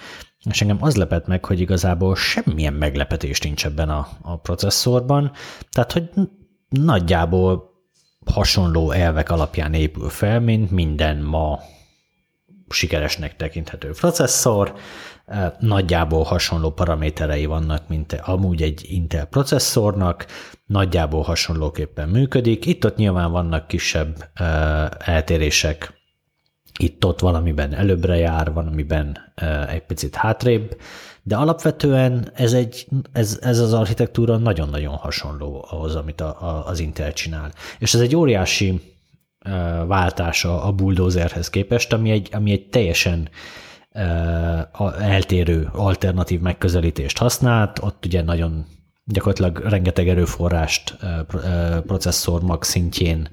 és 0.49 0.61
engem 0.61 0.77
az 0.81 0.95
lepett 0.95 1.27
meg, 1.27 1.45
hogy 1.45 1.59
igazából 1.59 2.15
semmilyen 2.15 2.73
meglepetés 2.73 3.39
nincs 3.39 3.65
ebben 3.65 3.89
a, 3.89 4.07
a 4.21 4.37
processzorban, 4.39 5.31
tehát 5.71 5.91
hogy 5.91 6.09
nagyjából 6.69 7.72
hasonló 8.25 8.91
elvek 8.91 9.29
alapján 9.29 9.73
épül 9.73 10.09
fel, 10.09 10.39
mint 10.39 10.71
minden 10.71 11.17
ma 11.17 11.59
sikeresnek 12.69 13.35
tekinthető 13.35 13.91
processzor, 13.91 14.73
nagyjából 15.59 16.23
hasonló 16.23 16.71
paraméterei 16.71 17.45
vannak, 17.45 17.87
mint 17.87 18.13
amúgy 18.13 18.61
egy 18.61 18.85
Intel 18.87 19.25
processzornak, 19.25 20.25
nagyjából 20.65 21.21
hasonlóképpen 21.21 22.09
működik. 22.09 22.65
Itt-ott 22.65 22.95
nyilván 22.95 23.31
vannak 23.31 23.67
kisebb 23.67 24.29
eltérések. 24.97 26.01
Itt-ott 26.79 27.19
valamiben 27.19 27.73
előbbre 27.73 28.15
jár, 28.15 28.53
valamiben 28.53 29.33
egy 29.69 29.85
picit 29.85 30.15
hátrébb, 30.15 30.77
de 31.23 31.35
alapvetően 31.35 32.31
ez, 32.33 32.53
egy, 32.53 32.87
ez, 33.11 33.39
ez 33.41 33.59
az 33.59 33.73
architektúra 33.73 34.37
nagyon-nagyon 34.37 34.95
hasonló 34.95 35.65
ahhoz, 35.69 35.95
amit 35.95 36.21
a, 36.21 36.41
a, 36.41 36.67
az 36.67 36.79
Intel 36.79 37.13
csinál. 37.13 37.51
És 37.79 37.93
ez 37.93 38.01
egy 38.01 38.15
óriási 38.15 38.81
váltása 39.87 40.63
a 40.63 40.71
bulldozerhez 40.71 41.49
képest, 41.49 41.93
ami 41.93 42.11
egy, 42.11 42.29
ami 42.31 42.51
egy 42.51 42.69
teljesen 42.69 43.29
eltérő 44.99 45.69
alternatív 45.73 46.39
megközelítést 46.39 47.17
használt, 47.17 47.79
ott 47.81 48.05
ugye 48.05 48.21
nagyon 48.21 48.65
gyakorlatilag 49.05 49.57
rengeteg 49.57 50.09
erőforrást 50.09 50.97
processzor 51.85 52.41
mag 52.41 52.63
szintjén 52.63 53.29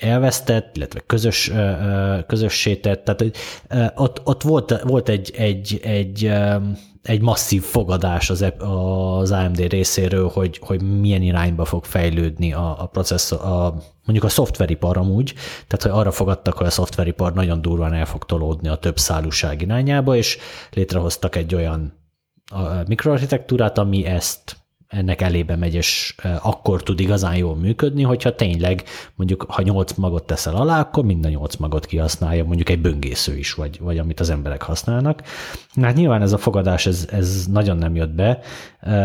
elvesztett, 0.00 0.76
illetve 0.76 1.00
közös, 1.06 1.52
közössé. 2.26 2.76
Tehát 2.76 3.24
ott, 3.94 4.20
ott 4.24 4.42
volt, 4.42 4.80
volt 4.82 5.08
egy, 5.08 5.32
egy, 5.36 5.80
egy, 5.82 6.32
egy 7.02 7.20
masszív 7.20 7.62
fogadás 7.62 8.30
az, 8.30 8.44
az 8.58 9.30
AMD 9.30 9.58
részéről, 9.58 10.28
hogy, 10.28 10.58
hogy 10.62 10.82
milyen 10.82 11.22
irányba 11.22 11.64
fog 11.64 11.84
fejlődni 11.84 12.52
a, 12.52 12.82
a 12.82 12.86
processzor, 12.86 13.40
a, 13.40 13.74
mondjuk 14.04 14.24
a 14.24 14.28
szoftveripar 14.28 14.96
amúgy, 14.96 15.34
tehát 15.66 15.82
hogy 15.82 16.00
arra 16.00 16.10
fogadtak, 16.10 16.54
hogy 16.54 16.66
a 16.66 16.70
szoftveripar 16.70 17.32
nagyon 17.32 17.62
durván 17.62 17.92
el 17.92 18.06
fog 18.06 18.24
tolódni 18.24 18.68
a 18.68 18.76
több 18.76 18.98
szálúság 18.98 19.62
irányába, 19.62 20.16
és 20.16 20.38
létrehoztak 20.70 21.36
egy 21.36 21.54
olyan 21.54 21.98
mikroarchitektúrát, 22.86 23.78
ami 23.78 24.04
ezt 24.04 24.56
ennek 24.90 25.20
elébe 25.20 25.56
megy, 25.56 25.74
és 25.74 26.14
akkor 26.42 26.82
tud 26.82 27.00
igazán 27.00 27.36
jól 27.36 27.56
működni, 27.56 28.02
hogyha 28.02 28.34
tényleg 28.34 28.84
mondjuk, 29.14 29.44
ha 29.48 29.62
nyolc 29.62 29.92
magot 29.92 30.24
teszel 30.24 30.54
alá, 30.54 30.80
akkor 30.80 31.04
mind 31.04 31.24
a 31.24 31.28
nyolc 31.28 31.56
magot 31.56 31.86
kihasználja, 31.86 32.44
mondjuk 32.44 32.68
egy 32.68 32.80
böngésző 32.80 33.36
is, 33.36 33.54
vagy, 33.54 33.80
vagy 33.80 33.98
amit 33.98 34.20
az 34.20 34.30
emberek 34.30 34.62
használnak. 34.62 35.22
Hát 35.80 35.94
nyilván 35.94 36.22
ez 36.22 36.32
a 36.32 36.38
fogadás, 36.38 36.86
ez, 36.86 37.08
ez 37.10 37.46
nagyon 37.46 37.76
nem 37.76 37.94
jött 37.94 38.14
be, 38.14 38.38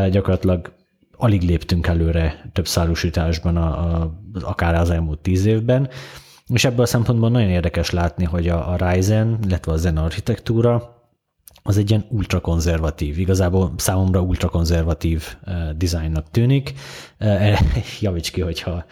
gyakorlatilag 0.10 0.74
alig 1.18 1.42
léptünk 1.42 1.88
előre 1.88 2.50
több 2.54 2.68
szállusításban, 2.68 3.58
a, 3.58 3.68
a, 3.68 4.20
akár 4.42 4.76
az 4.76 4.90
elmúlt 4.90 5.20
tíz 5.20 5.46
évben, 5.46 5.90
és 6.48 6.66
ebből 6.66 6.82
a 6.82 6.86
szempontból 6.86 7.30
nagyon 7.30 7.50
érdekes 7.50 7.90
látni, 7.90 8.24
hogy 8.24 8.48
a, 8.48 8.72
a 8.72 8.76
Ryzen, 8.76 9.40
illetve 9.48 9.72
a 9.72 9.78
Zen 9.78 9.98
architektúra, 9.98 10.95
az 11.68 11.78
egy 11.78 11.90
ilyen 11.90 12.06
ultrakonzervatív, 12.10 13.20
igazából 13.20 13.74
számomra 13.78 14.22
ultrakonzervatív 14.22 15.24
uh, 15.46 15.70
dizájnnak 15.70 16.32
tűnik. 16.32 16.74
Uh, 17.20 17.60
javíts 18.02 18.32
ki, 18.32 18.42
hogyha 18.42 18.86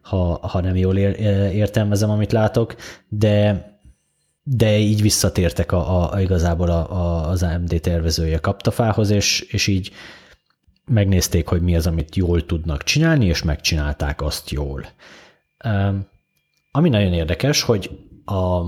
ha, 0.00 0.38
ha 0.48 0.60
nem 0.60 0.76
jól 0.76 0.96
ér, 0.96 1.20
értelmezem, 1.54 2.10
amit 2.10 2.32
látok, 2.32 2.74
de 3.08 3.66
de 4.50 4.78
így 4.78 5.02
visszatértek 5.02 5.72
a, 5.72 6.12
a, 6.12 6.20
igazából 6.20 6.70
a, 6.70 6.92
a, 6.92 7.28
az 7.28 7.42
AMD 7.42 7.78
tervezője 7.80 8.38
kaptafához, 8.38 9.10
és, 9.10 9.40
és 9.40 9.66
így 9.66 9.90
megnézték, 10.84 11.46
hogy 11.46 11.62
mi 11.62 11.76
az, 11.76 11.86
amit 11.86 12.16
jól 12.16 12.46
tudnak 12.46 12.82
csinálni, 12.82 13.26
és 13.26 13.42
megcsinálták 13.42 14.22
azt 14.22 14.50
jól. 14.50 14.86
Um, 15.64 16.06
ami 16.70 16.88
nagyon 16.88 17.12
érdekes, 17.12 17.62
hogy 17.62 17.90
a, 18.24 18.62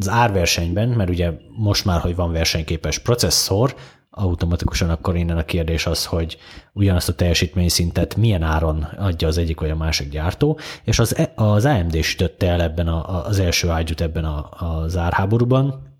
az 0.00 0.08
árversenyben, 0.08 0.88
mert 0.88 1.10
ugye 1.10 1.32
most 1.56 1.84
már, 1.84 2.00
hogy 2.00 2.14
van 2.14 2.32
versenyképes 2.32 2.98
processzor, 2.98 3.74
automatikusan 4.10 4.90
akkor 4.90 5.16
innen 5.16 5.36
a 5.36 5.44
kérdés 5.44 5.86
az, 5.86 6.06
hogy 6.06 6.38
ugyanazt 6.72 7.08
a 7.08 7.14
teljesítményszintet 7.14 8.16
milyen 8.16 8.42
áron 8.42 8.82
adja 8.82 9.28
az 9.28 9.38
egyik 9.38 9.60
vagy 9.60 9.70
a 9.70 9.76
másik 9.76 10.08
gyártó, 10.08 10.58
és 10.84 10.98
az, 10.98 11.16
e, 11.16 11.32
az 11.34 11.64
AMD 11.64 12.02
sütötte 12.02 12.46
el 12.48 12.62
ebben 12.62 12.88
a, 12.88 13.24
az 13.26 13.38
első 13.38 13.68
ágyút 13.68 14.00
ebben 14.00 14.24
a, 14.24 14.48
az 14.50 14.96
árháborúban, 14.96 15.92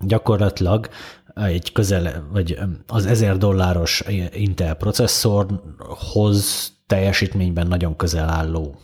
gyakorlatilag 0.00 0.88
egy 1.34 1.72
közel, 1.72 2.28
vagy 2.32 2.58
az 2.86 3.06
1000 3.06 3.36
dolláros 3.36 4.04
Intel 4.32 4.74
processzorhoz 4.74 6.72
teljesítményben 6.86 7.66
nagyon 7.66 7.96
közel 7.96 8.28
álló 8.28 8.76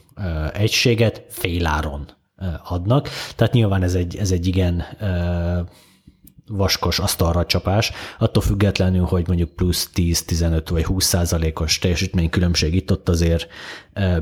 egységet 0.53 1.25
féláron 1.29 2.09
adnak. 2.63 3.09
Tehát 3.37 3.53
nyilván 3.53 3.83
ez 3.83 3.95
egy, 3.95 4.17
ez 4.17 4.31
egy 4.31 4.47
igen 4.47 4.85
vaskos 6.49 6.99
asztalra 6.99 7.47
csapás, 7.47 7.93
attól 8.19 8.43
függetlenül, 8.43 9.05
hogy 9.05 9.27
mondjuk 9.27 9.51
plusz 9.51 9.91
10-15 9.95 10.67
vagy 10.71 10.85
20 10.85 11.05
százalékos 11.05 11.79
teljesítménykülönbség 11.79 12.75
itt-ott 12.75 13.09
azért 13.09 13.49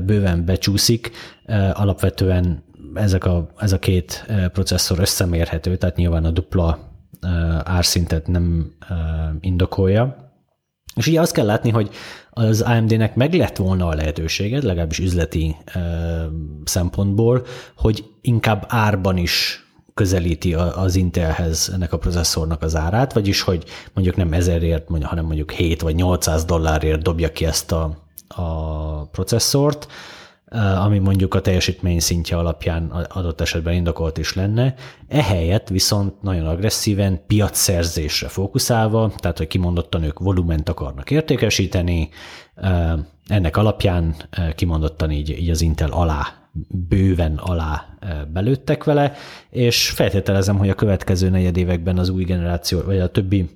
bőven 0.01 0.45
becsúszik. 0.45 1.11
Alapvetően 1.73 2.63
ezek 2.93 3.25
a, 3.25 3.49
ez 3.57 3.71
a 3.71 3.79
két 3.79 4.25
processzor 4.53 4.99
összemérhető, 4.99 5.77
tehát 5.77 5.95
nyilván 5.95 6.25
a 6.25 6.31
dupla 6.31 6.79
árszintet 7.63 8.27
nem 8.27 8.75
indokolja. 9.39 10.24
És 10.95 11.07
ugye 11.07 11.21
azt 11.21 11.33
kell 11.33 11.45
látni, 11.45 11.69
hogy 11.69 11.89
az 12.29 12.61
AMD-nek 12.61 13.15
meg 13.15 13.33
lett 13.33 13.57
volna 13.57 13.87
a 13.87 13.95
lehetősége, 13.95 14.63
legalábbis 14.63 14.99
üzleti 14.99 15.55
ö, 15.75 15.79
szempontból, 16.63 17.45
hogy 17.77 18.03
inkább 18.21 18.65
árban 18.67 19.17
is 19.17 19.65
közelíti 19.93 20.53
az 20.53 20.95
Intelhez 20.95 21.71
ennek 21.73 21.93
a 21.93 21.97
processzornak 21.97 22.61
az 22.61 22.75
árát, 22.75 23.13
vagyis 23.13 23.41
hogy 23.41 23.63
mondjuk 23.93 24.15
nem 24.15 24.33
ezerért, 24.33 24.87
hanem 25.01 25.25
mondjuk 25.25 25.51
7 25.51 25.81
vagy 25.81 25.95
800 25.95 26.45
dollárért 26.45 27.01
dobja 27.01 27.31
ki 27.31 27.45
ezt 27.45 27.71
a, 27.71 27.97
a 28.27 29.05
processzort, 29.05 29.87
ami 30.55 30.99
mondjuk 30.99 31.33
a 31.33 31.41
teljesítmény 31.41 31.99
szintje 31.99 32.37
alapján 32.37 32.89
adott 32.89 33.41
esetben 33.41 33.73
indokolt 33.73 34.17
is 34.17 34.33
lenne. 34.33 34.73
Ehelyett 35.07 35.67
viszont 35.67 36.21
nagyon 36.21 36.47
agresszíven 36.47 37.25
piacszerzésre 37.27 38.27
fókuszálva, 38.27 39.13
tehát 39.17 39.37
hogy 39.37 39.47
kimondottan 39.47 40.03
ők 40.03 40.19
volument 40.19 40.69
akarnak 40.69 41.11
értékesíteni, 41.11 42.09
ennek 43.27 43.57
alapján 43.57 44.15
kimondottan 44.55 45.11
így, 45.11 45.29
így 45.29 45.49
az 45.49 45.61
Intel 45.61 45.91
alá, 45.91 46.49
bőven 46.69 47.35
alá 47.35 47.97
belőttek 48.33 48.83
vele, 48.83 49.13
és 49.49 49.89
feltételezem, 49.89 50.57
hogy 50.57 50.69
a 50.69 50.75
következő 50.75 51.29
negyedévekben 51.29 51.97
az 51.97 52.09
új 52.09 52.23
generáció, 52.23 52.81
vagy 52.81 52.99
a 52.99 53.11
többi 53.11 53.49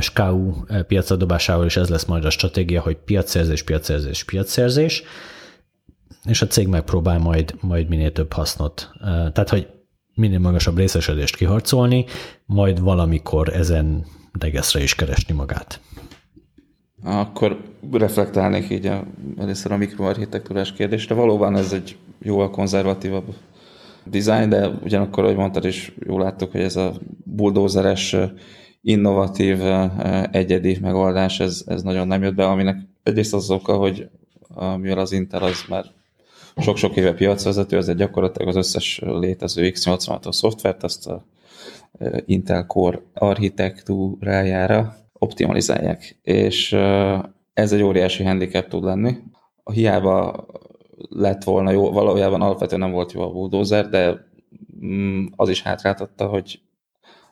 SKU 0.00 0.52
piacra 0.86 1.16
dobásával 1.16 1.66
is 1.66 1.76
ez 1.76 1.88
lesz 1.88 2.04
majd 2.04 2.24
a 2.24 2.30
stratégia, 2.30 2.80
hogy 2.80 2.96
piacszerzés, 2.96 3.62
piacszerzés, 3.62 4.24
piacszerzés, 4.24 5.02
és 6.24 6.42
a 6.42 6.46
cég 6.46 6.68
megpróbál 6.68 7.18
majd, 7.18 7.54
majd 7.60 7.88
minél 7.88 8.12
több 8.12 8.32
hasznot. 8.32 8.90
Tehát, 9.02 9.48
hogy 9.48 9.68
minél 10.14 10.38
magasabb 10.38 10.76
részesedést 10.76 11.36
kiharcolni, 11.36 12.04
majd 12.46 12.80
valamikor 12.80 13.48
ezen 13.48 14.06
degeszre 14.38 14.82
is 14.82 14.94
keresni 14.94 15.34
magát. 15.34 15.80
Akkor 17.04 17.60
reflektálnék 17.90 18.70
így 18.70 18.86
a, 18.86 19.04
először 19.38 19.72
a 19.72 19.76
mikroarchitektúrás 19.76 20.72
kérdésre. 20.72 21.14
Valóban 21.14 21.56
ez 21.56 21.72
egy 21.72 21.96
jóval 22.20 22.50
konzervatívabb 22.50 23.34
design, 24.04 24.48
de 24.48 24.68
ugyanakkor, 24.68 25.24
ahogy 25.24 25.36
mondtad 25.36 25.64
is, 25.64 25.92
jól 26.06 26.20
láttuk, 26.20 26.50
hogy 26.50 26.60
ez 26.60 26.76
a 26.76 26.92
bulldózeres, 27.24 28.16
innovatív, 28.80 29.60
egyedi 30.30 30.78
megoldás, 30.80 31.40
ez, 31.40 31.62
ez 31.66 31.82
nagyon 31.82 32.06
nem 32.06 32.22
jött 32.22 32.34
be, 32.34 32.44
aminek 32.44 32.76
egyrészt 33.02 33.34
az 33.34 33.50
oka, 33.50 33.76
hogy 33.76 34.08
mivel 34.76 34.98
az 34.98 35.12
Intel 35.12 35.42
az 35.42 35.64
már 35.68 35.84
sok-sok 36.56 36.96
éve 36.96 37.14
piacvezető, 37.14 37.76
ezért 37.76 37.98
gyakorlatilag 37.98 38.48
az 38.48 38.56
összes 38.56 39.00
létező 39.04 39.70
x86-os 39.74 40.32
szoftvert 40.32 40.82
azt 40.82 41.06
a 41.06 41.24
Intel 42.24 42.66
Core 42.66 43.02
architektúrájára 43.14 44.96
optimalizálják, 45.12 46.18
és 46.22 46.72
ez 47.52 47.72
egy 47.72 47.82
óriási 47.82 48.24
handicap 48.24 48.68
tud 48.68 48.84
lenni. 48.84 49.16
A 49.62 49.72
hiába 49.72 50.46
lett 51.08 51.44
volna 51.44 51.70
jó, 51.70 51.90
valójában 51.90 52.40
alapvetően 52.40 52.80
nem 52.80 52.90
volt 52.90 53.12
jó 53.12 53.22
a 53.22 53.30
bulldozer, 53.30 53.88
de 53.88 54.26
mm, 54.84 55.26
az 55.36 55.48
is 55.48 55.62
hátráltatta, 55.62 56.26
hogy 56.26 56.60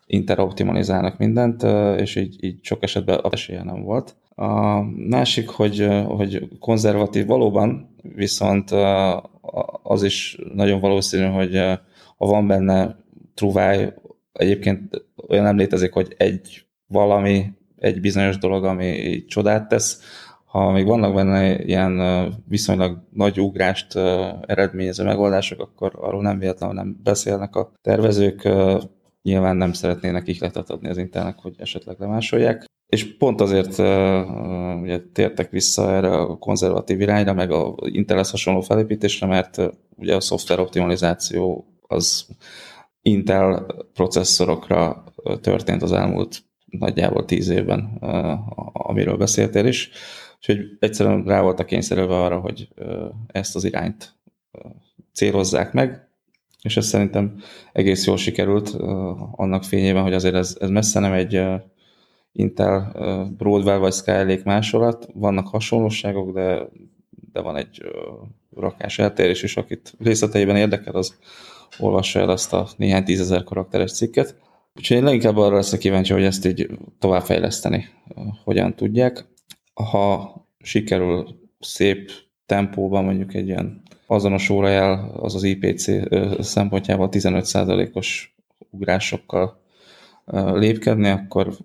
interoptimalizálnak 0.06 1.18
mindent, 1.18 1.62
és 2.00 2.16
így, 2.16 2.44
így 2.44 2.58
sok 2.62 2.82
esetben 2.82 3.20
esélye 3.30 3.62
nem 3.62 3.82
volt. 3.82 4.16
A 4.40 4.82
másik, 5.08 5.48
hogy, 5.48 5.88
hogy 6.06 6.48
konzervatív 6.58 7.26
valóban, 7.26 7.96
viszont 8.02 8.70
az 9.82 10.02
is 10.02 10.38
nagyon 10.54 10.80
valószínű, 10.80 11.24
hogy 11.24 11.56
ha 12.16 12.26
van 12.26 12.46
benne 12.46 12.96
truváj, 13.34 13.94
egyébként 14.32 15.04
olyan 15.28 15.44
nem 15.44 15.56
létezik, 15.56 15.92
hogy 15.92 16.14
egy 16.16 16.66
valami, 16.86 17.52
egy 17.76 18.00
bizonyos 18.00 18.38
dolog, 18.38 18.64
ami 18.64 19.24
csodát 19.24 19.68
tesz, 19.68 20.00
ha 20.44 20.70
még 20.70 20.86
vannak 20.86 21.14
benne 21.14 21.64
ilyen 21.64 22.00
viszonylag 22.48 22.98
nagy 23.12 23.40
ugrást 23.40 23.96
eredményező 24.46 25.04
megoldások, 25.04 25.60
akkor 25.60 25.92
arról 26.00 26.22
nem 26.22 26.38
véletlenül 26.38 26.74
nem 26.74 27.00
beszélnek 27.02 27.56
a 27.56 27.72
tervezők, 27.82 28.48
nyilván 29.22 29.56
nem 29.56 29.72
szeretnének 29.72 30.28
ihletet 30.28 30.70
adni 30.70 30.88
az 30.88 30.98
Intelnek, 30.98 31.38
hogy 31.38 31.54
esetleg 31.58 31.96
lemásolják. 31.98 32.68
És 32.90 33.16
pont 33.16 33.40
azért 33.40 33.78
ugye, 34.82 35.00
tértek 35.12 35.50
vissza 35.50 35.92
erre 35.92 36.16
a 36.16 36.38
konzervatív 36.38 37.00
irányra, 37.00 37.32
meg 37.32 37.50
a 37.50 37.74
Intelhez 37.84 38.30
hasonló 38.30 38.60
felépítésre, 38.60 39.26
mert 39.26 39.60
ugye 39.96 40.16
a 40.16 40.20
szoftver 40.20 40.60
optimalizáció 40.60 41.66
az 41.86 42.26
Intel 43.02 43.66
processzorokra 43.94 45.04
történt 45.40 45.82
az 45.82 45.92
elmúlt 45.92 46.42
nagyjából 46.64 47.24
tíz 47.24 47.48
évben, 47.48 47.80
amiről 48.72 49.16
beszéltél 49.16 49.66
is. 49.66 49.90
Úgyhogy 50.36 50.58
egyszerűen 50.78 51.24
rá 51.24 51.42
voltak 51.42 51.66
kényszerülve 51.66 52.14
arra, 52.14 52.38
hogy 52.38 52.68
ezt 53.26 53.56
az 53.56 53.64
irányt 53.64 54.14
célozzák 55.12 55.72
meg, 55.72 56.08
és 56.62 56.76
ez 56.76 56.86
szerintem 56.86 57.40
egész 57.72 58.06
jól 58.06 58.16
sikerült 58.16 58.68
annak 59.32 59.64
fényében, 59.64 60.02
hogy 60.02 60.14
azért 60.14 60.34
ez, 60.34 60.56
ez 60.60 60.68
messze 60.68 61.00
nem 61.00 61.12
egy 61.12 61.42
Intel 62.32 62.92
Broadwell 63.36 63.78
vagy 63.78 63.92
Skylake 63.92 64.42
másolat, 64.44 65.08
vannak 65.14 65.48
hasonlóságok, 65.48 66.32
de, 66.32 66.68
de 67.32 67.40
van 67.40 67.56
egy 67.56 67.82
rakás 68.56 68.98
eltérés 68.98 69.42
is, 69.42 69.56
akit 69.56 69.94
részleteiben 69.98 70.56
érdekel, 70.56 70.94
az 70.94 71.18
olvassa 71.78 72.20
el 72.20 72.30
azt 72.30 72.52
a 72.52 72.68
néhány 72.76 73.04
tízezer 73.04 73.44
karakteres 73.44 73.92
cikket. 73.92 74.36
Úgyhogy 74.76 74.96
én 74.96 75.04
leginkább 75.04 75.36
arra 75.36 75.54
leszek 75.54 75.78
kíváncsi, 75.78 76.12
hogy 76.12 76.24
ezt 76.24 76.46
így 76.46 76.68
továbbfejleszteni, 76.98 77.88
hogyan 78.44 78.74
tudják. 78.74 79.26
Ha 79.74 80.34
sikerül 80.58 81.26
szép 81.60 82.10
tempóban 82.46 83.04
mondjuk 83.04 83.34
egy 83.34 83.46
ilyen 83.46 83.82
azonos 84.06 84.50
órajel, 84.50 85.10
az 85.20 85.34
az 85.34 85.42
IPC 85.42 85.90
szempontjából 86.44 87.08
15%-os 87.12 88.34
ugrásokkal 88.70 89.60
lépkedni, 90.52 91.08
akkor 91.08 91.56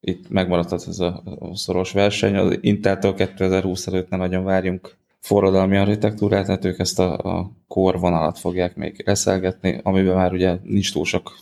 itt 0.00 0.28
megmaradhat 0.28 0.84
ez 0.88 0.98
a 0.98 1.22
szoros 1.54 1.92
verseny. 1.92 2.36
Az 2.36 2.58
Intel-től 2.60 3.14
2020 3.14 3.86
előtt 3.86 4.08
nem 4.08 4.18
nagyon 4.18 4.44
várjunk 4.44 4.96
forradalmi 5.20 5.76
architektúrát, 5.76 6.46
tehát 6.46 6.64
ők 6.64 6.78
ezt 6.78 6.98
a, 6.98 7.18
a 7.18 7.50
core 7.68 7.98
vonalat 7.98 8.38
fogják 8.38 8.76
még 8.76 9.02
reszelgetni, 9.04 9.80
amiben 9.82 10.14
már 10.14 10.32
ugye 10.32 10.56
nincs 10.62 10.92
túl 10.92 11.04
sok 11.04 11.38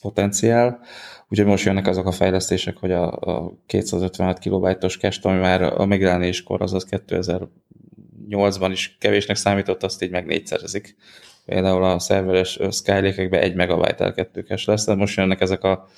potenciál. 0.00 0.80
Úgyhogy 1.28 1.46
most 1.46 1.64
jönnek 1.64 1.86
azok 1.86 2.06
a 2.06 2.12
fejlesztések, 2.12 2.76
hogy 2.76 2.92
a, 2.92 3.12
a 3.12 3.52
256 3.66 4.38
kilobajtos 4.38 4.96
cache, 4.98 5.28
ami 5.28 5.38
már 5.38 5.62
a 5.62 5.86
megjelenéskor, 5.86 6.62
azaz 6.62 6.86
2008-ban 6.90 8.68
is 8.70 8.96
kevésnek 9.00 9.36
számított, 9.36 9.82
azt 9.82 10.02
így 10.02 10.10
meg 10.10 10.26
négyszerezik. 10.26 10.96
Például 11.44 11.84
a 11.84 11.98
szerveres 11.98 12.58
Skylake-ekben 12.70 13.42
1 13.42 13.54
megabyte 13.54 14.14
L2 14.16 14.46
cache 14.46 14.70
lesz, 14.70 14.84
de 14.84 14.94
most 14.94 15.16
jönnek 15.16 15.40
ezek 15.40 15.62
a 15.62 15.88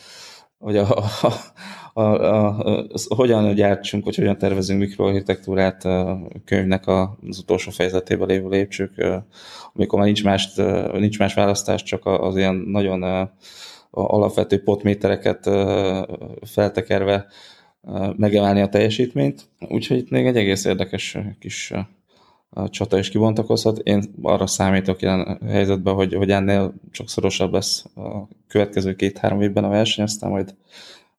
hogy 0.61 0.77
a, 0.77 0.97
a, 0.97 1.33
a, 1.93 2.03
a, 2.03 2.59
a, 2.59 2.87
hogyan 3.09 3.55
gyártsunk, 3.55 4.05
hogy 4.05 4.17
hogyan 4.17 4.39
tervezünk 4.39 4.81
mikroarchitektúrát 4.81 5.85
a 5.85 6.21
könyvnek 6.45 6.87
az 6.87 7.39
utolsó 7.39 7.71
fejezetében 7.71 8.29
lévő 8.29 8.49
lépcsők, 8.49 9.05
amikor 9.75 9.99
már 9.99 10.07
nincs 10.07 10.25
más, 10.25 10.55
nincs 10.93 11.19
más 11.19 11.35
választás, 11.35 11.83
csak 11.83 12.07
az 12.07 12.37
ilyen 12.37 12.55
nagyon 12.55 13.31
alapvető 13.91 14.63
potmétereket 14.63 15.51
feltekerve 16.43 17.27
megemelni 18.17 18.61
a 18.61 18.69
teljesítményt. 18.69 19.49
Úgyhogy 19.69 19.97
itt 19.97 20.11
még 20.11 20.27
egy 20.27 20.37
egész 20.37 20.65
érdekes 20.65 21.19
kis 21.39 21.73
csata 22.67 22.99
is 22.99 23.09
kibontakozhat. 23.09 23.79
Én 23.79 24.03
arra 24.23 24.47
számítok 24.47 25.03
ilyen 25.03 25.41
helyzetben, 25.47 25.95
hogy, 25.95 26.15
hogy 26.15 26.31
ennél 26.31 26.75
csak 26.91 27.09
szorosabb 27.09 27.53
lesz 27.53 27.85
a 27.97 28.29
következő 28.49 28.95
két-három 28.95 29.41
évben 29.41 29.65
a 29.65 29.69
verseny, 29.69 30.05
aztán 30.05 30.31
majd 30.31 30.55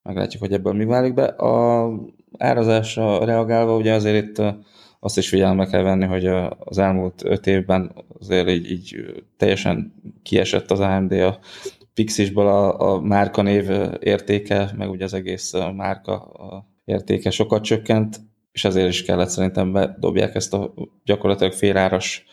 meglátjuk, 0.04 0.42
hogy 0.42 0.54
ebből 0.54 0.74
mi 0.74 0.86
válik 0.86 1.14
be. 1.14 1.24
A 1.24 1.90
árazásra 2.38 3.26
reagálva 3.26 3.76
ugye 3.76 3.94
azért 3.94 4.26
itt 4.26 4.42
azt 5.00 5.18
is 5.18 5.30
figyelembe 5.30 5.66
kell 5.66 5.82
venni, 5.82 6.06
hogy 6.06 6.26
az 6.60 6.78
elmúlt 6.78 7.24
öt 7.26 7.48
évben 7.48 7.92
azért 8.20 8.50
így, 8.50 8.72
így 8.72 9.06
teljesen 9.38 9.94
kiesett 10.24 10.72
az 10.72 10.80
AMD 10.80 11.12
a 11.12 11.40
Pixisból 11.94 12.48
a, 12.48 12.94
a 12.94 13.00
márka 13.00 13.42
név 13.42 13.70
értéke, 14.00 14.72
meg 14.78 14.90
ugye 14.90 15.04
az 15.04 15.14
egész 15.14 15.54
márka 15.76 16.32
értéke 16.86 17.30
sokat 17.30 17.64
csökkent, 17.64 18.20
és 18.52 18.66
ezért 18.66 18.90
is 18.90 19.04
kellett 19.04 19.30
szerintem 19.30 19.72
bedobják 19.72 20.36
ezt 20.36 20.54
a 20.54 20.74
gyakorlatilag 21.04 21.54
féláras 21.54 22.26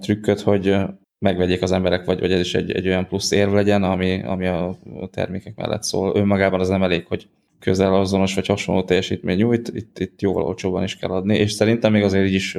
trükköt, 0.00 0.40
hogy 0.40 0.76
megvegyék 1.22 1.62
az 1.62 1.72
emberek, 1.72 2.04
vagy, 2.04 2.20
vagy 2.20 2.32
ez 2.32 2.40
is 2.40 2.54
egy, 2.54 2.70
egy 2.70 2.86
olyan 2.86 3.06
plusz 3.06 3.30
érv 3.30 3.52
legyen, 3.52 3.82
ami, 3.82 4.22
ami 4.22 4.46
a 4.46 4.76
termékek 5.10 5.56
mellett 5.56 5.82
szól. 5.82 6.16
Önmagában 6.16 6.60
az 6.60 6.68
nem 6.68 6.82
elég, 6.82 7.06
hogy 7.06 7.26
közel 7.58 7.94
azonos 7.94 8.34
vagy 8.34 8.46
hasonló 8.46 8.82
teljesítmény 8.82 9.36
nyújt, 9.36 9.68
itt, 9.74 9.98
itt 9.98 10.20
jóval 10.20 10.42
olcsóban 10.42 10.82
is 10.82 10.96
kell 10.96 11.10
adni, 11.10 11.36
és 11.36 11.52
szerintem 11.52 11.92
még 11.92 12.02
azért 12.02 12.26
így 12.26 12.34
is 12.34 12.56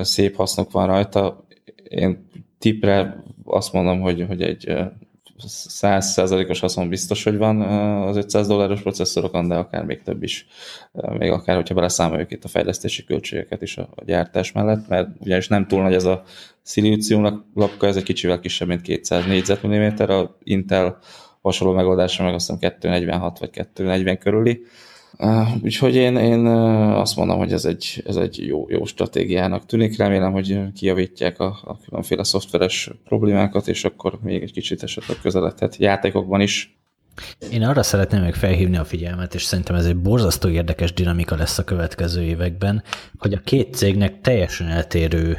szép 0.00 0.36
hasznok 0.36 0.70
van 0.70 0.86
rajta. 0.86 1.46
Én 1.88 2.28
tipre 2.58 3.24
azt 3.44 3.72
mondom, 3.72 4.00
hogy, 4.00 4.24
hogy 4.28 4.42
egy 4.42 4.72
100%-os 5.44 6.60
haszon 6.60 6.88
biztos, 6.88 7.24
hogy 7.24 7.36
van 7.36 7.60
az 8.02 8.16
500 8.16 8.46
dolláros 8.46 8.80
processzorokon, 8.80 9.48
de 9.48 9.54
akár 9.54 9.84
még 9.84 10.02
több 10.02 10.22
is, 10.22 10.46
még 11.18 11.30
akár, 11.30 11.56
hogyha 11.56 11.74
beleszámoljuk 11.74 12.32
itt 12.32 12.44
a 12.44 12.48
fejlesztési 12.48 13.04
költségeket 13.04 13.62
is 13.62 13.76
a, 13.76 13.88
gyártás 14.04 14.52
mellett, 14.52 14.88
mert 14.88 15.08
ugyanis 15.18 15.48
nem 15.48 15.66
túl 15.66 15.82
nagy 15.82 15.94
ez 15.94 16.04
a 16.04 16.22
szilícium 16.62 17.44
lapka, 17.54 17.86
ez 17.86 17.96
egy 17.96 18.02
kicsivel 18.02 18.40
kisebb, 18.40 18.68
mint 18.68 18.82
200 18.82 19.26
négyzetmilliméter, 19.26 20.10
a 20.10 20.36
Intel 20.42 20.98
hasonló 21.42 21.74
megoldásra 21.74 22.24
meg 22.24 22.34
azt 22.34 22.46
hiszem 22.46 22.72
246 22.78 23.38
vagy 23.38 23.50
240 23.50 24.18
körüli, 24.18 24.60
Úgyhogy 25.62 25.94
én, 25.94 26.16
én 26.16 26.46
azt 26.46 27.16
mondom, 27.16 27.38
hogy 27.38 27.52
ez 27.52 27.64
egy, 27.64 28.02
ez 28.06 28.16
egy 28.16 28.46
jó, 28.46 28.66
jó 28.68 28.84
stratégiának 28.84 29.66
tűnik. 29.66 29.96
Remélem, 29.96 30.32
hogy 30.32 30.58
kijavítják 30.74 31.40
a, 31.40 31.58
a 31.64 31.78
különféle 31.78 32.24
szoftveres 32.24 32.90
problémákat, 33.04 33.68
és 33.68 33.84
akkor 33.84 34.18
még 34.22 34.42
egy 34.42 34.52
kicsit 34.52 34.82
esetleg 34.82 35.16
közeledhet 35.22 35.76
játékokban 35.76 36.40
is. 36.40 36.76
Én 37.52 37.62
arra 37.62 37.82
szeretném 37.82 38.22
még 38.22 38.34
felhívni 38.34 38.76
a 38.76 38.84
figyelmet, 38.84 39.34
és 39.34 39.42
szerintem 39.42 39.74
ez 39.74 39.86
egy 39.86 39.96
borzasztó 39.96 40.48
érdekes 40.48 40.92
dinamika 40.92 41.36
lesz 41.36 41.58
a 41.58 41.64
következő 41.64 42.22
években, 42.22 42.82
hogy 43.18 43.32
a 43.32 43.40
két 43.44 43.74
cégnek 43.74 44.20
teljesen 44.20 44.68
eltérő 44.68 45.38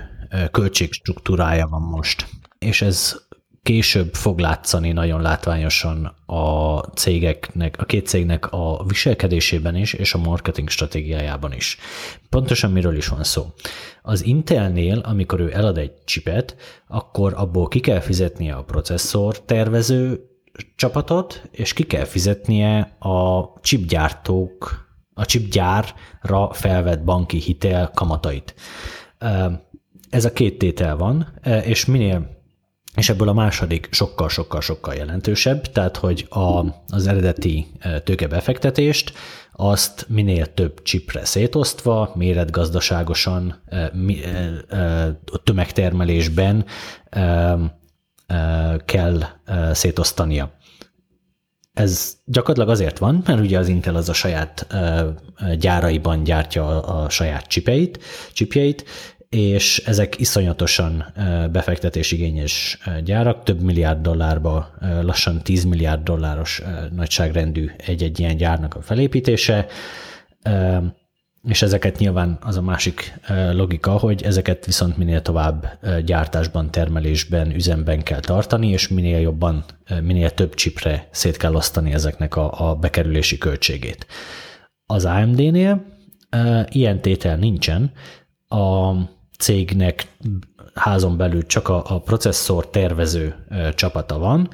költségstruktúrája 0.51 1.67
van 1.67 1.81
most. 1.81 2.27
És 2.59 2.81
ez 2.81 3.26
később 3.67 4.13
fog 4.13 4.39
látszani 4.39 4.91
nagyon 4.91 5.21
látványosan 5.21 6.15
a 6.25 6.77
cégeknek, 6.77 7.75
a 7.79 7.85
két 7.85 8.07
cégnek 8.07 8.51
a 8.51 8.83
viselkedésében 8.87 9.75
is, 9.75 9.93
és 9.93 10.13
a 10.13 10.17
marketing 10.17 10.69
stratégiájában 10.69 11.53
is. 11.53 11.77
Pontosan 12.29 12.71
miről 12.71 12.95
is 12.95 13.07
van 13.07 13.23
szó. 13.23 13.45
Az 14.01 14.25
Intelnél, 14.25 14.99
amikor 14.99 15.39
ő 15.39 15.53
elad 15.53 15.77
egy 15.77 15.91
chipet, 16.05 16.55
akkor 16.87 17.33
abból 17.35 17.67
ki 17.67 17.79
kell 17.79 17.99
fizetnie 17.99 18.53
a 18.53 18.63
processzor 18.63 19.41
tervező 19.41 20.19
csapatot, 20.75 21.49
és 21.51 21.73
ki 21.73 21.83
kell 21.83 22.05
fizetnie 22.05 22.95
a 22.99 23.43
chipgyártók, 23.61 24.87
a 25.13 25.25
chipgyárra 25.25 26.49
felvett 26.51 27.03
banki 27.03 27.37
hitel 27.37 27.91
kamatait. 27.93 28.55
Ez 30.09 30.25
a 30.25 30.33
két 30.33 30.57
tétel 30.57 30.95
van, 30.95 31.39
és 31.65 31.85
minél 31.85 32.35
és 32.97 33.09
ebből 33.09 33.29
a 33.29 33.33
második 33.33 33.87
sokkal-sokkal-sokkal 33.91 34.93
jelentősebb, 34.93 35.61
tehát 35.61 35.97
hogy 35.97 36.25
a, 36.29 36.65
az 36.87 37.07
eredeti 37.07 37.67
tőkebefektetést 38.03 39.13
azt 39.51 40.05
minél 40.09 40.53
több 40.53 40.81
csipre 40.81 41.25
szétosztva, 41.25 42.11
méretgazdaságosan, 42.15 43.63
tömegtermelésben 45.43 46.65
kell 48.85 49.23
szétosztania. 49.71 50.51
Ez 51.73 52.17
gyakorlatilag 52.25 52.69
azért 52.69 52.97
van, 52.97 53.23
mert 53.25 53.39
ugye 53.39 53.59
az 53.59 53.67
Intel 53.67 53.95
az 53.95 54.09
a 54.09 54.13
saját 54.13 54.67
gyáraiban 55.59 56.23
gyártja 56.23 56.83
a 56.83 57.09
saját 57.09 57.47
csipeit, 57.47 58.03
csipjeit, 58.33 58.85
és 59.29 59.83
ezek 59.85 60.19
iszonyatosan 60.19 61.05
befektetésigényes 61.51 62.77
gyárak, 63.03 63.43
több 63.43 63.61
milliárd 63.61 64.01
dollárba, 64.01 64.69
lassan 65.01 65.41
10 65.41 65.63
milliárd 65.63 66.03
dolláros 66.03 66.61
nagyságrendű 66.95 67.71
egy-egy 67.77 68.19
ilyen 68.19 68.37
gyárnak 68.37 68.75
a 68.75 68.81
felépítése, 68.81 69.65
és 71.43 71.61
ezeket 71.61 71.97
nyilván 71.97 72.37
az 72.41 72.57
a 72.57 72.61
másik 72.61 73.19
logika, 73.51 73.91
hogy 73.91 74.23
ezeket 74.23 74.65
viszont 74.65 74.97
minél 74.97 75.21
tovább 75.21 75.79
gyártásban, 76.05 76.71
termelésben, 76.71 77.55
üzemben 77.55 78.03
kell 78.03 78.19
tartani, 78.19 78.67
és 78.67 78.87
minél 78.87 79.19
jobban, 79.19 79.63
minél 80.01 80.29
több 80.29 80.53
csipre 80.53 81.07
szét 81.11 81.37
kell 81.37 81.55
osztani 81.55 81.93
ezeknek 81.93 82.35
a, 82.35 82.69
a 82.69 82.75
bekerülési 82.75 83.37
költségét. 83.37 84.05
Az 84.85 85.05
AMD-nél 85.05 85.85
ilyen 86.69 87.01
tétel 87.01 87.37
nincsen, 87.37 87.91
a 88.47 88.93
cégnek 89.37 90.07
házon 90.73 91.17
belül 91.17 91.45
csak 91.45 91.69
a, 91.69 91.83
a 91.87 91.99
processzor 91.99 92.69
tervező 92.69 93.35
csapata 93.75 94.17
van, 94.17 94.49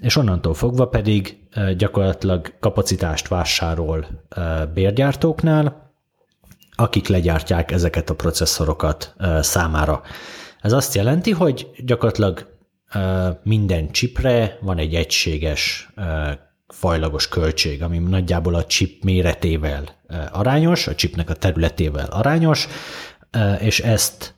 és 0.00 0.16
onnantól 0.16 0.54
fogva 0.54 0.88
pedig 0.88 1.38
gyakorlatilag 1.76 2.58
kapacitást 2.60 3.28
vásárol 3.28 4.06
bérgyártóknál, 4.74 5.94
akik 6.76 7.08
legyártják 7.08 7.70
ezeket 7.70 8.10
a 8.10 8.14
processzorokat 8.14 9.14
számára. 9.40 10.02
Ez 10.60 10.72
azt 10.72 10.94
jelenti, 10.94 11.30
hogy 11.30 11.70
gyakorlatilag 11.84 12.54
minden 13.42 13.90
chipre 13.90 14.58
van 14.60 14.78
egy 14.78 14.94
egységes 14.94 15.92
fajlagos 16.68 17.28
költség, 17.28 17.82
ami 17.82 17.98
nagyjából 17.98 18.54
a 18.54 18.64
chip 18.64 19.04
méretével 19.04 19.84
arányos, 20.32 20.86
a 20.86 20.94
chipnek 20.94 21.30
a 21.30 21.34
területével 21.34 22.06
arányos, 22.10 22.68
és 23.60 23.80
ezt 23.80 24.34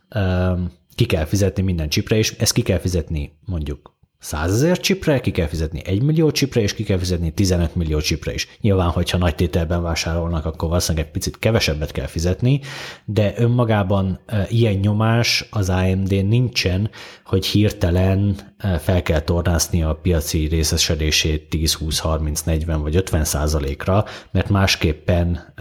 ki 0.95 1.05
kell 1.07 1.25
fizetni 1.25 1.63
minden 1.63 1.89
chipre, 1.89 2.17
és 2.17 2.35
ezt 2.39 2.53
ki 2.53 2.63
kell 2.63 2.79
fizetni 2.79 3.39
mondjuk 3.45 3.97
100 4.21 4.53
ezer 4.53 4.79
csipre, 4.79 5.21
ki 5.21 5.31
kell 5.31 5.47
fizetni 5.47 5.83
1 5.85 6.03
millió 6.03 6.31
csipre, 6.31 6.61
és 6.61 6.75
ki 6.75 6.83
kell 6.83 6.99
fizetni 6.99 7.31
15 7.31 7.75
millió 7.75 8.01
csipre 8.01 8.35
is. 8.35 8.49
Nyilván, 8.61 8.89
hogyha 8.89 9.19
nagy 9.19 9.35
tételben 9.35 9.83
vásárolnak, 9.83 10.45
akkor 10.45 10.69
valószínűleg 10.69 11.07
egy 11.07 11.13
picit 11.13 11.39
kevesebbet 11.39 11.93
kell 11.93 12.07
fizetni, 12.07 12.61
de 13.05 13.33
önmagában 13.37 14.21
ilyen 14.49 14.75
nyomás 14.75 15.47
az 15.51 15.69
AMD 15.69 16.27
nincsen, 16.27 16.91
hogy 17.25 17.47
hirtelen 17.47 18.37
fel 18.79 19.03
kell 19.03 19.21
tornászni 19.21 19.83
a 19.83 19.95
piaci 19.95 20.47
részesedését 20.47 21.49
10, 21.49 21.75
20, 21.75 21.99
30, 21.99 22.41
40 22.41 22.83
vagy 22.83 22.97
50 22.97 23.25
százalékra, 23.25 24.05
mert 24.31 24.49
másképpen 24.49 25.55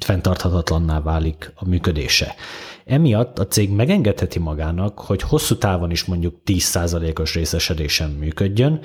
fenntarthatatlanná 0.00 1.00
válik 1.00 1.52
a 1.54 1.68
működése. 1.68 2.34
Emiatt 2.84 3.38
a 3.38 3.46
cég 3.46 3.70
megengedheti 3.70 4.38
magának, 4.38 4.98
hogy 4.98 5.22
hosszú 5.22 5.56
távon 5.56 5.90
is 5.90 6.04
mondjuk 6.04 6.40
10%-os 6.46 7.34
részesedésen 7.34 8.10
működjön, 8.10 8.80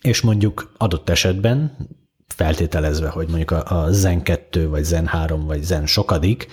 és 0.00 0.20
mondjuk 0.20 0.72
adott 0.76 1.08
esetben 1.08 1.76
feltételezve, 2.26 3.08
hogy 3.08 3.26
mondjuk 3.28 3.50
a 3.50 3.86
Zen 3.90 4.22
2, 4.22 4.68
vagy 4.68 4.84
Zen 4.84 5.06
3, 5.06 5.46
vagy 5.46 5.62
Zen 5.62 5.86
sokadik, 5.86 6.46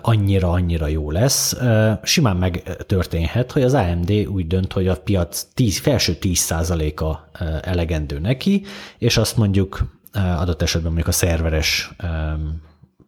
annyira-annyira 0.00 0.86
jó 0.86 1.10
lesz. 1.10 1.56
Simán 2.02 2.36
megtörténhet, 2.36 3.52
hogy 3.52 3.62
az 3.62 3.74
AMD 3.74 4.10
úgy 4.10 4.46
dönt, 4.46 4.72
hogy 4.72 4.88
a 4.88 4.96
piac 4.96 5.46
10, 5.54 5.78
felső 5.78 6.16
10%-a 6.20 7.16
elegendő 7.62 8.18
neki, 8.18 8.64
és 8.98 9.16
azt 9.16 9.36
mondjuk 9.36 9.97
adott 10.12 10.62
esetben 10.62 10.92
mondjuk 10.92 11.14
a 11.14 11.18
szerveres 11.18 11.90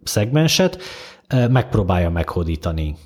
szegmenset, 0.02 0.82
megpróbálja 1.28 2.10
meghódítani 2.10 2.96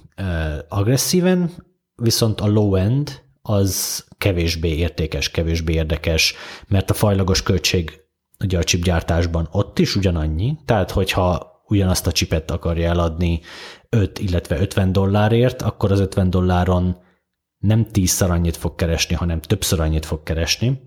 agresszíven, 0.68 1.50
viszont 1.94 2.40
a 2.40 2.46
low-end 2.46 3.22
az 3.42 4.04
kevésbé 4.18 4.76
értékes, 4.76 5.30
kevésbé 5.30 5.72
érdekes, 5.72 6.34
mert 6.68 6.90
a 6.90 6.94
fajlagos 6.94 7.42
költség 7.42 8.00
ugye 8.40 8.58
a 8.58 8.64
chipgyártásban 8.64 9.48
ott 9.50 9.78
is 9.78 9.96
ugyanannyi, 9.96 10.56
tehát 10.64 10.90
hogyha 10.90 11.52
ugyanazt 11.66 12.06
a 12.06 12.12
chipet 12.12 12.50
akarja 12.50 12.88
eladni 12.88 13.40
5, 13.88 14.18
illetve 14.18 14.60
50 14.60 14.92
dollárért, 14.92 15.62
akkor 15.62 15.92
az 15.92 16.00
50 16.00 16.30
dolláron 16.30 16.96
nem 17.58 17.86
tízszer 17.86 18.30
annyit 18.30 18.56
fog 18.56 18.74
keresni, 18.74 19.14
hanem 19.14 19.40
többször 19.40 19.80
annyit 19.80 20.06
fog 20.06 20.22
keresni. 20.22 20.80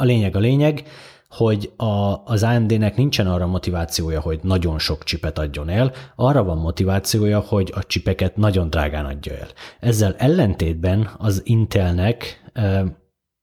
A 0.00 0.04
lényeg 0.04 0.36
a 0.36 0.38
lényeg, 0.38 0.82
hogy 1.28 1.72
a, 1.76 2.22
az 2.24 2.42
AMD-nek 2.42 2.96
nincsen 2.96 3.26
arra 3.26 3.46
motivációja, 3.46 4.20
hogy 4.20 4.40
nagyon 4.42 4.78
sok 4.78 5.04
csipet 5.04 5.38
adjon 5.38 5.68
el, 5.68 5.92
arra 6.16 6.44
van 6.44 6.58
motivációja, 6.58 7.40
hogy 7.40 7.72
a 7.74 7.84
csipeket 7.84 8.36
nagyon 8.36 8.70
drágán 8.70 9.04
adja 9.04 9.34
el. 9.34 9.46
Ezzel 9.80 10.14
ellentétben 10.18 11.10
az 11.18 11.42
Intelnek 11.44 12.42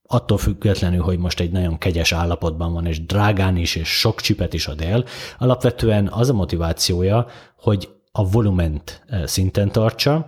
attól 0.08 0.38
függetlenül, 0.38 1.02
hogy 1.02 1.18
most 1.18 1.40
egy 1.40 1.52
nagyon 1.52 1.78
kegyes 1.78 2.12
állapotban 2.12 2.74
van, 2.74 2.86
és 2.86 3.06
drágán 3.06 3.58
is, 3.58 3.76
és 3.76 4.00
sok 4.00 4.22
csipet 4.22 4.54
is 4.54 4.68
ad 4.68 4.82
el, 4.82 5.06
alapvetően 5.38 6.08
az 6.08 6.30
a 6.30 6.34
motivációja, 6.34 7.28
hogy 7.58 7.90
a 8.12 8.30
volument 8.30 9.06
szinten 9.26 9.72
tartsa, 9.72 10.28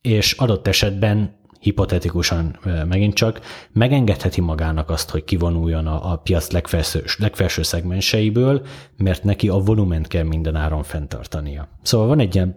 és 0.00 0.32
adott 0.32 0.66
esetben 0.66 1.37
hipotetikusan 1.58 2.58
megint 2.88 3.14
csak, 3.14 3.40
megengedheti 3.72 4.40
magának 4.40 4.90
azt, 4.90 5.10
hogy 5.10 5.24
kivonuljon 5.24 5.86
a, 5.86 6.12
a 6.12 6.16
piac 6.16 6.50
legfelső, 6.50 7.04
legfelső 7.18 7.62
szegmenseiből, 7.62 8.66
mert 8.96 9.24
neki 9.24 9.48
a 9.48 9.58
volument 9.58 10.06
kell 10.06 10.22
minden 10.24 10.56
áron 10.56 10.82
fenntartania. 10.82 11.68
Szóval 11.82 12.06
van 12.06 12.20
egy 12.20 12.34
ilyen 12.34 12.56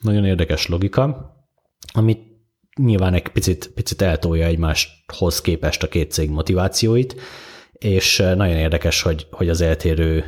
nagyon 0.00 0.24
érdekes 0.24 0.66
logika, 0.66 1.34
amit 1.92 2.30
nyilván 2.76 3.14
egy 3.14 3.28
picit, 3.28 3.70
picit 3.74 4.02
eltolja 4.02 4.46
egymáshoz 4.46 5.40
képest 5.40 5.82
a 5.82 5.88
két 5.88 6.12
cég 6.12 6.30
motivációit, 6.30 7.20
és 7.72 8.16
nagyon 8.16 8.56
érdekes, 8.56 9.02
hogy, 9.02 9.26
hogy 9.30 9.48
az 9.48 9.60
eltérő 9.60 10.24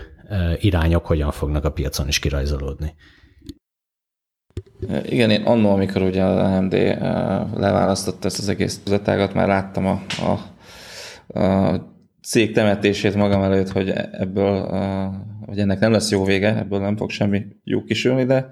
irányok 0.61 1.07
hogyan 1.07 1.31
fognak 1.31 1.65
a 1.65 1.73
piacon 1.73 2.09
is 2.09 2.19
kirajzolódni. 2.19 2.95
Igen, 5.05 5.31
én 5.31 5.43
annó, 5.43 5.71
amikor 5.71 6.03
ugye 6.03 6.23
az 6.23 6.53
AMD 6.53 6.73
leválasztotta 7.55 8.27
ezt 8.27 8.39
az 8.39 8.49
egész 8.49 8.81
tudatágat, 8.85 9.35
már 9.35 9.49
láttam 9.49 9.87
a, 9.87 10.03
a, 11.29 11.41
a 11.41 11.93
cég 12.23 12.53
temetését 12.53 13.15
magam 13.15 13.43
előtt, 13.43 13.69
hogy 13.69 13.93
ebből, 14.13 14.69
hogy 15.47 15.59
ennek 15.59 15.79
nem 15.79 15.93
lesz 15.93 16.11
jó 16.11 16.25
vége, 16.25 16.57
ebből 16.57 16.81
nem 16.81 16.97
fog 16.97 17.11
semmi 17.11 17.47
jó 17.65 17.83
kisülni, 17.83 18.25
de 18.25 18.49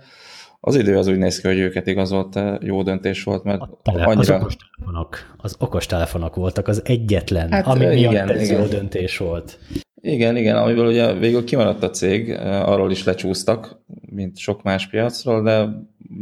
az 0.60 0.76
idő 0.76 0.98
az 0.98 1.06
úgy 1.06 1.18
néz 1.18 1.40
ki, 1.40 1.46
hogy 1.46 1.58
őket 1.58 1.86
igazolt, 1.86 2.40
jó 2.60 2.82
döntés 2.82 3.22
volt, 3.22 3.44
mert 3.44 3.62
tele, 3.82 4.04
annyira... 4.04 4.34
Az 4.34 4.40
okostelefonok, 4.40 5.16
az 5.36 5.56
okostelefonok 5.58 6.34
voltak 6.34 6.68
az 6.68 6.82
egyetlen, 6.84 7.52
hát, 7.52 7.66
ami 7.66 7.84
igen, 7.84 8.12
miatt 8.12 8.30
ez 8.30 8.48
igen. 8.48 8.60
jó 8.60 8.66
döntés 8.66 9.16
volt. 9.16 9.58
Igen, 10.00 10.36
igen, 10.36 10.56
amiből 10.56 10.86
ugye 10.86 11.12
végül 11.12 11.44
kimaradt 11.44 11.82
a 11.82 11.90
cég, 11.90 12.30
arról 12.40 12.90
is 12.90 13.04
lecsúsztak, 13.04 13.78
mint 14.00 14.36
sok 14.38 14.62
más 14.62 14.88
piacról, 14.88 15.42
de 15.42 15.68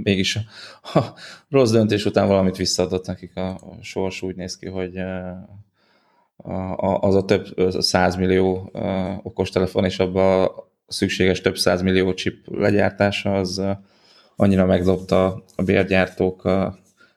mégis 0.03 0.39
a 0.95 1.01
rossz 1.49 1.71
döntés 1.71 2.05
után 2.05 2.29
valamit 2.29 2.57
visszaadott 2.57 3.07
nekik 3.07 3.37
a 3.37 3.61
sors, 3.81 4.23
úgy 4.23 4.37
néz 4.37 4.57
ki, 4.57 4.67
hogy 4.67 5.03
az 7.01 7.15
a 7.15 7.25
több 7.25 7.47
százmillió 7.79 8.71
okostelefon 9.23 9.85
és 9.85 9.99
abban 9.99 10.45
a 10.45 10.69
szükséges 10.87 11.41
több 11.41 11.57
százmillió 11.57 12.15
chip 12.15 12.37
legyártása 12.45 13.35
az 13.35 13.63
annyira 14.37 14.67
megdobta 14.67 15.45
a 15.57 15.63
bérgyártók 15.63 16.49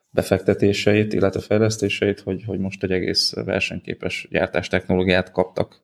befektetéseit, 0.10 1.14
illetve 1.14 1.40
fejlesztéseit, 1.40 2.20
hogy, 2.20 2.44
hogy 2.46 2.60
most 2.60 2.84
egy 2.84 2.92
egész 2.92 3.34
versenyképes 3.34 4.28
gyártás 4.32 4.68
technológiát 4.68 5.32
kaptak 5.32 5.82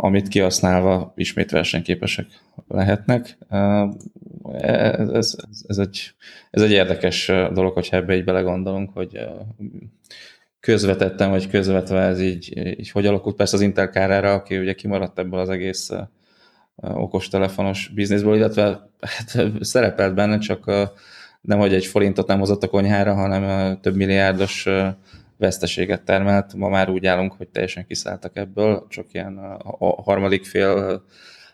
amit 0.00 0.28
kihasználva 0.28 1.12
ismét 1.16 1.50
versenyképesek 1.50 2.26
lehetnek. 2.68 3.38
Ez, 4.60 5.08
ez, 5.08 5.36
ez, 5.66 5.78
egy, 5.78 6.14
ez 6.50 6.62
egy 6.62 6.70
érdekes 6.70 7.26
dolog, 7.52 7.72
hogyha 7.72 7.96
ebbe 7.96 8.16
így 8.16 8.24
belegondolunk, 8.24 8.90
hogy 8.94 9.18
közvetettem, 10.60 11.30
vagy 11.30 11.48
közvetve 11.48 12.00
ez 12.00 12.20
így, 12.20 12.56
így 12.80 12.90
hogy 12.90 13.06
alakult. 13.06 13.36
Persze 13.36 13.56
az 13.56 13.62
Intel 13.62 13.90
kárára, 13.90 14.32
aki 14.32 14.58
ugye 14.58 14.72
kimaradt 14.72 15.18
ebből 15.18 15.40
az 15.40 15.48
egész 15.48 15.90
okostelefonos 16.76 17.90
bizniszből, 17.94 18.36
illetve 18.36 18.90
hát, 19.00 19.46
szerepelt 19.60 20.14
benne, 20.14 20.38
csak 20.38 20.64
nem, 21.40 21.58
hogy 21.58 21.74
egy 21.74 21.86
forintot 21.86 22.26
nem 22.26 22.38
hozott 22.38 22.62
a 22.62 22.68
konyhára, 22.68 23.14
hanem 23.14 23.76
több 23.80 23.96
milliárdos 23.96 24.68
veszteséget 25.38 26.02
termelt. 26.02 26.54
Ma 26.54 26.68
már 26.68 26.90
úgy 26.90 27.06
állunk, 27.06 27.32
hogy 27.32 27.48
teljesen 27.48 27.86
kiszálltak 27.86 28.36
ebből, 28.36 28.86
csak 28.88 29.06
ilyen 29.12 29.36
a 29.78 30.02
harmadik 30.02 30.44
fél 30.44 31.04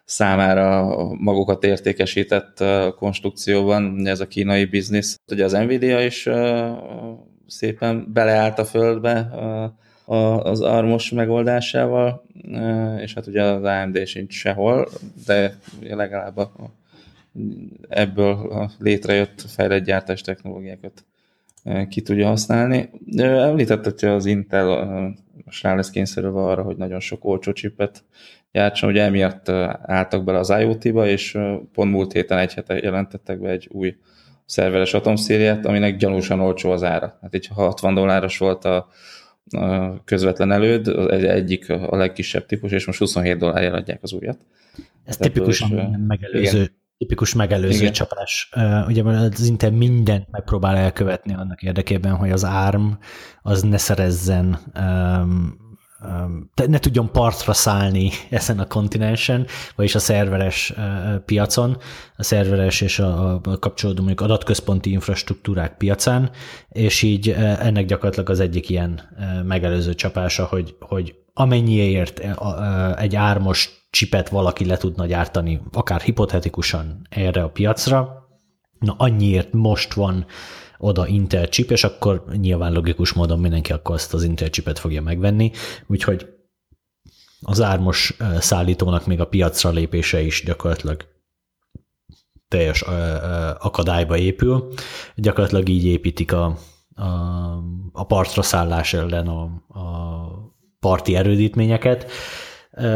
számára 0.05 0.97
magukat 1.15 1.65
értékesített 1.65 2.65
konstrukcióban, 2.97 4.07
ez 4.07 4.21
a 4.21 4.27
kínai 4.29 4.65
biznisz. 4.65 5.21
Ugye 5.33 5.45
az 5.45 5.53
Nvidia 5.53 6.05
is 6.05 6.29
szépen 7.47 8.13
beleállt 8.13 8.59
a 8.59 8.65
földbe 8.65 9.31
az 10.43 10.61
armos 10.61 11.11
megoldásával, 11.11 12.27
és 13.01 13.15
hát 13.15 13.27
ugye 13.27 13.43
az 13.43 13.63
AMD 13.63 14.07
sincs 14.07 14.35
sehol, 14.35 14.89
de 15.27 15.57
legalább 15.81 16.37
a, 16.37 16.53
ebből 17.89 18.33
a 18.51 18.71
létrejött 18.79 19.45
fejlett 19.49 19.85
gyártás 19.85 20.21
technológiákat 20.21 21.05
ki 21.89 22.01
tudja 22.01 22.27
használni. 22.27 22.91
Említett, 23.17 24.01
hogy 24.01 24.09
az 24.09 24.27
Intel 24.27 24.67
most 25.45 25.63
rá 25.63 25.75
lesz 25.75 25.91
kényszerülve 25.91 26.41
arra, 26.41 26.63
hogy 26.63 26.77
nagyon 26.77 27.01
sok 27.01 27.25
olcsó 27.25 27.53
csipet 27.53 28.05
játszon, 28.53 28.91
ugye 28.91 29.03
emiatt 29.03 29.49
álltak 29.83 30.25
bele 30.25 30.39
az 30.39 30.51
IoT-ba, 30.51 31.07
és 31.07 31.39
pont 31.73 31.91
múlt 31.91 32.13
héten 32.13 32.39
egy 32.39 32.55
hete 32.55 32.75
jelentettek 32.75 33.41
be 33.41 33.51
egy 33.51 33.69
új 33.71 33.97
szerveres 34.45 34.95
atomszériát, 34.95 35.67
aminek 35.67 35.97
gyanúsan 35.97 36.41
olcsó 36.41 36.71
az 36.71 36.83
ára. 36.83 37.19
Hát 37.23 37.35
így 37.35 37.47
60 37.47 37.95
dolláros 37.95 38.39
volt 38.39 38.65
a, 38.65 38.89
a 39.51 40.05
közvetlen 40.05 40.53
előd, 40.53 40.89
egy, 41.11 41.25
egyik 41.25 41.71
a 41.71 41.97
legkisebb 41.97 42.47
típus, 42.47 42.71
és 42.71 42.87
most 42.87 42.99
27 42.99 43.39
dollárért 43.39 43.75
adják 43.75 44.03
az 44.03 44.13
újat. 44.13 44.39
Ez 45.05 45.17
tipikusan 45.17 45.71
is, 45.71 45.97
megelőző, 46.07 46.57
igen. 46.59 46.81
Tipikus 47.03 47.35
megelőző 47.35 47.81
igen. 47.81 47.93
csapás. 47.93 48.51
Ugye 48.87 49.03
az 49.03 49.41
Intel 49.41 49.71
mindent 49.71 50.31
megpróbál 50.31 50.77
elkövetni 50.77 51.35
annak 51.35 51.63
érdekében, 51.63 52.15
hogy 52.15 52.31
az 52.31 52.45
ARM 52.45 52.87
az 53.43 53.63
ne 53.63 53.79
szerezzen 53.79 54.59
um, 54.77 55.61
ne 56.67 56.79
tudjon 56.79 57.13
partra 57.13 57.53
szállni 57.53 58.11
ezen 58.31 58.59
a 58.59 58.67
kontinensen, 58.67 59.47
vagyis 59.77 59.95
a 59.95 59.99
szerveres 59.99 60.73
piacon, 61.25 61.77
a 62.17 62.23
szerveres 62.23 62.81
és 62.81 62.99
a, 62.99 63.33
a 63.33 63.59
kapcsolódó 63.59 63.99
mondjuk 63.99 64.21
adatközponti 64.21 64.91
infrastruktúrák 64.91 65.77
piacán, 65.77 66.31
és 66.69 67.03
így 67.03 67.31
ennek 67.39 67.85
gyakorlatilag 67.85 68.31
az 68.31 68.41
egyik 68.41 68.69
ilyen 68.69 69.01
megelőző 69.45 69.95
csapása, 69.95 70.45
hogy, 70.45 70.77
hogy 70.81 71.15
amennyiért 71.35 72.21
egy 72.97 73.17
ármos 73.17 73.82
csipet 73.93 74.29
valaki 74.29 74.65
le 74.65 74.77
tudna 74.77 75.07
gyártani, 75.07 75.61
akár 75.73 76.01
hipotetikusan 76.01 77.07
erre 77.09 77.43
a 77.43 77.51
piacra, 77.51 78.29
na 78.79 78.95
annyiért 78.99 79.53
most 79.53 79.93
van 79.93 80.27
oda 80.79 81.07
Intel 81.07 81.49
chip, 81.49 81.71
és 81.71 81.85
akkor 81.85 82.25
nyilván 82.37 82.73
logikus 82.73 83.13
módon 83.13 83.39
mindenki 83.39 83.73
akkor 83.73 83.95
azt 83.95 84.15
az 84.15 84.23
Intel 84.23 84.51
chipet 84.51 84.79
fogja 84.79 85.03
megvenni, 85.03 85.51
úgyhogy 85.87 86.27
az 87.41 87.61
ármos 87.61 88.17
szállítónak 88.39 89.07
még 89.07 89.21
a 89.21 89.29
piacra 89.29 89.71
lépése 89.71 90.21
is 90.21 90.43
gyakorlatilag 90.45 91.05
teljes 92.49 92.83
akadályba 93.59 94.17
épül. 94.17 94.73
Gyakorlatilag 95.17 95.69
így 95.69 95.85
építik 95.85 96.33
a, 96.33 96.45
a, 96.95 97.09
a 97.93 98.05
partra 98.07 98.43
szállás 98.43 98.95
ellen 98.95 99.29
a, 99.29 99.43
a 99.79 100.27
parti 100.81 101.17
erődítményeket. 101.17 102.11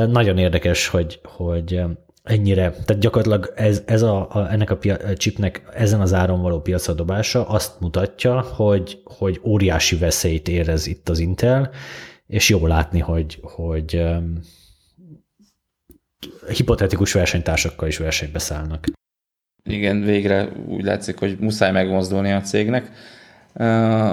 Nagyon 0.09 0.39
érdekes, 0.39 0.89
hogy, 0.89 1.21
hogy 1.25 1.83
ennyire, 2.23 2.71
tehát 2.71 2.99
gyakorlatilag 2.99 3.53
ez, 3.57 3.83
ez 3.87 4.03
a, 4.03 4.31
a, 4.31 4.53
ennek 4.53 4.71
a, 4.71 4.77
pia, 4.77 4.95
a 4.95 5.15
chipnek 5.15 5.63
ezen 5.75 6.01
az 6.01 6.13
áron 6.13 6.43
való 6.43 6.61
piacra 6.61 6.93
dobása 6.93 7.49
azt 7.49 7.81
mutatja, 7.81 8.41
hogy, 8.41 9.01
hogy 9.05 9.41
óriási 9.45 9.97
veszélyt 9.97 10.49
érez 10.49 10.87
itt 10.87 11.09
az 11.09 11.19
Intel, 11.19 11.71
és 12.27 12.49
jó 12.49 12.67
látni, 12.67 12.99
hogy, 12.99 13.39
hogy 13.43 14.03
hipotetikus 16.49 17.13
versenytársakkal 17.13 17.89
is 17.89 17.99
versenybe 17.99 18.39
szállnak. 18.39 18.87
Igen, 19.65 20.01
végre 20.01 20.49
úgy 20.67 20.85
látszik, 20.85 21.19
hogy 21.19 21.37
muszáj 21.41 21.73
megmozdulni 21.73 22.33
a 22.33 22.41
cégnek. 22.41 22.93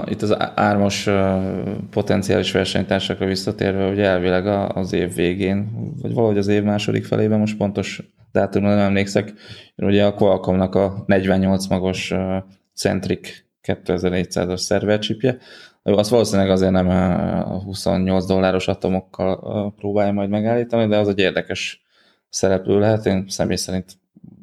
Itt 0.04 0.22
az 0.22 0.36
ármos 0.54 1.06
uh, 1.06 1.42
potenciális 1.90 2.52
versenytársakra 2.52 3.26
visszatérve, 3.26 3.86
hogy 3.86 4.00
elvileg 4.00 4.46
az 4.76 4.92
év 4.92 5.14
végén, 5.14 5.70
vagy 6.02 6.14
valahogy 6.14 6.38
az 6.38 6.46
év 6.46 6.62
második 6.62 7.04
felében, 7.04 7.38
most 7.38 7.56
pontos 7.56 8.02
dátumra 8.32 8.68
nem 8.68 8.78
emlékszek, 8.78 9.32
ugye 9.76 10.04
a 10.04 10.14
Qualcomm-nak 10.14 10.74
a 10.74 11.04
48 11.06 11.66
magos 11.66 12.10
uh, 12.10 12.36
Centric 12.74 13.28
2400-as 13.62 14.56
szervercsipje, 14.56 15.38
azt 15.82 16.10
valószínűleg 16.10 16.50
azért 16.50 16.72
nem 16.72 16.88
a 16.88 17.62
28 17.62 18.26
dolláros 18.26 18.68
atomokkal 18.68 19.74
próbálja 19.76 20.12
majd 20.12 20.28
megállítani, 20.28 20.86
de 20.86 20.98
az 20.98 21.08
egy 21.08 21.18
érdekes 21.18 21.82
szereplő 22.28 22.78
lehet. 22.78 23.06
Én 23.06 23.24
személy 23.28 23.56
szerint 23.56 23.92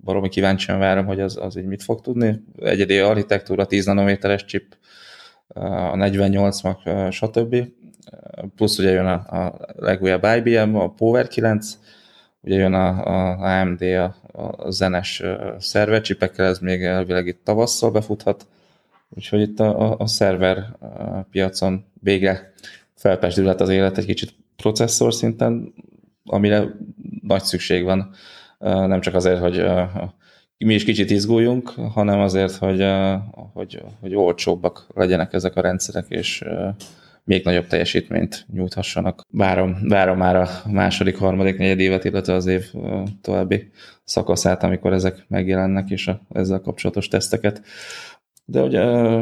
baromi 0.03 0.29
kíváncsian 0.29 0.79
várom, 0.79 1.05
hogy 1.05 1.19
az, 1.19 1.37
az 1.41 1.57
így 1.57 1.65
mit 1.65 1.83
fog 1.83 2.01
tudni. 2.01 2.43
Egyedi 2.59 2.97
architektúra, 2.97 3.65
10 3.65 3.85
nanométeres 3.85 4.45
chip, 4.45 4.75
a 5.53 5.95
48 5.95 6.61
mag, 6.61 6.77
stb. 7.11 7.55
Plusz 8.55 8.77
ugye 8.77 8.91
jön 8.91 9.05
a, 9.05 9.45
a 9.45 9.57
legújabb 9.75 10.25
IBM, 10.35 10.75
a 10.75 10.89
Power 10.89 11.27
9, 11.27 11.77
ugye 12.41 12.55
jön 12.55 12.73
a, 12.73 13.05
a 13.05 13.39
AMD 13.59 13.81
a, 13.81 14.15
a 14.31 14.71
zenes 14.71 15.23
szervercsipekkel, 15.59 16.45
ez 16.45 16.59
még 16.59 16.83
elvileg 16.83 17.27
itt 17.27 17.41
tavasszal 17.43 17.91
befuthat, 17.91 18.47
úgyhogy 19.09 19.41
itt 19.41 19.59
a, 19.59 19.91
a, 19.91 19.95
a 19.97 20.07
szerver 20.07 20.77
piacon 21.31 21.85
végre 22.01 22.53
felpesdülhet 22.95 23.61
az 23.61 23.69
élet 23.69 23.97
egy 23.97 24.05
kicsit 24.05 24.33
processzor 24.55 25.13
szinten, 25.13 25.73
amire 26.25 26.67
nagy 27.21 27.43
szükség 27.43 27.83
van, 27.83 28.13
nem 28.59 29.01
csak 29.01 29.15
azért, 29.15 29.39
hogy 29.39 29.63
mi 30.66 30.74
is 30.74 30.84
kicsit 30.84 31.09
izguljunk, 31.09 31.70
hanem 31.70 32.20
azért, 32.20 32.55
hogy, 32.55 32.86
hogy, 33.53 33.82
hogy 33.99 34.16
olcsóbbak 34.16 34.88
legyenek 34.93 35.34
ezek 35.34 35.55
a 35.55 35.62
rendszerek, 35.62 36.05
és 36.07 36.43
még 37.24 37.43
nagyobb 37.43 37.68
teljesítményt 37.68 38.45
nyújthassanak. 38.53 39.26
Várom, 39.30 39.78
várom 39.82 40.18
már 40.18 40.36
a 40.36 40.47
második, 40.72 41.18
harmadik, 41.18 41.57
negyed 41.57 41.80
évet, 41.80 42.03
illetve 42.03 42.34
az 42.34 42.45
év 42.45 42.66
további 43.22 43.72
szakaszát, 44.03 44.64
amikor 44.64 44.93
ezek 44.93 45.26
megjelennek, 45.28 45.89
és 45.89 46.07
a, 46.07 46.22
ezzel 46.34 46.59
kapcsolatos 46.59 47.07
teszteket. 47.07 47.62
De 48.45 48.62
ugye 48.62 48.82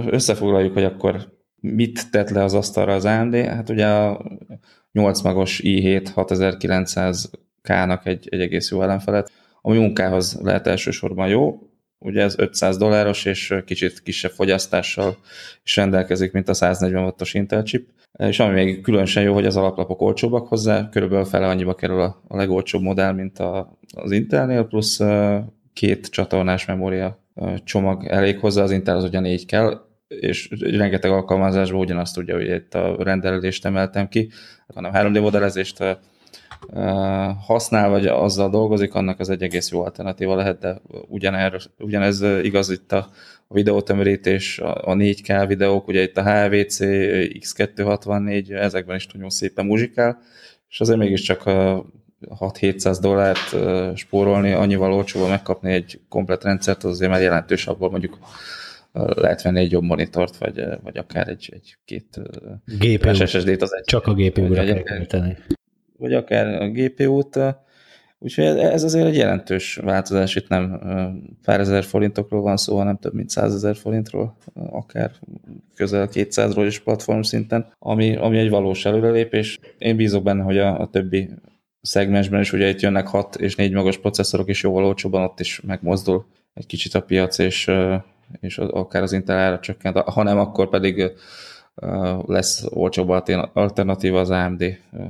összefoglaljuk, 0.10 0.74
hogy 0.74 0.84
akkor 0.84 1.38
mit 1.62 2.12
tett 2.12 2.30
le 2.30 2.44
az 2.44 2.54
asztalra 2.54 2.94
az 2.94 3.06
AMD? 3.06 3.36
Hát 3.36 3.70
ugye 3.70 3.88
a 3.88 4.26
8 4.92 5.22
magos 5.22 5.62
i7 5.64 6.08
6900K-nak 6.16 8.06
egy, 8.06 8.28
egy 8.32 8.42
egész 8.42 8.72
jó 8.72 8.82
ellenfelet, 8.82 9.32
ami 9.62 9.78
munkához 9.78 10.40
lehet 10.44 10.68
elsősorban 10.68 11.28
jó, 11.28 11.70
ugye 12.00 12.22
ez 12.22 12.36
500 12.38 12.78
dolláros 12.78 13.26
és 13.26 13.56
kicsit 13.66 14.02
kisebb 14.02 14.32
fogyasztással 14.32 15.18
is 15.64 15.76
rendelkezik, 15.76 16.32
mint 16.32 16.50
a 16.50 16.54
140 16.54 17.04
wattos 17.04 17.34
Intel 17.34 17.64
chip, 17.64 17.90
és 18.18 18.40
ami 18.40 18.54
még 18.54 18.82
különösen 18.82 19.24
jó, 19.24 19.34
hogy 19.34 19.46
az 19.46 19.56
alaplapok 19.56 20.02
olcsóbbak 20.02 20.48
hozzá, 20.48 20.90
körülbelül 20.90 21.26
fele 21.26 21.48
annyiba 21.48 21.76
kerül 21.76 22.02
a, 22.02 22.22
a 22.28 22.36
legolcsóbb 22.36 22.82
modell, 22.82 23.14
mint 23.14 23.40
a, 23.40 23.78
az 23.96 24.12
Intelnél, 24.12 24.64
plusz 24.64 25.00
két 25.74 26.08
csatornás 26.08 26.66
memória 26.66 27.20
csomag 27.64 28.06
elég 28.08 28.40
hozzá, 28.40 28.64
az 28.64 28.72
Intel 28.72 28.96
az 28.96 29.04
ugye 29.04 29.20
négy 29.20 29.46
kell, 29.46 29.82
és 30.08 30.50
rengeteg 30.60 31.12
alkalmazásban 31.12 31.80
ugyanazt 31.80 32.16
tudja, 32.16 32.36
hogy 32.36 32.48
itt 32.48 32.74
a 32.74 32.96
rendelést 33.04 33.66
emeltem 33.66 34.08
ki, 34.08 34.32
hanem 34.74 34.92
3D 34.96 35.22
modellezést 35.22 35.84
használ, 37.46 37.90
vagy 37.90 38.06
azzal 38.06 38.50
dolgozik, 38.50 38.94
annak 38.94 39.20
az 39.20 39.30
egy 39.30 39.42
egész 39.42 39.72
jó 39.72 39.84
alternatíva 39.84 40.36
lehet, 40.36 40.60
de 40.60 40.82
ugyaner, 41.08 41.60
ugyanez 41.78 42.22
igaz 42.22 42.70
itt 42.70 42.92
a 42.92 43.10
videótömörítés, 43.48 44.60
a 44.60 44.94
4K 44.94 45.46
videók, 45.48 45.88
ugye 45.88 46.02
itt 46.02 46.18
a 46.18 46.24
HVC, 46.24 46.78
X264, 47.40 48.52
ezekben 48.52 48.96
is 48.96 49.08
nagyon 49.08 49.30
szépen 49.30 49.66
muzsikál, 49.66 50.22
és 50.70 50.80
azért 50.80 51.00
mégiscsak 51.00 51.44
6-700 51.46 52.98
dollárt 53.02 53.56
spórolni, 53.98 54.52
annyival 54.52 54.94
olcsóval 54.94 55.30
megkapni 55.30 55.72
egy 55.72 56.02
komplet 56.10 56.44
rendszert, 56.44 56.84
az 56.84 56.92
azért 56.92 57.12
már 57.12 57.22
jelentős, 57.22 57.68
abból 57.68 57.90
mondjuk 57.90 58.18
lehet 58.94 59.42
venni 59.42 59.60
egy 59.60 59.72
jobb 59.72 59.84
monitort, 59.84 60.38
vagy, 60.38 60.64
vagy 60.84 60.98
akár 60.98 61.28
egy, 61.28 61.50
egy 61.54 61.78
két 61.86 62.22
GPU. 62.66 63.14
SSD-t 63.14 63.62
az 63.62 63.74
egy. 63.76 63.84
Csak 63.84 64.08
a 64.08 64.14
GPU-ra 64.14 64.64
kell 64.84 65.06
vagy 66.00 66.14
akár 66.14 66.62
a 66.62 66.70
GPU-t, 66.70 67.40
úgyhogy 68.20 68.46
ez 68.46 68.84
azért 68.84 69.08
egy 69.08 69.16
jelentős 69.16 69.76
változás, 69.76 70.36
itt 70.36 70.48
nem 70.48 70.82
pár 71.44 71.60
ezer 71.60 71.84
forintokról 71.84 72.42
van 72.42 72.58
szó, 72.58 72.78
hanem 72.78 72.98
több 72.98 73.14
mint 73.14 73.30
százezer 73.30 73.76
forintról, 73.76 74.38
akár 74.54 75.12
közel 75.76 76.08
200-ról 76.12 76.64
is 76.68 76.80
platform 76.80 77.22
szinten, 77.22 77.74
ami, 77.80 78.16
ami 78.16 78.38
egy 78.38 78.50
valós 78.50 78.86
előrelépés. 78.86 79.60
Én 79.78 79.96
bízok 79.96 80.24
benne, 80.24 80.44
hogy 80.44 80.58
a, 80.58 80.80
a 80.80 80.88
többi 80.88 81.30
szegmensben 81.82 82.42
is, 82.42 82.54
ugye 82.54 82.70
itt 82.70 82.80
jönnek 82.80 83.08
6 83.08 83.36
és 83.36 83.56
4 83.56 83.74
magas 83.74 83.98
processzorok 83.98 84.50
is 84.50 84.64
jóval 84.64 84.86
olcsóban, 84.86 85.24
ott 85.24 85.40
is 85.40 85.62
megmozdul 85.62 86.26
egy 86.54 86.66
kicsit 86.66 86.94
a 86.94 87.02
piac, 87.02 87.38
és, 87.38 87.72
és 88.40 88.58
akár 88.58 89.02
az 89.02 89.14
Intel 89.14 89.38
ára 89.38 89.60
csökkent, 89.60 89.98
ha 89.98 90.24
nem, 90.24 90.40
akkor 90.40 90.70
pedig 90.70 91.12
lesz 92.26 92.66
olcsóbb 92.70 93.10
alternatíva 93.54 94.20
az 94.20 94.30
AMD 94.30 94.64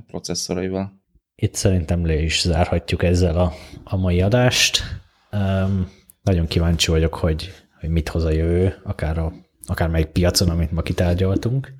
processzoraival. 0.07 0.97
Itt 1.36 1.55
szerintem 1.55 2.05
le 2.05 2.22
is 2.22 2.41
zárhatjuk 2.41 3.03
ezzel 3.03 3.38
a, 3.38 3.53
a 3.84 3.97
mai 3.97 4.22
adást. 4.22 4.84
Um, 5.32 5.91
nagyon 6.22 6.47
kíváncsi 6.47 6.91
vagyok, 6.91 7.13
hogy, 7.13 7.53
hogy 7.80 7.89
mit 7.89 8.09
hoz 8.09 8.24
a 8.24 8.32
jövő, 8.32 8.76
akár, 8.84 9.17
a, 9.17 9.34
akár 9.65 9.89
melyik 9.89 10.07
piacon, 10.07 10.49
amit 10.49 10.72
ma 10.72 10.82
kitárgyaltunk. 10.82 11.74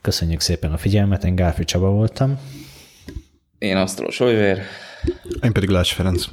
Köszönjük 0.00 0.40
szépen 0.40 0.72
a 0.72 0.76
figyelmet, 0.76 1.24
én 1.24 1.34
Gálfi 1.34 1.64
Csaba 1.64 1.90
voltam. 1.90 2.38
Én 3.58 3.76
Asztros 3.76 4.20
Olyvér. 4.20 4.58
Én 5.42 5.52
pedig 5.52 5.68
Lász 5.68 5.92
Ferenc. 5.92 6.26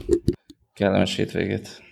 Kellemes 0.73 1.15
hétvégét. 1.15 1.90